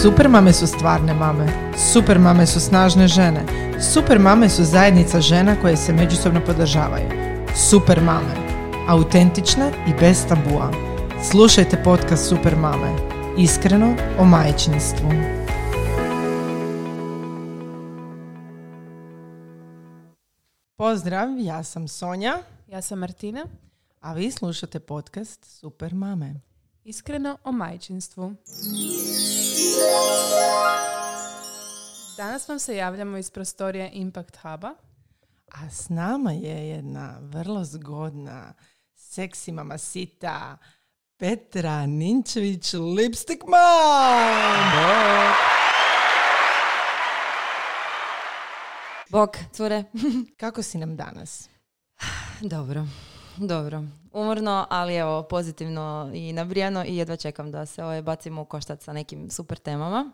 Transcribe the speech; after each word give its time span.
Super 0.00 0.28
mame 0.28 0.52
su 0.52 0.66
stvarne 0.66 1.14
mame. 1.14 1.46
Super 1.92 2.18
mame 2.18 2.46
su 2.46 2.60
snažne 2.60 3.08
žene. 3.08 3.44
Super 3.92 4.18
mame 4.18 4.48
su 4.48 4.64
zajednica 4.64 5.20
žena 5.20 5.56
koje 5.60 5.76
se 5.76 5.92
međusobno 5.92 6.40
podržavaju. 6.46 7.08
Super 7.70 8.00
mame. 8.00 8.34
Autentične 8.88 9.72
i 9.88 9.94
bez 10.00 10.26
tabua. 10.28 10.70
Slušajte 11.30 11.82
podcast 11.84 12.28
Super 12.28 12.56
mame. 12.56 12.96
Iskreno 13.38 13.94
o 14.18 14.24
majčinstvu. 14.24 15.08
Pozdrav, 20.76 21.28
ja 21.38 21.62
sam 21.62 21.88
Sonja, 21.88 22.38
Ja 22.68 22.82
sam 22.82 22.98
Martina. 22.98 23.46
a 24.00 24.12
vi 24.12 24.30
slušate 24.30 24.80
podcast 24.80 25.44
Super 25.44 25.94
mame. 25.94 26.34
Iskreno 26.84 27.38
o 27.44 27.52
majčinstvu. 27.52 28.34
Danas 32.16 32.48
vam 32.48 32.58
se 32.58 32.76
javljamo 32.76 33.16
iz 33.16 33.30
prostorije 33.30 33.90
Impact 33.92 34.36
Huba. 34.36 34.74
A 35.48 35.70
s 35.70 35.88
nama 35.88 36.32
je 36.32 36.68
jedna 36.68 37.18
vrlo 37.20 37.64
zgodna, 37.64 38.54
seksi 38.94 39.52
mamasita, 39.52 40.56
Petra 41.16 41.86
Ninčević, 41.86 42.72
Lipstick 42.96 43.42
Mom! 43.42 44.72
Bok, 49.08 49.36
cure. 49.52 49.84
Kako 50.40 50.62
si 50.62 50.78
nam 50.78 50.96
danas? 50.96 51.48
dobro, 52.40 52.86
dobro. 53.36 53.84
Umorno, 54.12 54.66
ali 54.70 54.94
evo, 54.94 55.22
pozitivno 55.22 56.10
i 56.14 56.32
nabrijano 56.32 56.84
i 56.84 56.96
jedva 56.96 57.16
čekam 57.16 57.50
da 57.50 57.66
se 57.66 57.84
ovaj 57.84 58.02
bacimo 58.02 58.42
u 58.42 58.44
koštac 58.44 58.84
sa 58.84 58.92
nekim 58.92 59.30
super 59.30 59.58
temama, 59.58 60.12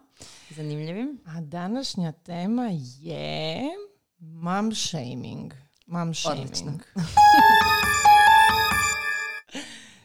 zanimljivim. 0.50 1.20
A 1.26 1.40
današnja 1.40 2.12
tema 2.12 2.68
je 3.00 3.60
mom 4.18 4.74
shaming. 4.74 5.52
Mom 5.86 6.14
shaming. 6.14 6.82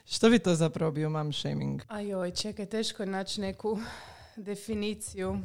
Što 0.06 0.30
bi 0.30 0.40
to 0.40 0.56
zapravo 0.56 0.92
bio 0.92 1.10
mom 1.10 1.34
shaming? 1.34 1.82
A 1.88 2.00
joj, 2.00 2.32
čekaj, 2.32 2.66
teško 2.66 3.04
je 3.04 3.08
naći 3.08 3.42
neku 3.42 3.80
definiciju. 4.36 5.40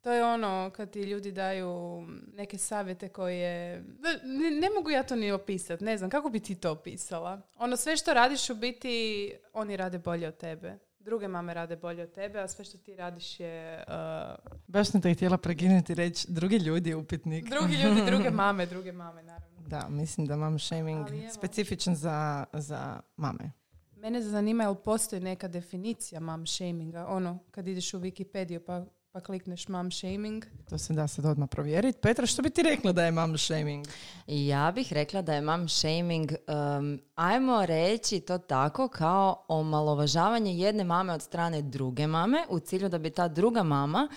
To 0.00 0.12
je 0.12 0.24
ono 0.24 0.70
kad 0.76 0.90
ti 0.90 1.02
ljudi 1.02 1.32
daju 1.32 2.02
neke 2.34 2.58
savjete 2.58 3.08
koje... 3.08 3.84
Ne, 4.24 4.50
ne 4.50 4.70
mogu 4.76 4.90
ja 4.90 5.02
to 5.02 5.16
ni 5.16 5.32
opisati, 5.32 5.84
ne 5.84 5.98
znam, 5.98 6.10
kako 6.10 6.28
bi 6.28 6.40
ti 6.40 6.54
to 6.54 6.70
opisala? 6.70 7.40
Ono, 7.58 7.76
sve 7.76 7.96
što 7.96 8.14
radiš 8.14 8.50
u 8.50 8.54
biti, 8.54 9.32
oni 9.52 9.76
rade 9.76 9.98
bolje 9.98 10.28
od 10.28 10.36
tebe. 10.36 10.78
Druge 10.98 11.28
mame 11.28 11.54
rade 11.54 11.76
bolje 11.76 12.02
od 12.02 12.12
tebe, 12.12 12.40
a 12.40 12.48
sve 12.48 12.64
što 12.64 12.78
ti 12.78 12.96
radiš 12.96 13.40
je... 13.40 13.84
uh, 13.88 14.52
Baš 14.66 14.90
sam 14.90 15.02
te 15.02 15.14
htjela 15.14 15.38
prekinuti 15.38 15.92
i 15.92 15.94
reći 15.94 16.26
drugi 16.32 16.56
ljudi 16.56 16.94
upitnik. 16.94 17.48
drugi 17.50 17.74
ljudi, 17.74 18.02
druge 18.06 18.30
mame, 18.40 18.66
druge 18.66 18.92
mame, 18.92 19.22
naravno. 19.22 19.60
Da, 19.68 19.88
mislim 19.88 20.26
da 20.26 20.36
mom 20.36 20.58
shaming 20.58 21.06
specifičan 21.34 21.94
za, 21.94 22.44
za 22.52 23.00
mame. 23.16 23.52
Mene 23.96 24.22
zanima 24.22 24.62
jel 24.62 24.74
postoji 24.74 25.22
neka 25.22 25.48
definicija 25.48 26.20
mom 26.20 26.46
shaminga. 26.46 27.06
Ono, 27.06 27.38
kad 27.50 27.68
ideš 27.68 27.94
u 27.94 28.00
Wikipediju 28.00 28.60
pa, 28.66 28.84
pa 29.12 29.20
klikneš 29.20 29.68
mom 29.68 29.90
shaming. 29.90 30.44
To 30.68 30.78
se 30.78 30.92
da 30.92 31.08
sad 31.08 31.24
odmah 31.24 31.48
provjeriti. 31.48 31.98
Petra, 32.02 32.26
što 32.26 32.42
bi 32.42 32.50
ti 32.50 32.62
rekla 32.62 32.92
da 32.92 33.04
je 33.04 33.10
mom 33.10 33.38
shaming? 33.38 33.86
Ja 34.26 34.72
bih 34.74 34.92
rekla 34.92 35.22
da 35.22 35.34
je 35.34 35.40
mom 35.40 35.68
shaming, 35.68 36.32
um, 36.78 37.00
ajmo 37.14 37.66
reći 37.66 38.20
to 38.20 38.38
tako, 38.38 38.88
kao 38.88 39.44
omalovažavanje 39.48 40.54
jedne 40.54 40.84
mame 40.84 41.12
od 41.12 41.22
strane 41.22 41.62
druge 41.62 42.06
mame 42.06 42.44
u 42.48 42.58
cilju 42.58 42.88
da 42.88 42.98
bi 42.98 43.10
ta 43.10 43.28
druga 43.28 43.62
mama 43.62 44.08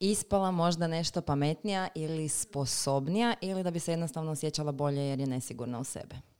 ispala 0.00 0.50
možda 0.50 0.86
nešto 0.86 1.22
pametnija 1.22 1.88
ili 1.94 2.28
sposobnija 2.28 3.34
ili 3.40 3.62
da 3.62 3.70
bi 3.70 3.80
se 3.80 3.92
jednostavno 3.92 4.30
osjećala 4.32 4.72
bolje 4.72 5.00
jer 5.00 5.20
je 5.20 5.26
nesigurna 5.26 5.78
u 5.78 5.84
sebe. 5.84 6.31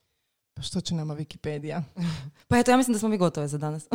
Pa 0.54 0.62
što 0.62 0.80
će 0.80 0.94
nama 0.94 1.14
Wikipedia? 1.14 1.82
Pa 2.48 2.58
eto, 2.58 2.70
ja 2.70 2.76
mislim 2.76 2.92
da 2.92 2.98
smo 2.98 3.08
mi 3.08 3.18
gotove 3.18 3.48
za 3.48 3.58
danas. 3.58 3.88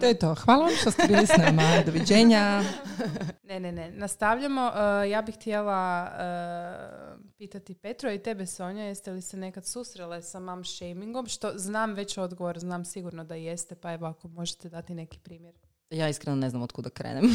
to 0.00 0.06
je 0.06 0.18
to. 0.18 0.34
Hvala 0.34 0.64
vam 0.64 0.74
što 0.80 0.90
ste 0.90 1.06
bili 1.08 1.26
s 1.26 1.36
nama. 1.36 1.62
Doviđenja. 1.86 2.62
Ne, 3.42 3.60
ne, 3.60 3.72
ne. 3.72 3.90
Nastavljamo. 3.90 4.66
Uh, 4.66 5.10
ja 5.10 5.22
bih 5.22 5.34
htjela 5.34 6.10
uh, 6.12 7.20
pitati 7.38 7.74
Petro 7.74 8.12
i 8.12 8.18
tebe, 8.18 8.46
Sonja, 8.46 8.84
jeste 8.84 9.10
li 9.12 9.22
se 9.22 9.36
nekad 9.36 9.66
susrele 9.66 10.22
sa 10.22 10.40
mom 10.40 10.64
shamingom? 10.64 11.26
Što 11.26 11.52
znam 11.54 11.94
već 11.94 12.18
odgovor, 12.18 12.58
znam 12.58 12.84
sigurno 12.84 13.24
da 13.24 13.34
jeste, 13.34 13.74
pa 13.74 13.92
evo 13.92 14.06
ako 14.06 14.28
možete 14.28 14.68
dati 14.68 14.94
neki 14.94 15.18
primjer. 15.18 15.54
Ja 15.90 16.08
iskreno 16.08 16.36
ne 16.36 16.50
znam 16.50 16.62
od 16.62 16.72
kuda 16.72 16.90
krenem. 16.90 17.24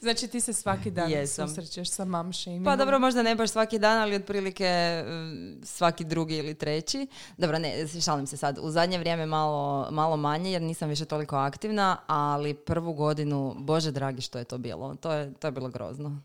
Znači 0.00 0.28
ti 0.28 0.40
se 0.40 0.52
svaki 0.52 0.90
dan 0.90 1.10
Jesam. 1.10 1.48
susrećeš 1.48 1.90
sa 1.90 2.04
mom 2.04 2.32
shamingom. 2.32 2.64
Pa 2.64 2.76
dobro, 2.76 2.98
možda 2.98 3.22
ne 3.22 3.34
baš 3.34 3.50
svaki 3.50 3.78
dan, 3.78 3.98
ali 3.98 4.16
otprilike 4.16 5.02
mm, 5.06 5.64
svaki 5.64 6.04
drugi 6.04 6.36
ili 6.36 6.54
treći. 6.54 7.06
Dobro, 7.38 7.58
ne, 7.58 7.86
šalim 8.04 8.26
se 8.26 8.36
sad. 8.36 8.58
U 8.62 8.70
zadnje 8.70 8.98
vrijeme 8.98 9.26
malo, 9.26 9.88
malo 9.90 10.16
manje 10.16 10.52
jer 10.52 10.62
nisam 10.62 10.88
više 10.88 11.04
toliko 11.04 11.36
aktivna, 11.36 11.96
ali 12.06 12.54
prvu 12.54 12.92
godinu, 12.92 13.54
bože 13.58 13.90
dragi 13.90 14.20
što 14.20 14.38
je 14.38 14.44
to 14.44 14.58
bilo. 14.58 14.94
To 14.94 15.12
je, 15.12 15.34
to 15.34 15.46
je 15.48 15.52
bilo 15.52 15.68
grozno. 15.68 16.20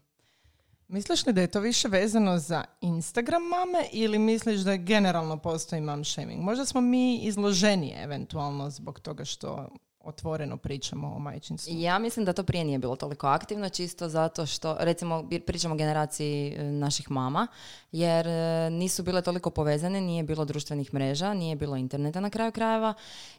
Misliš 0.87 1.25
li 1.25 1.33
da 1.33 1.41
je 1.41 1.47
to 1.47 1.59
više 1.59 1.87
vezano 1.87 2.39
za 2.39 2.63
Instagram 2.81 3.41
mame 3.41 3.87
ili 3.91 4.19
misliš 4.19 4.59
da 4.59 4.75
generalno 4.75 5.37
postoji 5.37 5.81
mom 5.81 6.03
shaming? 6.05 6.41
Možda 6.41 6.65
smo 6.65 6.81
mi 6.81 7.17
izloženije 7.17 8.03
eventualno 8.03 8.69
zbog 8.69 8.99
toga 8.99 9.25
što 9.25 9.69
otvoreno 10.05 10.57
pričamo 10.57 11.13
o 11.15 11.19
majčinstvu. 11.19 11.73
Ja 11.75 11.99
mislim 11.99 12.25
da 12.25 12.33
to 12.33 12.43
prije 12.43 12.63
nije 12.63 12.79
bilo 12.79 12.95
toliko 12.95 13.27
aktivno, 13.27 13.69
čisto 13.69 14.09
zato 14.09 14.45
što, 14.45 14.77
recimo, 14.79 15.29
pričamo 15.45 15.73
o 15.73 15.77
generaciji 15.77 16.53
e, 16.57 16.63
naših 16.63 17.11
mama, 17.11 17.47
jer 17.91 18.27
e, 18.27 18.69
nisu 18.69 19.03
bile 19.03 19.21
toliko 19.21 19.49
povezane, 19.49 20.01
nije 20.01 20.23
bilo 20.23 20.45
društvenih 20.45 20.93
mreža, 20.93 21.33
nije 21.33 21.55
bilo 21.55 21.75
interneta 21.75 22.19
na 22.19 22.29
kraju 22.29 22.51
krajeva 22.51 22.93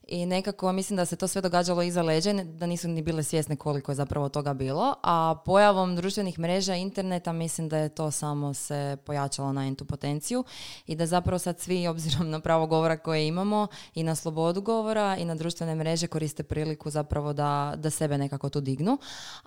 i 0.07 0.27
nekako 0.27 0.73
mislim 0.73 0.97
da 0.97 1.05
se 1.05 1.17
to 1.17 1.29
sve 1.29 1.43
događalo 1.43 1.83
iza 1.83 2.03
leđa, 2.03 2.33
da 2.33 2.67
nisu 2.67 2.89
ni 2.89 3.03
bile 3.03 3.23
svjesne 3.23 3.57
koliko 3.57 3.93
je 3.93 3.97
zapravo 3.97 4.29
toga 4.29 4.55
bilo, 4.55 4.95
a 5.03 5.43
pojavom 5.45 5.97
društvenih 5.97 6.39
mreža 6.39 6.77
i 6.77 6.81
interneta 6.81 7.33
mislim 7.33 7.69
da 7.69 7.79
je 7.79 7.89
to 7.89 8.11
samo 8.11 8.55
se 8.55 8.97
pojačalo 9.05 9.53
na 9.53 9.67
entu 9.67 9.85
potenciju 9.85 10.45
i 10.87 10.95
da 10.97 11.07
zapravo 11.07 11.39
sad 11.39 11.61
svi, 11.61 11.87
obzirom 11.87 12.31
na 12.31 12.41
pravo 12.41 12.67
govora 12.67 12.97
koje 12.97 13.27
imamo 13.27 13.67
i 13.95 14.03
na 14.03 14.15
slobodu 14.15 14.61
govora 14.61 15.17
i 15.17 15.25
na 15.25 15.35
društvene 15.35 15.75
mreže 15.75 16.07
koriste 16.07 16.43
priliku 16.57 16.91
zapravo 16.91 17.33
da, 17.33 17.75
da 17.77 17.91
sebe 17.91 18.19
nekako 18.19 18.49
tu 18.49 18.61
dignu. 18.61 18.99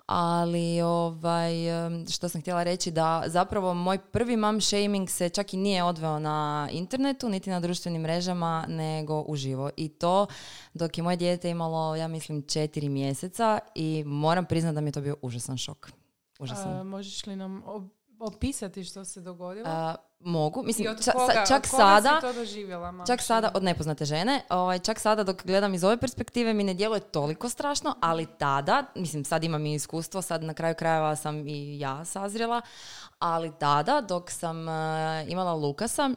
Ali 0.06 0.80
ovaj, 0.82 1.52
što 2.10 2.28
sam 2.28 2.40
htjela 2.40 2.62
reći 2.62 2.90
da 2.90 3.22
zapravo 3.26 3.74
moj 3.74 3.98
prvi 3.98 4.36
mom 4.36 4.60
shaming 4.60 5.10
se 5.10 5.28
čak 5.28 5.54
i 5.54 5.56
nije 5.56 5.84
odveo 5.84 6.18
na 6.18 6.68
internetu 6.72 7.28
niti 7.28 7.50
na 7.50 7.60
društvenim 7.60 8.02
mrežama 8.02 8.64
nego 8.68 9.20
uživo. 9.20 9.70
I 9.76 9.88
to 9.88 10.26
dok 10.74 10.98
je 10.98 11.04
moje 11.04 11.16
dijete 11.16 11.50
imalo, 11.50 11.96
ja 11.96 12.08
mislim, 12.08 12.42
četiri 12.42 12.88
mjeseca 12.88 13.58
i 13.74 14.04
moram 14.06 14.44
priznati 14.44 14.74
da 14.74 14.80
mi 14.80 14.88
je 14.88 14.92
to 14.92 15.00
bio 15.00 15.16
užasan 15.22 15.56
šok. 15.56 15.90
Užasan. 16.38 16.76
A, 16.76 16.82
možeš 16.82 17.26
li 17.26 17.36
nam 17.36 17.62
ob- 17.66 17.99
opisati 18.20 18.84
što 18.84 19.04
se 19.04 19.20
dogodilo? 19.20 19.66
A, 19.68 19.94
mogu. 20.20 20.62
I 20.62 20.66
Mislim, 20.66 20.88
od 20.90 20.98
ča- 20.98 21.12
koga, 21.12 21.44
čak 21.48 21.62
od 21.64 21.70
koga 21.70 21.82
sada... 21.82 22.20
si 22.20 22.26
to 22.26 22.32
doživjela, 22.32 23.04
Čak 23.06 23.22
sada, 23.22 23.50
od 23.54 23.62
nepoznate 23.62 24.04
žene, 24.04 24.42
ovaj, 24.48 24.78
čak 24.78 24.98
sada 24.98 25.22
dok 25.22 25.46
gledam 25.46 25.74
iz 25.74 25.84
ove 25.84 25.96
perspektive 25.96 26.54
mi 26.54 26.64
ne 26.64 26.74
djeluje 26.74 27.00
toliko 27.00 27.48
strašno, 27.48 27.94
ali 28.00 28.26
tada, 28.38 28.84
mislim 28.94 29.24
sad 29.24 29.44
imam 29.44 29.66
i 29.66 29.74
iskustvo, 29.74 30.22
sad 30.22 30.42
na 30.42 30.54
kraju 30.54 30.74
krajeva 30.74 31.16
sam 31.16 31.48
i 31.48 31.78
ja 31.78 32.04
sazrjela, 32.04 32.60
ali 33.18 33.52
tada 33.58 34.00
dok 34.00 34.30
sam 34.30 34.68
eh, 34.68 35.26
imala 35.28 35.54
Lukasa, 35.54 36.10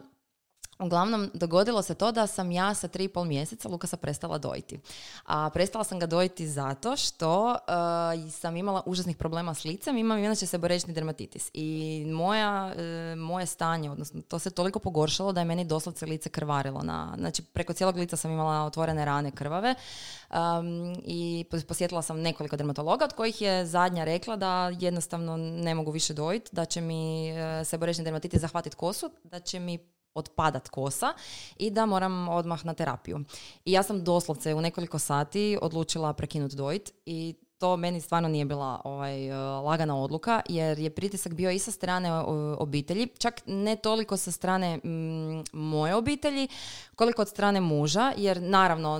Uglavnom, 0.78 1.30
dogodilo 1.34 1.82
se 1.82 1.94
to 1.94 2.12
da 2.12 2.26
sam 2.26 2.50
ja 2.50 2.74
sa 2.74 2.88
tri 2.88 3.04
i 3.04 3.08
pol 3.08 3.24
mjeseca 3.24 3.68
Lukasa 3.68 3.96
prestala 3.96 4.38
dojiti. 4.38 4.80
A 5.24 5.50
prestala 5.50 5.84
sam 5.84 5.98
ga 5.98 6.06
dojiti 6.06 6.48
zato 6.48 6.96
što 6.96 7.52
eh, 7.54 8.30
sam 8.30 8.56
imala 8.56 8.82
užasnih 8.86 9.16
problema 9.16 9.54
s 9.54 9.64
licem, 9.64 9.98
imam 9.98 10.18
inače 10.18 10.46
seborečni 10.46 10.94
dermatitis. 10.94 11.50
I 11.52 12.04
moja, 12.08 12.72
eh, 12.76 13.16
moje 13.16 13.46
stanje, 13.46 13.90
odnosno 13.90 14.22
to 14.22 14.38
se 14.38 14.50
toliko 14.50 14.78
pogoršalo 14.78 15.32
da 15.32 15.40
je 15.40 15.44
meni 15.44 15.64
doslovce 15.64 16.06
lice 16.06 16.28
krvarilo. 16.28 16.82
Na, 16.82 17.14
znači, 17.18 17.42
preko 17.42 17.72
cijelog 17.72 17.96
lica 17.96 18.16
sam 18.16 18.30
imala 18.30 18.66
otvorene 18.66 19.04
rane 19.04 19.30
krvave 19.30 19.74
um, 20.30 20.96
i 21.04 21.44
pos- 21.50 21.64
posjetila 21.64 22.02
sam 22.02 22.20
nekoliko 22.20 22.56
dermatologa 22.56 23.04
od 23.04 23.12
kojih 23.12 23.42
je 23.42 23.66
zadnja 23.66 24.04
rekla 24.04 24.36
da 24.36 24.70
jednostavno 24.80 25.36
ne 25.36 25.74
mogu 25.74 25.90
više 25.90 26.14
dojiti, 26.14 26.50
da 26.52 26.64
će 26.64 26.80
mi 26.80 27.30
eh, 27.30 27.64
seborečni 27.64 28.04
dermatitis 28.04 28.40
zahvatiti 28.40 28.76
kosu, 28.76 29.10
da 29.24 29.40
će 29.40 29.60
mi 29.60 29.93
otpadat 30.14 30.68
kosa 30.68 31.12
i 31.56 31.70
da 31.70 31.86
moram 31.86 32.28
odmah 32.28 32.64
na 32.64 32.74
terapiju. 32.74 33.24
I 33.64 33.72
ja 33.72 33.82
sam 33.82 34.04
doslovce 34.04 34.54
u 34.54 34.60
nekoliko 34.60 34.98
sati 34.98 35.58
odlučila 35.62 36.12
prekinuti 36.12 36.56
dojit 36.56 36.92
i 37.06 37.34
to 37.58 37.76
meni 37.76 38.00
stvarno 38.00 38.28
nije 38.28 38.44
bila 38.44 38.80
ovaj, 38.84 39.32
lagana 39.64 39.96
odluka 39.96 40.42
jer 40.48 40.78
je 40.78 40.90
pritisak 40.90 41.34
bio 41.34 41.50
i 41.50 41.58
sa 41.58 41.70
strane 41.70 42.12
obitelji, 42.58 43.08
čak 43.18 43.40
ne 43.46 43.76
toliko 43.76 44.16
sa 44.16 44.30
strane 44.30 44.76
mm, 44.76 45.44
moje 45.52 45.94
obitelji, 45.94 46.48
koliko 46.94 47.22
od 47.22 47.28
strane 47.28 47.60
muža, 47.60 48.12
jer 48.16 48.42
naravno 48.42 48.98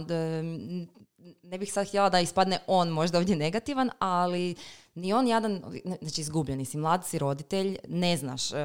ne 1.42 1.58
bih 1.58 1.72
sad 1.72 1.88
htjela 1.88 2.10
da 2.10 2.20
ispadne 2.20 2.58
on 2.66 2.88
možda 2.88 3.18
ovdje 3.18 3.36
negativan, 3.36 3.90
ali 3.98 4.54
ni 4.94 5.12
on 5.12 5.26
jadan, 5.26 5.62
znači 6.00 6.20
izgubljeni 6.20 6.64
si, 6.64 6.76
mlad 6.76 7.06
si 7.06 7.18
roditelj, 7.18 7.78
ne 7.88 8.16
znaš 8.16 8.52
e, 8.52 8.56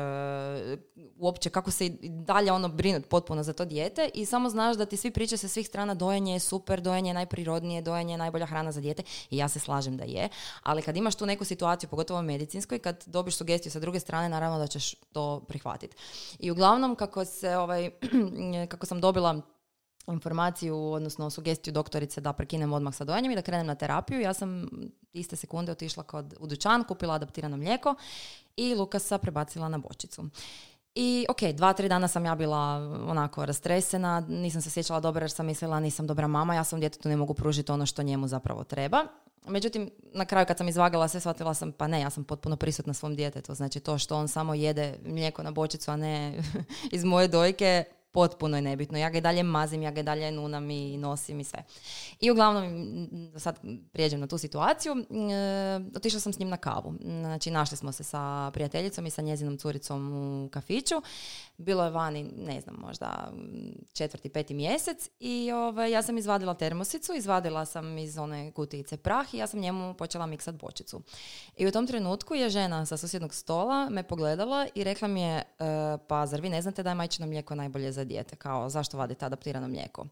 uopće 1.17 1.49
kako 1.49 1.71
se 1.71 1.89
dalje 2.03 2.51
ono 2.51 2.67
brinut 2.67 3.05
potpuno 3.09 3.43
za 3.43 3.53
to 3.53 3.65
dijete 3.65 4.09
i 4.13 4.25
samo 4.25 4.49
znaš 4.49 4.77
da 4.77 4.85
ti 4.85 4.97
svi 4.97 5.11
pričaju 5.11 5.39
sa 5.39 5.47
svih 5.47 5.67
strana 5.67 5.93
dojenje 5.93 6.33
je 6.33 6.39
super, 6.39 6.81
dojenje 6.81 7.09
je 7.09 7.13
najprirodnije, 7.13 7.81
dojenje 7.81 8.13
je 8.13 8.17
najbolja 8.17 8.45
hrana 8.45 8.71
za 8.71 8.81
dijete 8.81 9.03
i 9.29 9.37
ja 9.37 9.47
se 9.47 9.59
slažem 9.59 9.97
da 9.97 10.03
je, 10.03 10.29
ali 10.63 10.81
kad 10.81 10.97
imaš 10.97 11.15
tu 11.15 11.25
neku 11.25 11.45
situaciju, 11.45 11.89
pogotovo 11.89 12.21
medicinskoj, 12.21 12.79
kad 12.79 13.03
dobiš 13.05 13.35
sugestiju 13.35 13.71
sa 13.71 13.79
druge 13.79 13.99
strane, 13.99 14.29
naravno 14.29 14.57
da 14.59 14.67
ćeš 14.67 14.93
to 14.93 15.39
prihvatiti. 15.47 15.95
I 16.39 16.51
uglavnom 16.51 16.95
kako 16.95 17.25
se 17.25 17.57
ovaj, 17.57 17.91
kako 18.71 18.85
sam 18.85 19.01
dobila 19.01 19.41
informaciju, 20.13 20.77
odnosno 20.77 21.29
sugestiju 21.29 21.73
doktorice 21.73 22.21
da 22.21 22.33
prekinem 22.33 22.73
odmah 22.73 22.95
sa 22.95 23.03
dojenjem 23.03 23.31
i 23.31 23.35
da 23.35 23.41
krenem 23.41 23.67
na 23.67 23.75
terapiju. 23.75 24.21
Ja 24.21 24.33
sam 24.33 24.69
iste 25.13 25.35
sekunde 25.35 25.71
otišla 25.71 26.03
kod, 26.03 26.35
u 26.39 26.47
dućan, 26.47 26.83
kupila 26.83 27.13
adaptirano 27.13 27.57
mlijeko 27.57 27.95
i 28.55 28.75
Lukasa 28.75 29.17
prebacila 29.17 29.69
na 29.69 29.77
bočicu. 29.77 30.29
I 30.95 31.25
ok, 31.29 31.41
dva, 31.41 31.73
tri 31.73 31.89
dana 31.89 32.07
sam 32.07 32.25
ja 32.25 32.35
bila 32.35 32.75
onako 33.07 33.45
rastresena, 33.45 34.19
nisam 34.19 34.61
se 34.61 34.69
sjećala 34.69 34.99
dobro 34.99 35.23
jer 35.23 35.31
sam 35.31 35.45
mislila 35.45 35.79
nisam 35.79 36.07
dobra 36.07 36.27
mama, 36.27 36.55
ja 36.55 36.63
sam 36.63 36.79
djetetu 36.79 37.09
ne 37.09 37.15
mogu 37.15 37.33
pružiti 37.33 37.71
ono 37.71 37.85
što 37.85 38.03
njemu 38.03 38.27
zapravo 38.27 38.63
treba. 38.63 39.05
Međutim, 39.47 39.91
na 40.13 40.25
kraju 40.25 40.45
kad 40.45 40.57
sam 40.57 40.67
izvagala 40.67 41.07
sve, 41.07 41.19
shvatila 41.19 41.53
sam, 41.53 41.71
pa 41.71 41.87
ne, 41.87 42.01
ja 42.01 42.09
sam 42.09 42.23
potpuno 42.23 42.55
prisutna 42.55 42.93
svom 42.93 43.15
djetetu. 43.15 43.53
Znači 43.53 43.79
to 43.79 43.97
što 43.97 44.17
on 44.17 44.27
samo 44.27 44.53
jede 44.53 44.95
mlijeko 45.05 45.43
na 45.43 45.51
bočicu, 45.51 45.91
a 45.91 45.95
ne 45.95 46.43
iz 46.91 47.03
moje 47.03 47.27
dojke, 47.27 47.83
potpuno 48.11 48.57
je 48.57 48.61
nebitno. 48.61 48.97
Ja 48.97 49.09
ga 49.09 49.17
i 49.17 49.21
dalje 49.21 49.43
mazim, 49.43 49.81
ja 49.81 49.91
ga 49.91 49.99
i 49.99 50.03
dalje 50.03 50.31
nunam 50.31 50.71
i 50.71 50.97
nosim 50.97 51.39
i 51.39 51.43
sve. 51.43 51.63
I 52.19 52.31
uglavnom, 52.31 52.63
sad 53.37 53.59
prijeđem 53.91 54.19
na 54.19 54.27
tu 54.27 54.37
situaciju, 54.37 54.93
e, 54.93 55.95
otišla 55.95 56.19
sam 56.19 56.33
s 56.33 56.39
njim 56.39 56.49
na 56.49 56.57
kavu. 56.57 56.93
Znači, 57.01 57.51
našli 57.51 57.77
smo 57.77 57.91
se 57.91 58.03
sa 58.03 58.51
prijateljicom 58.53 59.05
i 59.05 59.09
sa 59.09 59.21
njezinom 59.21 59.57
curicom 59.57 60.13
u 60.45 60.49
kafiću. 60.49 60.95
Bilo 61.57 61.83
je 61.83 61.91
vani, 61.91 62.23
ne 62.23 62.61
znam, 62.61 62.75
možda 62.75 63.31
četvrti, 63.93 64.29
peti 64.29 64.53
mjesec 64.53 65.09
i 65.19 65.51
ovaj, 65.51 65.91
ja 65.91 66.01
sam 66.01 66.17
izvadila 66.17 66.53
termosicu, 66.53 67.13
izvadila 67.13 67.65
sam 67.65 67.97
iz 67.97 68.17
one 68.17 68.51
kutijice 68.51 68.97
prah 68.97 69.33
i 69.33 69.37
ja 69.37 69.47
sam 69.47 69.59
njemu 69.59 69.93
počela 69.93 70.25
miksat 70.25 70.55
bočicu. 70.55 71.01
I 71.57 71.67
u 71.67 71.71
tom 71.71 71.87
trenutku 71.87 72.35
je 72.35 72.49
žena 72.49 72.85
sa 72.85 72.97
susjednog 72.97 73.33
stola 73.33 73.89
me 73.89 74.03
pogledala 74.03 74.67
i 74.75 74.83
rekla 74.83 75.07
mi 75.07 75.21
je, 75.21 75.37
e, 75.37 75.43
pa 76.07 76.25
zar 76.25 76.41
vi 76.41 76.49
ne 76.49 76.61
znate 76.61 76.83
da 76.83 76.89
je 76.89 76.95
majčino 76.95 77.27
mlijeko 77.27 77.55
najbolje 77.55 77.91
dijete? 78.05 78.35
Kao, 78.35 78.69
zašto 78.69 78.97
vadite 78.97 79.25
adaptirano 79.25 79.67
mlijeko? 79.67 80.05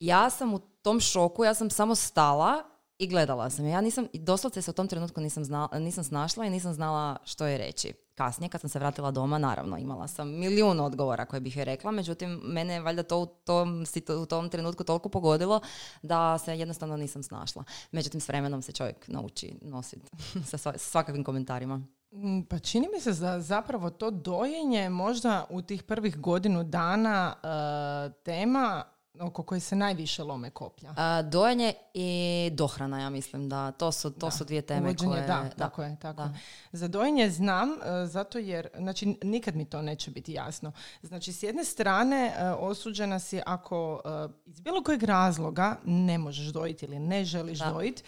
Ja 0.00 0.30
sam 0.30 0.54
u 0.54 0.58
tom 0.58 1.00
šoku, 1.00 1.44
ja 1.44 1.54
sam 1.54 1.70
samo 1.70 1.94
stala 1.94 2.62
i 2.98 3.06
gledala 3.06 3.50
sam. 3.50 3.66
Ja 3.66 3.80
nisam, 3.80 4.06
doslovce 4.12 4.62
se 4.62 4.70
u 4.70 4.74
tom 4.74 4.88
trenutku 4.88 5.20
nisam, 5.20 5.44
znala, 5.44 5.78
nisam 5.78 6.04
snašla 6.04 6.44
i 6.44 6.50
nisam 6.50 6.74
znala 6.74 7.16
što 7.24 7.46
je 7.46 7.58
reći. 7.58 7.92
Kasnije, 8.14 8.48
kad 8.48 8.60
sam 8.60 8.70
se 8.70 8.78
vratila 8.78 9.10
doma, 9.10 9.38
naravno, 9.38 9.78
imala 9.78 10.08
sam 10.08 10.28
milijun 10.28 10.80
odgovora 10.80 11.24
koje 11.24 11.40
bih 11.40 11.56
joj 11.56 11.64
rekla, 11.64 11.90
međutim, 11.90 12.40
mene 12.44 12.74
je 12.74 12.80
valjda 12.80 13.02
to 13.02 13.18
u 13.18 13.26
tom, 13.26 13.84
u 14.22 14.26
tom 14.26 14.48
trenutku 14.48 14.84
toliko 14.84 15.08
pogodilo 15.08 15.60
da 16.02 16.38
se 16.38 16.58
jednostavno 16.58 16.96
nisam 16.96 17.22
snašla. 17.22 17.64
Međutim, 17.90 18.20
s 18.20 18.28
vremenom 18.28 18.62
se 18.62 18.72
čovjek 18.72 19.08
nauči 19.08 19.54
nositi 19.62 20.10
sa 20.50 20.72
svakakvim 20.78 21.24
komentarima. 21.24 21.82
Mm, 22.12 22.42
pa 22.42 22.58
čini 22.58 22.88
mi 22.94 23.00
se 23.00 23.12
da 23.12 23.40
zapravo 23.40 23.90
to 23.90 24.10
dojenje 24.10 24.88
možda 24.88 25.46
u 25.50 25.62
tih 25.62 25.82
prvih 25.82 26.18
godinu 26.18 26.64
dana 26.64 27.34
uh, 27.36 28.22
tema 28.22 28.84
oko 29.20 29.42
koje 29.42 29.60
se 29.60 29.76
najviše 29.76 30.22
lome 30.22 30.50
koplja? 30.50 30.94
A, 30.96 31.22
dojenje 31.22 31.74
i 31.94 32.50
dohrana, 32.52 33.00
ja 33.00 33.10
mislim 33.10 33.48
da 33.48 33.72
to 33.72 33.92
su, 33.92 34.10
to 34.10 34.30
su 34.30 34.44
dvije 34.44 34.62
teme 34.62 34.96
koje... 34.96 35.26
Da, 35.26 35.50
tako 35.58 35.82
je. 35.82 35.96
Tako. 36.00 36.28
Za 36.72 36.88
dojenje 36.88 37.30
znam, 37.30 37.70
e, 37.70 38.06
zato 38.06 38.38
jer, 38.38 38.68
znači 38.78 39.16
nikad 39.22 39.56
mi 39.56 39.64
to 39.64 39.82
neće 39.82 40.10
biti 40.10 40.32
jasno. 40.32 40.72
Znači, 41.02 41.32
s 41.32 41.42
jedne 41.42 41.64
strane 41.64 42.34
e, 42.36 42.50
osuđena 42.50 43.18
si 43.18 43.40
ako 43.46 44.00
e, 44.04 44.28
iz 44.46 44.60
bilo 44.60 44.82
kojeg 44.82 45.02
razloga 45.02 45.76
ne 45.84 46.18
možeš 46.18 46.46
dojiti 46.46 46.84
ili 46.86 46.98
ne 46.98 47.24
želiš 47.24 47.58
dojiti, 47.58 48.02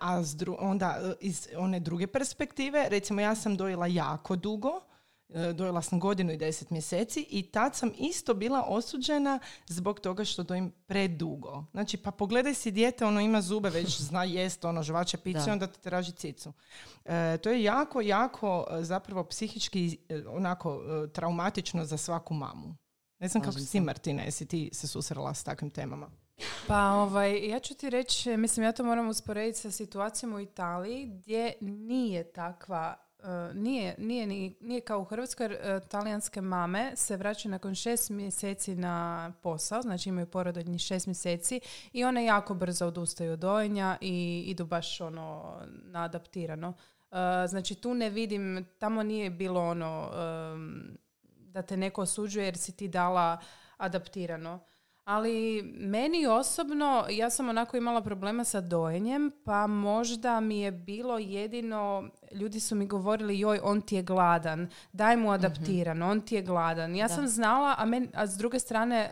a 0.00 0.22
onda 0.58 1.14
iz 1.20 1.48
one 1.56 1.80
druge 1.80 2.06
perspektive, 2.06 2.88
recimo 2.88 3.20
ja 3.20 3.34
sam 3.34 3.56
dojela 3.56 3.86
jako 3.86 4.36
dugo, 4.36 4.80
E, 5.34 5.52
dojela 5.52 5.82
sam 5.82 6.00
godinu 6.00 6.32
i 6.32 6.36
deset 6.36 6.70
mjeseci 6.70 7.26
i 7.30 7.42
tad 7.42 7.76
sam 7.76 7.92
isto 7.98 8.34
bila 8.34 8.64
osuđena 8.68 9.38
zbog 9.66 10.00
toga 10.00 10.24
što 10.24 10.42
dojim 10.42 10.72
predugo. 10.86 11.64
Znači, 11.70 11.96
pa 11.96 12.10
pogledaj 12.10 12.54
si 12.54 12.70
dijete, 12.70 13.04
ono 13.04 13.20
ima 13.20 13.42
zube, 13.42 13.70
već 13.70 14.00
zna 14.08 14.24
jest, 14.24 14.64
ono 14.64 14.82
žvače 14.82 15.16
piće, 15.16 15.52
onda 15.52 15.66
te 15.66 15.80
traži 15.80 16.12
cicu. 16.12 16.52
E, 17.04 17.38
to 17.42 17.50
je 17.50 17.62
jako, 17.62 18.00
jako 18.00 18.66
zapravo 18.80 19.24
psihički 19.24 19.98
onako 20.28 20.82
traumatično 21.12 21.84
za 21.84 21.96
svaku 21.96 22.34
mamu. 22.34 22.74
Ne 23.18 23.28
znam 23.28 23.42
kako 23.42 23.58
si 23.58 23.80
Martina, 23.80 24.22
jesi 24.22 24.46
ti 24.46 24.70
se 24.72 24.86
susrela 24.86 25.34
s 25.34 25.44
takvim 25.44 25.70
temama? 25.70 26.10
Pa 26.66 26.90
ovaj, 26.90 27.48
ja 27.48 27.58
ću 27.58 27.74
ti 27.74 27.90
reći, 27.90 28.36
mislim 28.36 28.64
ja 28.64 28.72
to 28.72 28.84
moram 28.84 29.08
usporediti 29.08 29.58
sa 29.58 29.70
situacijom 29.70 30.34
u 30.34 30.40
Italiji 30.40 31.06
gdje 31.06 31.52
nije 31.60 32.32
takva 32.32 33.04
E, 33.24 33.54
nije, 33.54 33.94
nije, 33.98 34.26
nije 34.60 34.80
kao 34.80 35.00
u 35.00 35.04
Hrvatskoj, 35.04 35.46
uh, 35.46 35.88
talijanske 35.88 36.40
mame 36.40 36.92
se 36.96 37.16
vraćaju 37.16 37.50
nakon 37.50 37.74
šest 37.74 38.10
mjeseci 38.10 38.74
na 38.74 39.32
posao, 39.42 39.82
znači 39.82 40.08
imaju 40.08 40.26
porododnji 40.26 40.78
šest 40.78 41.06
mjeseci 41.06 41.60
i 41.92 42.04
one 42.04 42.24
jako 42.24 42.54
brzo 42.54 42.86
odustaju 42.86 43.32
od 43.32 43.38
dojenja 43.38 43.96
i 44.00 44.44
idu 44.46 44.64
baš 44.66 45.00
ono 45.00 45.56
adaptirano. 45.94 46.68
Uh, 46.68 47.16
znači 47.48 47.74
tu 47.74 47.94
ne 47.94 48.10
vidim, 48.10 48.66
tamo 48.78 49.02
nije 49.02 49.30
bilo 49.30 49.60
ono 49.60 50.10
da 51.26 51.62
te 51.62 51.76
neko 51.76 52.02
osuđuje 52.02 52.44
jer 52.44 52.56
si 52.56 52.72
ti 52.72 52.88
dala 52.88 53.38
adaptirano. 53.76 54.60
Ali 55.04 55.62
meni 55.62 56.26
osobno, 56.26 57.06
ja 57.10 57.30
sam 57.30 57.48
onako 57.48 57.76
imala 57.76 58.00
problema 58.00 58.44
sa 58.44 58.60
dojenjem, 58.60 59.32
pa 59.44 59.66
možda 59.66 60.40
mi 60.40 60.60
je 60.60 60.70
bilo 60.70 61.18
jedino 61.18 62.10
ljudi 62.34 62.60
su 62.60 62.74
mi 62.74 62.86
govorili 62.86 63.38
joj 63.38 63.60
on 63.62 63.80
ti 63.80 63.96
je 63.96 64.02
gladan, 64.02 64.68
daj 64.92 65.16
mu 65.16 65.30
adaptiran, 65.30 66.02
on 66.02 66.20
ti 66.20 66.34
je 66.34 66.42
gladan. 66.42 66.96
Ja 66.96 67.08
sam 67.08 67.28
znala, 67.28 67.74
a, 67.78 67.84
men, 67.84 68.08
a 68.14 68.26
s 68.26 68.36
druge 68.36 68.58
strane 68.58 69.10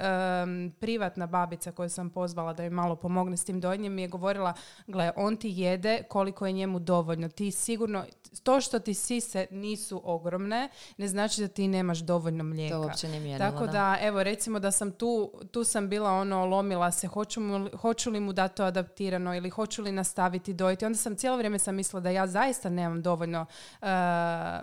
privatna 0.81 1.27
babica 1.27 1.73
koju 1.73 1.89
sam 1.89 2.11
pozvala 2.11 2.53
da 2.53 2.63
mi 2.63 2.71
malo 2.71 2.97
pomogne 2.97 3.37
s 3.37 3.45
tim 3.45 3.61
dojenjem 3.61 3.93
mi 3.93 4.03
je 4.03 4.09
govorila, 4.09 4.55
gle 4.87 5.13
on 5.17 5.37
ti 5.37 5.51
jede 5.51 6.03
koliko 6.09 6.47
je 6.47 6.53
njemu 6.53 6.79
dovoljno. 6.79 7.29
Ti 7.29 7.51
sigurno, 7.51 8.05
to 8.43 8.61
što 8.61 8.79
ti 8.79 8.95
sise 8.95 9.47
nisu 9.51 10.01
ogromne, 10.05 10.69
ne 10.97 11.09
znači 11.09 11.41
da 11.41 11.49
ti 11.49 11.69
nemaš 11.69 11.99
dovoljno 11.99 12.45
mlijeka. 12.45 12.77
To 12.77 12.83
uopće 12.83 13.09
nije 13.09 13.39
Tako 13.39 13.67
da. 13.67 13.97
evo 14.01 14.23
recimo 14.23 14.59
da 14.59 14.71
sam 14.71 14.93
tu, 14.93 15.33
tu 15.51 15.65
sam 15.65 15.82
bila 15.89 16.11
ono 16.11 16.47
lomila 16.47 16.91
se, 16.91 17.07
hoću, 17.07 17.41
mu, 17.41 17.69
hoću 17.81 18.11
li 18.11 18.21
mu 18.21 18.33
dati 18.33 18.57
to 18.57 18.65
adaptirano 18.65 19.37
ili 19.37 19.51
hoću 19.51 19.83
li 19.83 19.93
nastaviti 19.93 20.53
dojiti. 20.53 20.85
Onda 20.85 20.99
sam 20.99 21.17
cijelo 21.17 21.37
vrijeme 21.37 21.59
sam 21.59 21.75
mislila 21.75 22.01
da 22.01 22.11
ja 22.11 22.27
zaista 22.27 22.69
nemam 22.69 23.03
dovoljno 23.03 23.41
uh, 23.81 23.89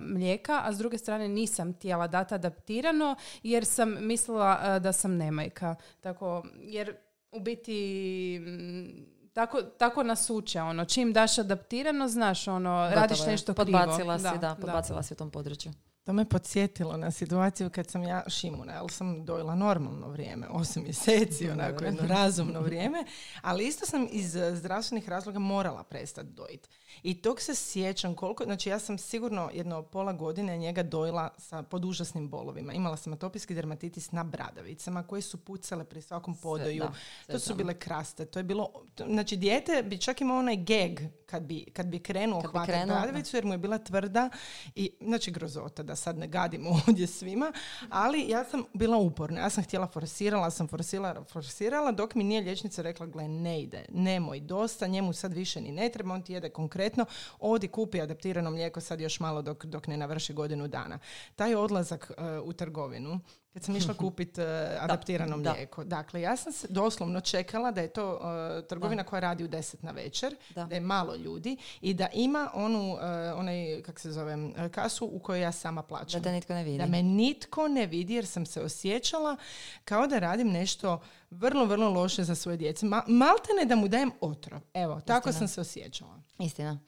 mlijeka, 0.01 0.61
a 0.65 0.73
s 0.73 0.77
druge 0.77 0.97
strane 0.97 1.27
nisam 1.27 1.73
htjela 1.73 2.07
dati 2.07 2.33
adaptirano 2.33 3.15
jer 3.43 3.65
sam 3.65 3.95
mislila 3.99 4.59
uh, 4.61 4.83
da 4.83 4.91
sam 4.91 5.17
nemajka. 5.17 5.75
Tako, 6.01 6.43
jer 6.59 6.95
u 7.31 7.39
biti 7.39 8.39
mm, 8.39 9.19
tako, 9.33 9.61
tako 9.61 10.03
nas 10.03 10.29
uče, 10.29 10.61
ono, 10.61 10.85
čim 10.85 11.13
daš 11.13 11.37
adaptirano, 11.37 12.07
znaš, 12.07 12.47
ono, 12.47 12.89
radiš 12.93 13.25
nešto 13.25 13.53
podbacila 13.53 14.17
krivo. 14.17 14.33
Si, 14.33 14.39
da, 14.39 14.55
podbacila 14.61 15.03
si 15.03 15.13
u 15.13 15.17
tom 15.17 15.31
području. 15.31 15.71
To 16.09 16.13
me 16.13 16.25
podsjetilo 16.25 16.97
na 16.97 17.11
situaciju 17.11 17.69
kad 17.69 17.89
sam 17.89 18.03
ja 18.03 18.23
šimuna, 18.27 18.73
ali 18.79 18.89
sam 18.89 19.25
dojela 19.25 19.55
normalno 19.55 20.09
vrijeme, 20.09 20.47
osam 20.49 20.83
mjeseci, 20.83 21.49
onako 21.49 21.83
jedno 21.83 22.01
razumno 22.07 22.61
vrijeme, 22.61 23.05
ali 23.41 23.67
isto 23.67 23.85
sam 23.85 24.07
iz 24.11 24.37
zdravstvenih 24.53 25.09
razloga 25.09 25.39
morala 25.39 25.83
prestati 25.83 26.29
dojiti. 26.29 26.69
I 27.03 27.21
tog 27.21 27.41
se 27.41 27.55
sjećam 27.55 28.15
koliko, 28.15 28.43
znači 28.43 28.69
ja 28.69 28.79
sam 28.79 28.97
sigurno 28.97 29.49
jedno 29.53 29.83
pola 29.83 30.13
godine 30.13 30.57
njega 30.57 30.83
dojela 30.83 31.29
sa, 31.37 31.63
pod 31.63 31.85
užasnim 31.85 32.29
bolovima. 32.29 32.73
Imala 32.73 32.97
sam 32.97 33.13
atopijski 33.13 33.55
dermatitis 33.55 34.11
na 34.11 34.23
bradavicama 34.23 35.03
koje 35.03 35.21
su 35.21 35.37
pucale 35.37 35.83
pri 35.83 36.01
svakom 36.01 36.35
podoju. 36.35 36.83
to 37.27 37.39
su 37.39 37.55
bile 37.55 37.73
kraste. 37.73 38.25
To 38.25 38.39
je 38.39 38.43
bilo, 38.43 38.71
znači 39.07 39.35
dijete 39.35 39.83
bi 39.83 39.97
čak 39.97 40.21
imao 40.21 40.37
onaj 40.37 40.55
geg 40.55 40.99
kad 41.29 41.43
bi, 41.43 41.65
kad 41.73 41.87
bi 41.87 41.99
krenuo 41.99 42.41
hvatati 42.41 42.87
bradavicu 42.87 43.37
jer 43.37 43.45
mu 43.45 43.53
je 43.53 43.57
bila 43.57 43.77
tvrda 43.77 44.29
i 44.75 44.91
znači 45.01 45.31
grozota 45.31 45.83
da 45.83 45.95
sad 45.95 46.17
ne 46.17 46.27
gadimo 46.27 46.69
ovdje 46.87 47.07
svima, 47.07 47.53
ali 47.89 48.29
ja 48.29 48.43
sam 48.43 48.63
bila 48.73 48.97
uporna. 48.97 49.39
Ja 49.41 49.49
sam 49.49 49.63
htjela 49.63 49.87
forsirala, 49.87 50.51
sam 50.51 50.67
forsirala, 50.67 51.23
forsirala 51.23 51.91
dok 51.91 52.15
mi 52.15 52.23
nije 52.23 52.41
liječnica 52.41 52.81
rekla 52.81 53.05
gle 53.05 53.27
ne 53.27 53.61
ide, 53.61 53.85
nemoj 53.89 54.39
dosta, 54.39 54.87
njemu 54.87 55.13
sad 55.13 55.33
više 55.33 55.61
ni 55.61 55.71
ne 55.71 55.89
treba, 55.89 56.13
on 56.13 56.21
ti 56.21 56.33
jede 56.33 56.49
konkretno 56.49 57.05
odi 57.39 57.67
kupi 57.67 58.01
adaptirano 58.01 58.51
mlijeko 58.51 58.81
sad 58.81 59.01
još 59.01 59.19
malo 59.19 59.41
dok, 59.41 59.65
dok 59.65 59.87
ne 59.87 59.97
navrši 59.97 60.33
godinu 60.33 60.67
dana. 60.67 60.99
Taj 61.35 61.55
odlazak 61.55 62.11
e, 62.17 62.39
u 62.39 62.53
trgovinu 62.53 63.19
kad 63.53 63.63
sam 63.63 63.75
išla 63.75 63.93
kupiti 64.03 64.41
adaptirano 64.79 65.37
da. 65.37 65.51
mlijeko. 65.51 65.83
Dakle, 65.83 66.21
ja 66.21 66.37
sam 66.37 66.51
se 66.51 66.67
doslovno 66.69 67.21
čekala 67.21 67.71
da 67.71 67.81
je 67.81 67.87
to 67.87 68.13
uh, 68.13 68.21
trgovina 68.67 69.03
koja 69.03 69.19
radi 69.19 69.43
u 69.43 69.47
deset 69.47 69.83
na 69.83 69.91
večer, 69.91 70.35
Da. 70.49 70.65
da. 70.65 70.75
je 70.75 70.81
malo 70.81 71.15
ljudi 71.15 71.57
i 71.81 71.93
da 71.93 72.07
ima 72.13 72.51
onu, 72.53 72.93
uh, 72.93 72.99
onaj, 73.35 73.81
kak 73.81 73.99
se 73.99 74.11
zove, 74.11 74.35
uh, 74.35 74.51
kasu 74.71 75.05
u 75.05 75.19
kojoj 75.19 75.41
ja 75.41 75.51
sama 75.51 75.81
Da 75.81 75.87
plaćam. 75.87 76.23
te 76.23 76.31
nitko 76.31 76.53
ne 76.53 76.63
vidi. 76.63 76.77
Da 76.77 76.85
me 76.85 77.03
nitko 77.03 77.67
ne 77.67 77.85
vidi 77.85 78.13
jer 78.13 78.25
sam 78.25 78.45
se 78.45 78.61
osjećala 78.61 79.37
kao 79.83 80.07
da 80.07 80.19
radim 80.19 80.47
nešto 80.47 81.01
vrlo, 81.31 81.65
vrlo 81.65 81.89
loše 81.89 82.23
za 82.23 82.35
svoje 82.35 82.57
djece. 82.57 82.85
Ma, 82.85 83.03
malte 83.07 83.49
ne 83.59 83.65
da 83.65 83.75
mu 83.75 83.87
dajem 83.87 84.11
otrov. 84.21 84.61
Evo, 84.73 85.01
tako 85.01 85.29
Istina. 85.29 85.39
sam 85.39 85.55
se 85.55 85.61
osjećala. 85.61 86.21
Istina. 86.39 86.79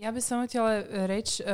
Ja 0.00 0.12
bih 0.12 0.24
samo 0.24 0.46
htjela 0.46 0.82
reći, 0.90 1.42
e, 1.42 1.46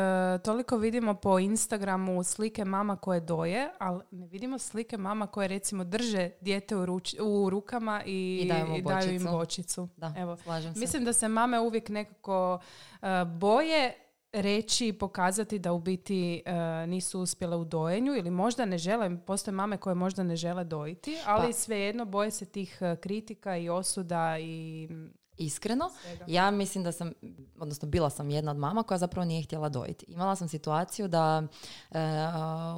toliko 0.44 0.76
vidimo 0.76 1.14
po 1.14 1.38
Instagramu 1.38 2.24
slike 2.24 2.64
mama 2.64 2.96
koje 2.96 3.20
doje, 3.20 3.70
ali 3.78 4.02
ne 4.10 4.26
vidimo 4.26 4.58
slike 4.58 4.96
mama 4.96 5.26
koje 5.26 5.48
recimo 5.48 5.84
drže 5.84 6.30
dijete 6.40 6.76
u, 6.76 6.86
ruč- 6.86 7.20
u 7.20 7.50
rukama 7.50 8.02
i, 8.06 8.40
I 8.44 8.48
daju 8.48 8.76
i 8.76 8.82
daju 8.82 9.14
im 9.14 9.24
bočicu. 9.24 9.88
Da, 9.96 10.14
Evo. 10.16 10.36
slažem 10.36 10.74
se. 10.74 10.80
Mislim 10.80 11.04
da 11.04 11.12
se 11.12 11.28
mame 11.28 11.60
uvijek 11.60 11.88
nekako 11.88 12.58
e, 13.02 13.06
boje 13.24 13.92
reći 14.32 14.88
i 14.88 14.92
pokazati 14.92 15.58
da 15.58 15.72
u 15.72 15.78
biti 15.78 16.42
e, 16.44 16.86
nisu 16.86 17.20
uspjele 17.20 17.56
u 17.56 17.64
dojenju 17.64 18.16
ili 18.16 18.30
možda 18.30 18.64
ne 18.64 18.78
žele, 18.78 19.18
postoje 19.26 19.52
mame 19.52 19.76
koje 19.76 19.94
možda 19.94 20.22
ne 20.22 20.36
žele 20.36 20.64
dojiti, 20.64 21.16
ali 21.26 21.46
Pa. 21.46 21.52
svejedno 21.52 22.04
boje 22.04 22.30
se 22.30 22.44
tih 22.46 22.78
e, 22.80 22.96
kritika 22.96 23.56
i 23.56 23.68
osuda 23.68 24.38
i 24.38 24.88
Iskreno, 25.44 25.90
svega. 26.02 26.24
ja 26.28 26.50
mislim 26.50 26.84
da 26.84 26.92
sam, 26.92 27.12
odnosno 27.58 27.88
bila 27.88 28.10
sam 28.10 28.30
jedna 28.30 28.50
od 28.50 28.56
mama 28.56 28.82
koja 28.82 28.98
zapravo 28.98 29.24
nije 29.24 29.42
htjela 29.42 29.68
dojiti. 29.68 30.06
Imala 30.08 30.36
sam 30.36 30.48
situaciju 30.48 31.08
da 31.08 31.42
e, 31.90 31.98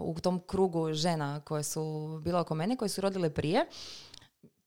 u 0.00 0.20
tom 0.22 0.40
krugu 0.46 0.92
žena 0.92 1.40
koje 1.40 1.62
su 1.62 2.18
bile 2.24 2.40
oko 2.40 2.54
mene, 2.54 2.76
koje 2.76 2.88
su 2.88 3.00
rodile 3.00 3.30
prije, 3.30 3.66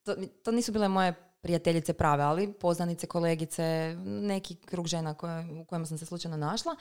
to, 0.03 0.15
to 0.43 0.51
nisu 0.51 0.71
bile 0.71 0.87
moje 0.87 1.26
prijateljice 1.47 1.93
prave, 1.93 2.23
ali 2.23 2.53
poznanice, 2.53 3.07
kolegice, 3.07 3.95
neki 4.05 4.55
krug 4.55 4.87
žena 4.87 5.13
koje, 5.13 5.61
u 5.61 5.65
kojima 5.65 5.85
sam 5.85 5.97
se 5.97 6.05
slučajno 6.05 6.37
našla. 6.37 6.75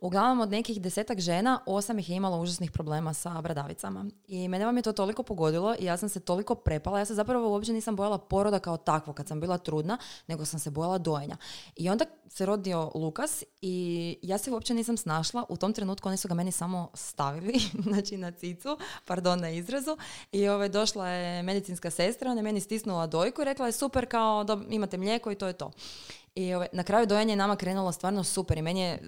Uglavnom 0.00 0.40
od 0.40 0.50
nekih 0.50 0.82
desetak 0.82 1.20
žena, 1.20 1.58
osam 1.66 1.98
ih 1.98 2.10
je 2.10 2.16
imalo 2.16 2.40
užasnih 2.40 2.70
problema 2.70 3.14
sa 3.14 3.40
bradavicama. 3.40 4.06
I 4.26 4.48
mene 4.48 4.64
vam 4.64 4.76
je 4.76 4.82
to 4.82 4.92
toliko 4.92 5.22
pogodilo 5.22 5.74
i 5.78 5.84
ja 5.84 5.96
sam 5.96 6.08
se 6.08 6.20
toliko 6.20 6.54
prepala. 6.54 6.98
Ja 6.98 7.04
se 7.04 7.14
zapravo 7.14 7.50
uopće 7.50 7.72
nisam 7.72 7.96
bojala 7.96 8.18
poroda 8.18 8.58
kao 8.58 8.76
takvo 8.76 9.12
kad 9.12 9.28
sam 9.28 9.40
bila 9.40 9.58
trudna, 9.58 9.98
nego 10.26 10.44
sam 10.44 10.60
se 10.60 10.70
bojala 10.70 10.98
dojenja. 10.98 11.36
I 11.76 11.90
onda 11.90 12.04
se 12.28 12.46
rodio 12.46 12.90
Lukas 12.94 13.44
i 13.62 14.18
ja 14.22 14.38
se 14.38 14.50
uopće 14.50 14.74
nisam 14.74 14.96
snašla. 14.96 15.44
U 15.48 15.56
tom 15.56 15.72
trenutku 15.72 16.08
oni 16.08 16.16
su 16.16 16.28
ga 16.28 16.34
meni 16.34 16.52
samo 16.52 16.90
stavili, 16.94 17.60
znači 17.88 18.16
na 18.16 18.30
cicu, 18.30 18.78
pardon 19.04 19.40
na 19.40 19.50
izrazu. 19.50 19.96
I 20.32 20.48
ovaj, 20.48 20.68
došla 20.68 21.08
je 21.08 21.42
medicinska 21.42 21.90
sestra, 21.90 22.30
ona 22.30 22.38
je 22.38 22.42
meni 22.42 22.60
stisnula 22.60 23.06
dojku 23.06 23.42
i 23.42 23.44
rekla 23.44 23.66
je 23.66 23.72
super 23.72 24.06
kao 24.12 24.44
dob- 24.44 24.66
imate 24.70 24.98
mlijeko 24.98 25.30
i 25.30 25.34
to 25.34 25.46
je 25.46 25.52
to. 25.52 25.70
I 26.34 26.54
ovaj, 26.54 26.68
na 26.72 26.82
kraju 26.82 27.06
dojenje 27.06 27.32
je 27.32 27.36
nama 27.36 27.56
krenulo 27.56 27.92
stvarno 27.92 28.24
super 28.24 28.58
i 28.58 28.62
meni 28.62 28.80
je, 28.80 28.98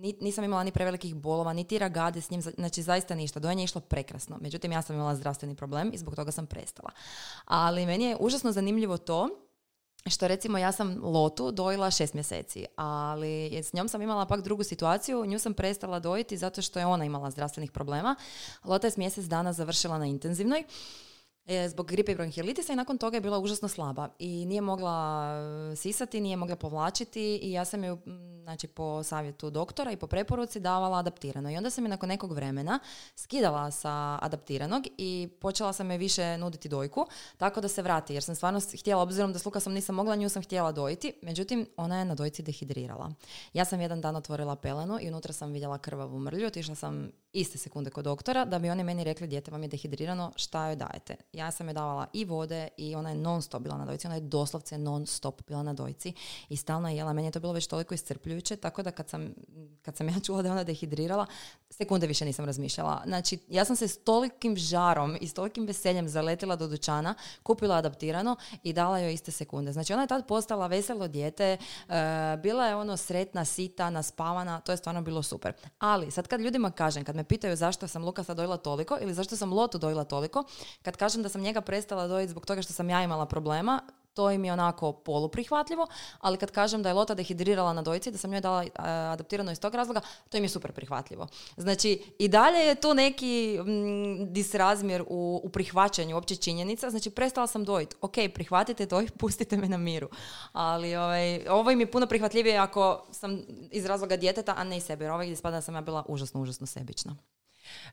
ni- 0.00 0.18
nisam 0.20 0.44
imala 0.44 0.64
ni 0.64 0.72
prevelikih 0.72 1.14
bolova, 1.14 1.52
niti 1.52 1.78
ragade 1.78 2.20
s 2.20 2.30
njim, 2.30 2.42
znači 2.42 2.82
zaista 2.82 3.14
ništa. 3.14 3.40
Dojenje 3.40 3.62
je 3.62 3.64
išlo 3.64 3.80
prekrasno. 3.80 4.38
Međutim, 4.40 4.72
ja 4.72 4.82
sam 4.82 4.96
imala 4.96 5.14
zdravstveni 5.14 5.56
problem 5.56 5.90
i 5.94 5.98
zbog 5.98 6.16
toga 6.16 6.32
sam 6.32 6.46
prestala. 6.46 6.90
Ali 7.44 7.86
meni 7.86 8.04
je 8.04 8.16
užasno 8.20 8.52
zanimljivo 8.52 8.96
to 8.96 9.28
što 10.06 10.28
recimo 10.28 10.58
ja 10.58 10.72
sam 10.72 11.00
Lotu 11.02 11.50
dojila 11.50 11.90
šest 11.90 12.14
mjeseci, 12.14 12.66
ali 12.76 13.58
s 13.62 13.72
njom 13.72 13.88
sam 13.88 14.02
imala 14.02 14.26
pak 14.26 14.42
drugu 14.42 14.64
situaciju, 14.64 15.26
nju 15.26 15.38
sam 15.38 15.54
prestala 15.54 15.98
dojiti 16.00 16.36
zato 16.36 16.62
što 16.62 16.78
je 16.78 16.86
ona 16.86 17.04
imala 17.04 17.30
zdravstvenih 17.30 17.70
problema. 17.72 18.16
Lota 18.64 18.86
je 18.86 18.90
s 18.90 18.96
mjesec 18.96 19.24
dana 19.24 19.52
završila 19.52 19.98
na 19.98 20.06
intenzivnoj 20.06 20.64
zbog 21.68 21.86
gripe 21.86 22.12
i 22.12 22.14
bronhilitisa 22.14 22.72
i 22.72 22.76
nakon 22.76 22.98
toga 22.98 23.16
je 23.16 23.20
bila 23.20 23.38
užasno 23.38 23.68
slaba 23.68 24.08
i 24.18 24.46
nije 24.46 24.60
mogla 24.60 25.28
e, 25.72 25.76
sisati, 25.76 26.20
nije 26.20 26.36
mogla 26.36 26.56
povlačiti 26.56 27.36
i 27.42 27.52
ja 27.52 27.64
sam 27.64 27.84
ju 27.84 27.98
m, 28.06 28.37
znači 28.48 28.66
po 28.66 29.02
savjetu 29.02 29.50
doktora 29.50 29.92
i 29.92 29.96
po 29.96 30.06
preporuci 30.06 30.60
davala 30.60 30.98
adaptirano. 30.98 31.50
I 31.50 31.56
onda 31.56 31.70
sam 31.70 31.84
je 31.84 31.88
nakon 31.88 32.08
nekog 32.08 32.32
vremena 32.32 32.78
skidala 33.16 33.70
sa 33.70 34.18
adaptiranog 34.22 34.86
i 34.98 35.28
počela 35.40 35.72
sam 35.72 35.90
je 35.90 35.98
više 35.98 36.38
nuditi 36.38 36.68
dojku 36.68 37.06
tako 37.36 37.60
da 37.60 37.68
se 37.68 37.82
vrati 37.82 38.14
jer 38.14 38.22
sam 38.22 38.34
stvarno 38.34 38.60
htjela 38.80 39.02
obzirom 39.02 39.32
da 39.32 39.38
s 39.38 39.44
Lukasom 39.44 39.72
nisam 39.72 39.94
mogla 39.94 40.16
nju 40.16 40.28
sam 40.28 40.42
htjela 40.42 40.72
dojiti. 40.72 41.12
Međutim 41.22 41.66
ona 41.76 41.98
je 41.98 42.04
na 42.04 42.14
dojci 42.14 42.42
dehidrirala. 42.42 43.12
Ja 43.52 43.64
sam 43.64 43.80
jedan 43.80 44.00
dan 44.00 44.16
otvorila 44.16 44.56
pelenu 44.56 44.98
i 45.00 45.08
unutra 45.08 45.32
sam 45.32 45.52
vidjela 45.52 45.78
krvavu 45.78 46.18
mrlju. 46.18 46.46
Otišla 46.46 46.74
sam 46.74 47.10
iste 47.32 47.58
sekunde 47.58 47.90
kod 47.90 48.04
doktora 48.04 48.44
da 48.44 48.58
bi 48.58 48.70
oni 48.70 48.84
meni 48.84 49.04
rekli 49.04 49.26
dijete 49.26 49.50
vam 49.50 49.62
je 49.62 49.68
dehidrirano 49.68 50.32
šta 50.36 50.66
joj 50.66 50.76
dajete? 50.76 51.16
Ja 51.32 51.50
sam 51.50 51.66
joj 51.66 51.74
davala 51.74 52.06
i 52.12 52.24
vode 52.24 52.68
i 52.76 52.94
ona 52.94 53.10
je 53.10 53.16
non 53.16 53.42
stop 53.42 53.62
bila 53.62 53.76
na 53.76 53.86
dojci 53.86 54.06
ona 54.06 54.14
je 54.14 54.20
doslovce 54.20 54.78
non 54.78 55.06
stop 55.06 55.42
bila 55.46 55.62
na 55.62 55.72
dojci 55.72 56.12
i 56.48 56.56
stalno 56.56 56.88
je 56.88 56.96
jela. 56.96 57.12
Meni 57.12 57.28
je 57.28 57.32
to 57.32 57.40
bilo 57.40 57.52
već 57.52 57.66
toliko 57.66 57.94
iscrpljujuće 57.94 58.37
tako 58.56 58.82
da 58.82 58.90
kad 58.90 59.08
sam, 59.08 59.34
kad 59.82 59.96
sam 59.96 60.08
ja 60.08 60.14
čula 60.26 60.42
da 60.42 60.48
je 60.48 60.52
ona 60.52 60.64
dehidrirala 60.64 61.26
sekunde 61.70 62.06
više 62.06 62.24
nisam 62.24 62.44
razmišljala 62.44 63.02
znači 63.06 63.38
ja 63.48 63.64
sam 63.64 63.76
se 63.76 63.88
s 63.88 63.98
tolikim 63.98 64.56
žarom 64.56 65.16
i 65.20 65.28
s 65.28 65.34
tolikim 65.34 65.66
veseljem 65.66 66.08
zaletila 66.08 66.56
do 66.56 66.66
dućana 66.66 67.14
kupila 67.42 67.76
adaptirano 67.76 68.36
i 68.62 68.72
dala 68.72 68.98
joj 68.98 69.14
iste 69.14 69.30
sekunde 69.30 69.72
znači 69.72 69.92
ona 69.92 70.02
je 70.02 70.08
tad 70.08 70.26
postala 70.26 70.66
veselo 70.66 71.08
dijete 71.08 71.44
e, 71.44 71.56
bila 72.42 72.66
je 72.66 72.76
ono 72.76 72.96
sretna, 72.96 73.44
sita, 73.44 73.90
naspavana, 73.90 74.60
to 74.60 74.72
je 74.72 74.76
stvarno 74.76 75.02
bilo 75.02 75.22
super. 75.22 75.52
Ali 75.78 76.10
sad 76.10 76.28
kad 76.28 76.40
ljudima 76.40 76.70
kažem, 76.70 77.04
kad 77.04 77.16
me 77.16 77.24
pitaju 77.24 77.56
zašto 77.56 77.88
sam 77.88 78.04
Lukasa 78.04 78.34
dojila 78.34 78.56
toliko 78.56 78.98
ili 79.00 79.14
zašto 79.14 79.36
sam 79.36 79.52
Lotu 79.52 79.78
dojila 79.78 80.04
toliko, 80.04 80.44
kad 80.82 80.96
kažem 80.96 81.22
da 81.22 81.28
sam 81.28 81.40
njega 81.40 81.60
prestala 81.60 82.06
dojiti 82.06 82.30
zbog 82.30 82.46
toga 82.46 82.62
što 82.62 82.72
sam 82.72 82.90
ja 82.90 83.02
imala 83.02 83.26
problema, 83.26 83.82
to 84.18 84.30
im 84.30 84.44
je 84.44 84.52
onako 84.52 84.92
poluprihvatljivo, 84.92 85.86
ali 86.20 86.38
kad 86.38 86.50
kažem 86.50 86.82
da 86.82 86.88
je 86.88 86.94
Lota 86.94 87.14
dehidrirala 87.14 87.72
na 87.72 87.82
dojci, 87.82 88.10
da 88.10 88.18
sam 88.18 88.30
njoj 88.30 88.40
dala 88.40 88.64
adaptirano 89.14 89.52
iz 89.52 89.60
tog 89.60 89.74
razloga, 89.74 90.00
to 90.28 90.36
im 90.36 90.44
je 90.44 90.48
super 90.48 90.72
prihvatljivo. 90.72 91.26
Znači, 91.56 92.02
i 92.18 92.28
dalje 92.28 92.58
je 92.58 92.74
tu 92.74 92.94
neki 92.94 93.58
disrazmjer 94.26 95.04
u, 95.06 95.40
u 95.44 95.48
prihvaćanju 95.48 96.16
opće 96.16 96.36
činjenica, 96.36 96.90
znači 96.90 97.10
prestala 97.10 97.46
sam 97.46 97.64
dojiti, 97.64 97.96
ok, 98.00 98.14
prihvatite 98.34 98.86
to 98.86 99.02
i 99.02 99.08
pustite 99.18 99.56
me 99.56 99.68
na 99.68 99.76
miru. 99.76 100.08
Ali 100.52 100.96
ovaj, 100.96 101.48
ovo 101.48 101.70
im 101.70 101.80
je 101.80 101.90
puno 101.90 102.06
prihvatljivije 102.06 102.58
ako 102.58 103.06
sam 103.12 103.42
iz 103.70 103.86
razloga 103.86 104.16
djeteta, 104.16 104.54
a 104.56 104.64
ne 104.64 104.76
i 104.76 104.80
sebe, 104.80 105.04
jer 105.04 105.12
ovaj 105.12 105.26
gdje 105.26 105.36
spada 105.36 105.56
da 105.56 105.60
sam 105.60 105.74
ja 105.74 105.80
bila 105.80 106.04
užasno, 106.08 106.40
užasno 106.40 106.66
sebična. 106.66 107.16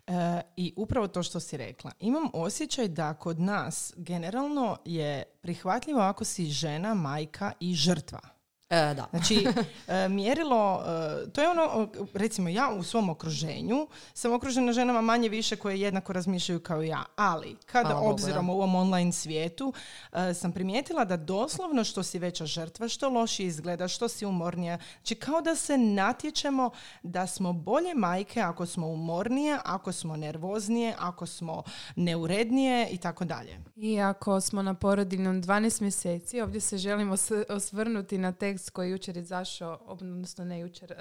E, 0.07 0.41
I 0.55 0.73
upravo 0.75 1.07
to 1.07 1.23
što 1.23 1.39
si 1.39 1.57
rekla. 1.57 1.91
Imam 1.99 2.29
osjećaj 2.33 2.87
da 2.87 3.13
kod 3.13 3.39
nas 3.39 3.93
generalno 3.97 4.77
je 4.85 5.23
prihvatljivo 5.41 6.01
ako 6.01 6.25
si 6.25 6.45
žena, 6.45 6.93
majka 6.93 7.51
i 7.59 7.73
žrtva. 7.73 8.34
E, 8.69 8.93
da. 8.93 9.07
Znači, 9.15 9.47
e, 9.87 10.09
mjerilo, 10.09 10.83
e, 10.85 11.29
to 11.31 11.41
je 11.41 11.49
ono, 11.49 11.87
recimo 12.13 12.49
ja 12.49 12.69
u 12.79 12.83
svom 12.83 13.09
okruženju 13.09 13.87
sam 14.13 14.33
okružena 14.33 14.73
ženama 14.73 15.01
manje 15.01 15.29
više 15.29 15.55
koje 15.55 15.81
jednako 15.81 16.13
razmišljaju 16.13 16.59
kao 16.59 16.81
ja, 16.81 17.03
ali 17.15 17.55
kada 17.65 17.89
Hvala 17.89 18.01
Bogu, 18.01 18.13
obzirom 18.13 18.45
da. 18.45 18.51
u 18.51 18.55
ovom 18.55 18.75
online 18.75 19.11
svijetu 19.11 19.73
e, 20.13 20.33
sam 20.33 20.51
primijetila 20.51 21.05
da 21.05 21.17
doslovno 21.17 21.83
što 21.83 22.03
si 22.03 22.19
veća 22.19 22.45
žrtva, 22.45 22.87
što 22.87 23.09
lošije 23.09 23.47
izgleda, 23.47 23.87
što 23.87 24.07
si 24.07 24.25
umornija, 24.25 24.77
znači 24.97 25.15
kao 25.15 25.41
da 25.41 25.55
se 25.55 25.77
natječemo 25.77 26.69
da 27.03 27.27
smo 27.27 27.53
bolje 27.53 27.93
majke 27.95 28.41
ako 28.41 28.65
smo 28.65 28.87
umornije, 28.87 29.59
ako 29.65 29.91
smo 29.91 30.17
nervoznije, 30.17 30.95
ako 30.99 31.25
smo 31.25 31.63
neurednije 31.95 32.87
i 32.91 32.97
tako 32.97 33.25
dalje. 33.25 33.59
I 33.75 33.99
ako 33.99 34.41
smo 34.41 34.61
na 34.61 34.73
porodiljnom 34.73 35.43
12 35.43 35.81
mjeseci, 35.81 36.41
ovdje 36.41 36.61
se 36.61 36.77
želimo 36.77 37.15
osvrnuti 37.49 38.17
na 38.17 38.31
tekst 38.55 38.69
koji 38.69 38.87
je 38.87 38.91
jučer 38.91 39.17
izašao, 39.17 39.79
odnosno 39.85 40.45
ne 40.45 40.59
jučer, 40.59 40.91
e, 40.91 40.95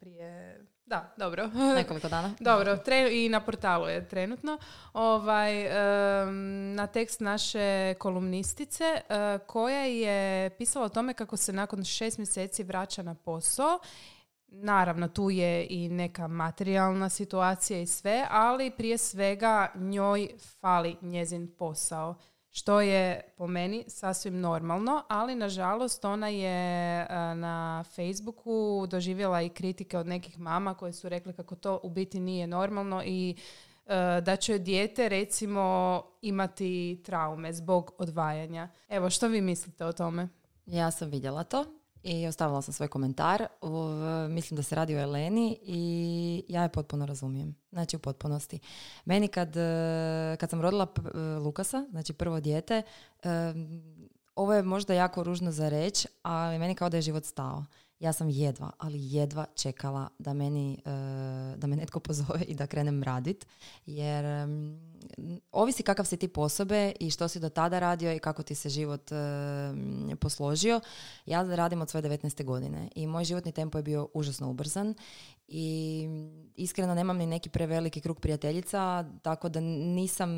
prije... 0.00 0.60
Da, 0.86 1.14
dobro. 1.16 1.46
Nekoliko 1.76 2.08
dana. 2.08 2.34
Dobro, 2.50 2.76
tre- 2.76 3.24
i 3.24 3.28
na 3.28 3.40
portalu 3.40 3.86
je 3.86 4.08
trenutno. 4.08 4.58
Ovaj, 4.92 5.62
em, 5.62 6.74
na 6.74 6.86
tekst 6.86 7.20
naše 7.20 7.94
kolumnistice 7.98 8.84
e, 8.84 9.02
koja 9.46 9.84
je 9.84 10.50
pisala 10.50 10.86
o 10.86 10.88
tome 10.88 11.14
kako 11.14 11.36
se 11.36 11.52
nakon 11.52 11.84
šest 11.84 12.18
mjeseci 12.18 12.62
vraća 12.62 13.02
na 13.02 13.14
posao. 13.14 13.78
Naravno, 14.48 15.08
tu 15.08 15.30
je 15.30 15.66
i 15.70 15.88
neka 15.88 16.28
materijalna 16.28 17.08
situacija 17.08 17.80
i 17.80 17.86
sve, 17.86 18.26
ali 18.30 18.70
prije 18.70 18.98
svega 18.98 19.72
njoj 19.74 20.28
fali 20.60 20.96
njezin 21.02 21.54
posao. 21.58 22.14
Što 22.54 22.80
je 22.80 23.20
po 23.36 23.46
meni 23.46 23.84
sasvim 23.88 24.40
normalno, 24.40 25.02
ali 25.08 25.34
nažalost 25.34 26.04
ona 26.04 26.28
je 26.28 27.00
e, 27.00 27.06
na 27.34 27.84
Facebooku 27.94 28.86
doživjela 28.90 29.42
i 29.42 29.48
kritike 29.48 29.98
od 29.98 30.06
nekih 30.06 30.38
mama 30.38 30.74
koje 30.74 30.92
su 30.92 31.08
rekle 31.08 31.32
kako 31.32 31.56
to 31.56 31.80
u 31.82 31.90
biti 31.90 32.20
nije 32.20 32.46
normalno 32.46 33.02
i 33.04 33.36
e, 33.86 34.20
da 34.20 34.36
će 34.36 34.58
dijete 34.58 35.08
recimo 35.08 36.02
imati 36.22 37.02
traume 37.04 37.52
zbog 37.52 37.92
odvajanja. 37.98 38.68
Evo, 38.88 39.10
što 39.10 39.28
vi 39.28 39.40
mislite 39.40 39.84
o 39.84 39.92
tome? 39.92 40.28
Ja 40.66 40.90
sam 40.90 41.10
vidjela 41.10 41.44
to 41.44 41.81
i 42.02 42.26
ostavila 42.26 42.62
sam 42.62 42.74
svoj 42.74 42.88
komentar. 42.88 43.46
mislim 44.28 44.56
da 44.56 44.62
se 44.62 44.74
radi 44.74 44.96
o 44.96 45.00
Eleni 45.00 45.58
i 45.62 46.44
ja 46.48 46.62
je 46.62 46.68
potpuno 46.68 47.06
razumijem. 47.06 47.56
Znači 47.72 47.96
u 47.96 47.98
potpunosti. 47.98 48.58
Meni 49.04 49.28
kad, 49.28 49.56
e, 49.56 50.36
kad 50.40 50.50
sam 50.50 50.60
rodila 50.60 50.86
e, 50.96 51.18
Lukasa, 51.18 51.86
znači 51.90 52.12
prvo 52.12 52.40
dijete, 52.40 52.82
e, 53.22 53.28
ovo 54.34 54.54
je 54.54 54.62
možda 54.62 54.94
jako 54.94 55.22
ružno 55.22 55.52
za 55.52 55.68
reći, 55.68 56.08
ali 56.22 56.58
meni 56.58 56.74
kao 56.74 56.88
da 56.88 56.96
je 56.96 57.02
život 57.02 57.24
stao. 57.24 57.64
Ja 58.02 58.12
sam 58.12 58.30
jedva, 58.30 58.70
ali 58.78 58.98
jedva 59.00 59.46
čekala 59.54 60.08
da 60.18 60.32
meni, 60.32 60.82
da 61.56 61.66
me 61.66 61.76
netko 61.76 62.00
pozove 62.00 62.42
i 62.48 62.54
da 62.54 62.66
krenem 62.66 63.02
radit, 63.02 63.46
jer 63.86 64.24
ovisi 65.52 65.82
kakav 65.82 66.04
si 66.04 66.16
ti 66.16 66.28
posobe 66.28 66.92
i 67.00 67.10
što 67.10 67.28
si 67.28 67.40
do 67.40 67.48
tada 67.48 67.78
radio 67.78 68.12
i 68.12 68.18
kako 68.18 68.42
ti 68.42 68.54
se 68.54 68.68
život 68.68 69.12
e, 69.12 69.16
posložio. 70.20 70.80
Ja 71.26 71.42
radim 71.42 71.82
od 71.82 71.90
svoje 71.90 72.02
19. 72.02 72.44
godine 72.44 72.88
i 72.94 73.06
moj 73.06 73.24
životni 73.24 73.52
tempo 73.52 73.78
je 73.78 73.82
bio 73.82 74.08
užasno 74.14 74.50
ubrzan 74.50 74.94
i 75.48 76.08
iskreno 76.56 76.94
nemam 76.94 77.16
ni 77.16 77.26
neki 77.26 77.48
preveliki 77.48 78.00
krug 78.00 78.20
prijateljica, 78.20 79.04
tako 79.22 79.48
da 79.48 79.60
nisam, 79.60 80.30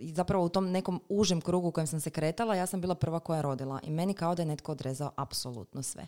zapravo 0.00 0.44
u 0.44 0.48
tom 0.48 0.70
nekom 0.70 1.00
užem 1.08 1.40
krugu 1.40 1.68
u 1.68 1.72
kojem 1.72 1.86
sam 1.86 2.00
se 2.00 2.10
kretala, 2.10 2.54
ja 2.54 2.66
sam 2.66 2.80
bila 2.80 2.94
prva 2.94 3.20
koja 3.20 3.40
rodila 3.40 3.80
i 3.82 3.90
meni 3.90 4.14
kao 4.14 4.34
da 4.34 4.42
je 4.42 4.46
netko 4.46 4.72
odrezao 4.72 5.10
apsolutno 5.16 5.82
sve. 5.82 6.06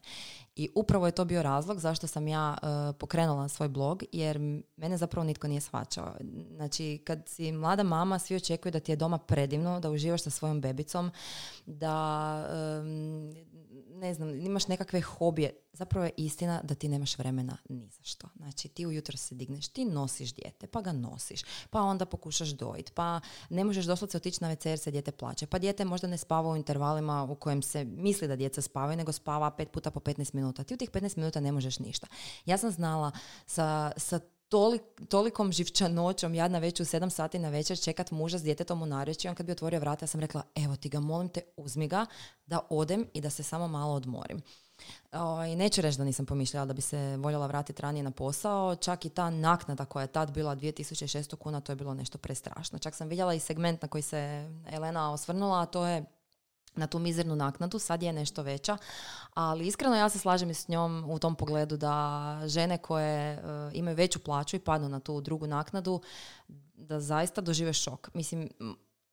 I 0.56 0.68
upravo 0.74 1.01
je 1.06 1.12
to 1.12 1.24
bio 1.24 1.42
razlog 1.42 1.78
zašto 1.78 2.06
sam 2.06 2.28
ja 2.28 2.56
e, 2.62 2.92
pokrenula 2.92 3.48
svoj 3.48 3.68
blog, 3.68 4.02
jer 4.12 4.38
mene 4.76 4.96
zapravo 4.96 5.24
nitko 5.24 5.48
nije 5.48 5.60
shvaćao. 5.60 6.14
Znači, 6.56 6.98
kad 7.04 7.28
si 7.28 7.52
mlada 7.52 7.82
mama, 7.82 8.18
svi 8.18 8.36
očekuju 8.36 8.72
da 8.72 8.80
ti 8.80 8.92
je 8.92 8.96
doma 8.96 9.18
predivno, 9.18 9.80
da 9.80 9.90
uživaš 9.90 10.22
sa 10.22 10.30
svojom 10.30 10.60
bebicom, 10.60 11.10
da 11.66 12.46
ne 14.02 14.14
znam, 14.14 14.34
imaš 14.34 14.68
nekakve 14.68 15.00
hobije. 15.00 15.54
Zapravo 15.72 16.04
je 16.04 16.12
istina 16.16 16.60
da 16.62 16.74
ti 16.74 16.88
nemaš 16.88 17.18
vremena 17.18 17.56
ni 17.68 17.88
za 17.88 18.02
što. 18.02 18.28
Znači, 18.36 18.68
ti 18.68 18.86
ujutro 18.86 19.16
se 19.16 19.34
digneš, 19.34 19.68
ti 19.68 19.84
nosiš 19.84 20.34
dijete, 20.34 20.66
pa 20.66 20.80
ga 20.80 20.92
nosiš, 20.92 21.42
pa 21.70 21.82
onda 21.82 22.06
pokušaš 22.06 22.48
dojit, 22.48 22.94
pa 22.94 23.20
ne 23.50 23.64
možeš 23.64 23.84
doslovce 23.84 24.16
otići 24.16 24.38
na 24.44 24.50
WC 24.50 24.68
jer 24.68 24.78
se 24.78 24.90
dijete 24.90 25.12
plaće, 25.12 25.46
pa 25.46 25.58
dijete 25.58 25.84
možda 25.84 26.08
ne 26.08 26.18
spava 26.18 26.50
u 26.50 26.56
intervalima 26.56 27.22
u 27.22 27.34
kojem 27.34 27.62
se 27.62 27.84
misli 27.84 28.28
da 28.28 28.36
djeca 28.36 28.62
spavaju, 28.62 28.96
nego 28.96 29.12
spava 29.12 29.50
pet 29.50 29.70
puta 29.70 29.90
po 29.90 30.00
15 30.00 30.34
minuta. 30.34 30.64
Ti 30.64 30.74
u 30.74 30.76
tih 30.76 30.90
15 30.90 31.16
minuta 31.16 31.40
ne 31.40 31.52
možeš 31.52 31.78
ništa. 31.78 32.06
Ja 32.46 32.58
sam 32.58 32.70
znala 32.70 33.10
sa, 33.46 33.92
sa 33.96 34.20
tolik, 34.52 34.82
tolikom 35.08 35.52
živčanoćom 35.52 36.34
ja 36.34 36.48
na 36.48 36.58
već 36.58 36.80
u 36.80 36.84
sedam 36.84 37.10
sati 37.10 37.38
na 37.38 37.48
večer 37.48 37.78
čekat 37.78 38.10
muža 38.10 38.38
s 38.38 38.42
djetetom 38.42 38.82
u 38.82 38.86
narjeći. 38.86 39.28
On 39.28 39.34
kad 39.34 39.46
bi 39.46 39.52
otvorio 39.52 39.80
vrata, 39.80 40.02
ja 40.02 40.06
sam 40.06 40.20
rekla, 40.20 40.42
evo 40.54 40.76
ti 40.76 40.88
ga, 40.88 41.00
molim 41.00 41.28
te, 41.28 41.40
uzmi 41.56 41.88
ga, 41.88 42.06
da 42.46 42.60
odem 42.70 43.06
i 43.14 43.20
da 43.20 43.30
se 43.30 43.42
samo 43.42 43.68
malo 43.68 43.94
odmorim. 43.94 44.42
I 45.12 45.16
ovaj, 45.16 45.56
neću 45.56 45.80
reći 45.80 45.98
da 45.98 46.04
nisam 46.04 46.26
pomišljala 46.26 46.66
da 46.66 46.72
bi 46.72 46.80
se 46.80 47.16
voljela 47.16 47.46
vratiti 47.46 47.82
ranije 47.82 48.02
na 48.02 48.10
posao. 48.10 48.76
Čak 48.76 49.04
i 49.04 49.08
ta 49.08 49.30
naknada 49.30 49.84
koja 49.84 50.02
je 50.02 50.12
tad 50.12 50.32
bila 50.32 50.56
2600 50.56 51.36
kuna, 51.36 51.60
to 51.60 51.72
je 51.72 51.76
bilo 51.76 51.94
nešto 51.94 52.18
prestrašno. 52.18 52.78
Čak 52.78 52.94
sam 52.94 53.08
vidjela 53.08 53.34
i 53.34 53.40
segment 53.40 53.82
na 53.82 53.88
koji 53.88 54.02
se 54.02 54.50
Elena 54.66 55.12
osvrnula, 55.12 55.62
a 55.62 55.66
to 55.66 55.86
je 55.86 56.04
na 56.76 56.86
tu 56.86 56.98
mizernu 56.98 57.36
naknadu, 57.36 57.78
sad 57.78 58.02
je 58.02 58.12
nešto 58.12 58.42
veća, 58.42 58.76
ali 59.34 59.66
iskreno 59.66 59.96
ja 59.96 60.08
se 60.08 60.18
slažem 60.18 60.50
i 60.50 60.54
s 60.54 60.68
njom 60.68 61.10
u 61.10 61.18
tom 61.18 61.34
pogledu 61.34 61.76
da 61.76 62.40
žene 62.46 62.78
koje 62.78 63.38
uh, 63.38 63.70
imaju 63.74 63.96
veću 63.96 64.18
plaću 64.18 64.56
i 64.56 64.60
padnu 64.60 64.88
na 64.88 65.00
tu 65.00 65.20
drugu 65.20 65.46
naknadu, 65.46 66.00
da 66.74 67.00
zaista 67.00 67.40
dožive 67.40 67.72
šok. 67.72 68.14
Mislim, 68.14 68.50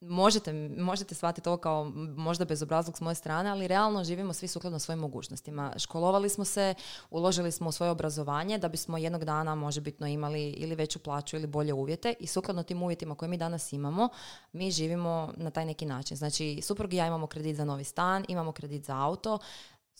možete, 0.00 0.52
možete 0.78 1.14
shvatiti 1.14 1.48
ovo 1.48 1.56
kao 1.58 1.84
možda 2.16 2.44
bezobrazluk 2.44 2.96
s 2.96 3.00
moje 3.00 3.14
strane, 3.14 3.50
ali 3.50 3.68
realno 3.68 4.04
živimo 4.04 4.32
svi 4.32 4.48
sukladno 4.48 4.78
svojim 4.78 4.98
mogućnostima. 4.98 5.72
Školovali 5.78 6.28
smo 6.28 6.44
se, 6.44 6.74
uložili 7.10 7.52
smo 7.52 7.68
u 7.68 7.72
svoje 7.72 7.90
obrazovanje 7.90 8.58
da 8.58 8.68
bismo 8.68 8.98
jednog 8.98 9.24
dana 9.24 9.54
možebitno 9.54 10.06
imali 10.06 10.50
ili 10.50 10.74
veću 10.74 10.98
plaću 10.98 11.36
ili 11.36 11.46
bolje 11.46 11.72
uvjete 11.72 12.14
i 12.20 12.26
sukladno 12.26 12.62
tim 12.62 12.82
uvjetima 12.82 13.14
koje 13.14 13.28
mi 13.28 13.36
danas 13.36 13.72
imamo, 13.72 14.08
mi 14.52 14.70
živimo 14.70 15.32
na 15.36 15.50
taj 15.50 15.66
neki 15.66 15.86
način. 15.86 16.16
Znači, 16.16 16.60
suprug 16.62 16.92
i 16.92 16.96
ja 16.96 17.06
imamo 17.06 17.26
kredit 17.26 17.56
za 17.56 17.64
novi 17.64 17.84
stan, 17.84 18.24
imamo 18.28 18.52
kredit 18.52 18.84
za 18.84 18.96
auto, 18.96 19.38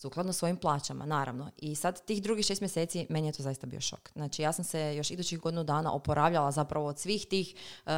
sukladno 0.01 0.33
svojim 0.33 0.57
plaćama, 0.57 1.05
naravno. 1.05 1.51
I 1.57 1.75
sad 1.75 2.05
tih 2.05 2.21
drugih 2.21 2.45
šest 2.45 2.61
mjeseci 2.61 3.05
meni 3.09 3.27
je 3.27 3.33
to 3.33 3.43
zaista 3.43 3.67
bio 3.67 3.81
šok. 3.81 4.11
Znači 4.13 4.41
ja 4.41 4.51
sam 4.51 4.65
se 4.65 4.95
još 4.95 5.11
idućih 5.11 5.39
godinu 5.39 5.63
dana 5.63 5.93
oporavljala 5.93 6.51
zapravo 6.51 6.87
od 6.87 6.99
svih 6.99 7.25
tih 7.25 7.55
uh, 7.55 7.91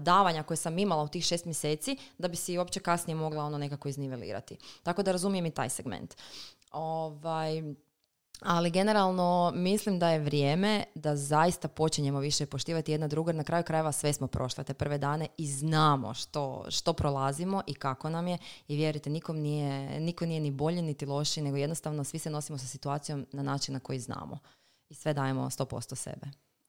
davanja 0.00 0.42
koje 0.42 0.56
sam 0.56 0.78
imala 0.78 1.02
u 1.02 1.08
tih 1.08 1.24
šest 1.24 1.44
mjeseci 1.44 1.96
da 2.18 2.28
bi 2.28 2.36
si 2.36 2.58
uopće 2.58 2.80
kasnije 2.80 3.16
mogla 3.16 3.44
ono 3.44 3.58
nekako 3.58 3.88
iznivelirati. 3.88 4.56
Tako 4.82 5.02
da 5.02 5.12
razumijem 5.12 5.46
i 5.46 5.50
taj 5.50 5.68
segment. 5.68 6.14
Ovaj, 6.72 7.62
ali 8.40 8.70
generalno 8.70 9.52
mislim 9.54 9.98
da 9.98 10.10
je 10.10 10.18
vrijeme 10.18 10.84
da 10.94 11.16
zaista 11.16 11.68
počinjemo 11.68 12.20
više 12.20 12.46
poštivati 12.46 12.92
jedna 12.92 13.08
druga. 13.08 13.32
Na 13.32 13.44
kraju 13.44 13.64
krajeva 13.64 13.92
sve 13.92 14.12
smo 14.12 14.26
prošle 14.26 14.64
te 14.64 14.74
prve 14.74 14.98
dane 14.98 15.26
i 15.36 15.46
znamo 15.46 16.14
što, 16.14 16.64
što 16.68 16.92
prolazimo 16.92 17.62
i 17.66 17.74
kako 17.74 18.10
nam 18.10 18.28
je. 18.28 18.38
I 18.68 18.76
vjerujte, 18.76 19.10
nikom 19.10 19.36
nije, 19.36 20.00
niko 20.00 20.26
nije 20.26 20.40
ni 20.40 20.50
bolje 20.50 20.82
niti 20.82 21.06
loši, 21.06 21.42
nego 21.42 21.56
jednostavno 21.56 22.04
svi 22.04 22.18
se 22.18 22.30
nosimo 22.30 22.58
sa 22.58 22.66
situacijom 22.66 23.26
na 23.32 23.42
način 23.42 23.74
na 23.74 23.80
koji 23.80 24.00
znamo. 24.00 24.38
I 24.88 24.94
sve 24.94 25.14
dajemo 25.14 25.50
100% 25.50 25.94
sebe. 25.94 26.26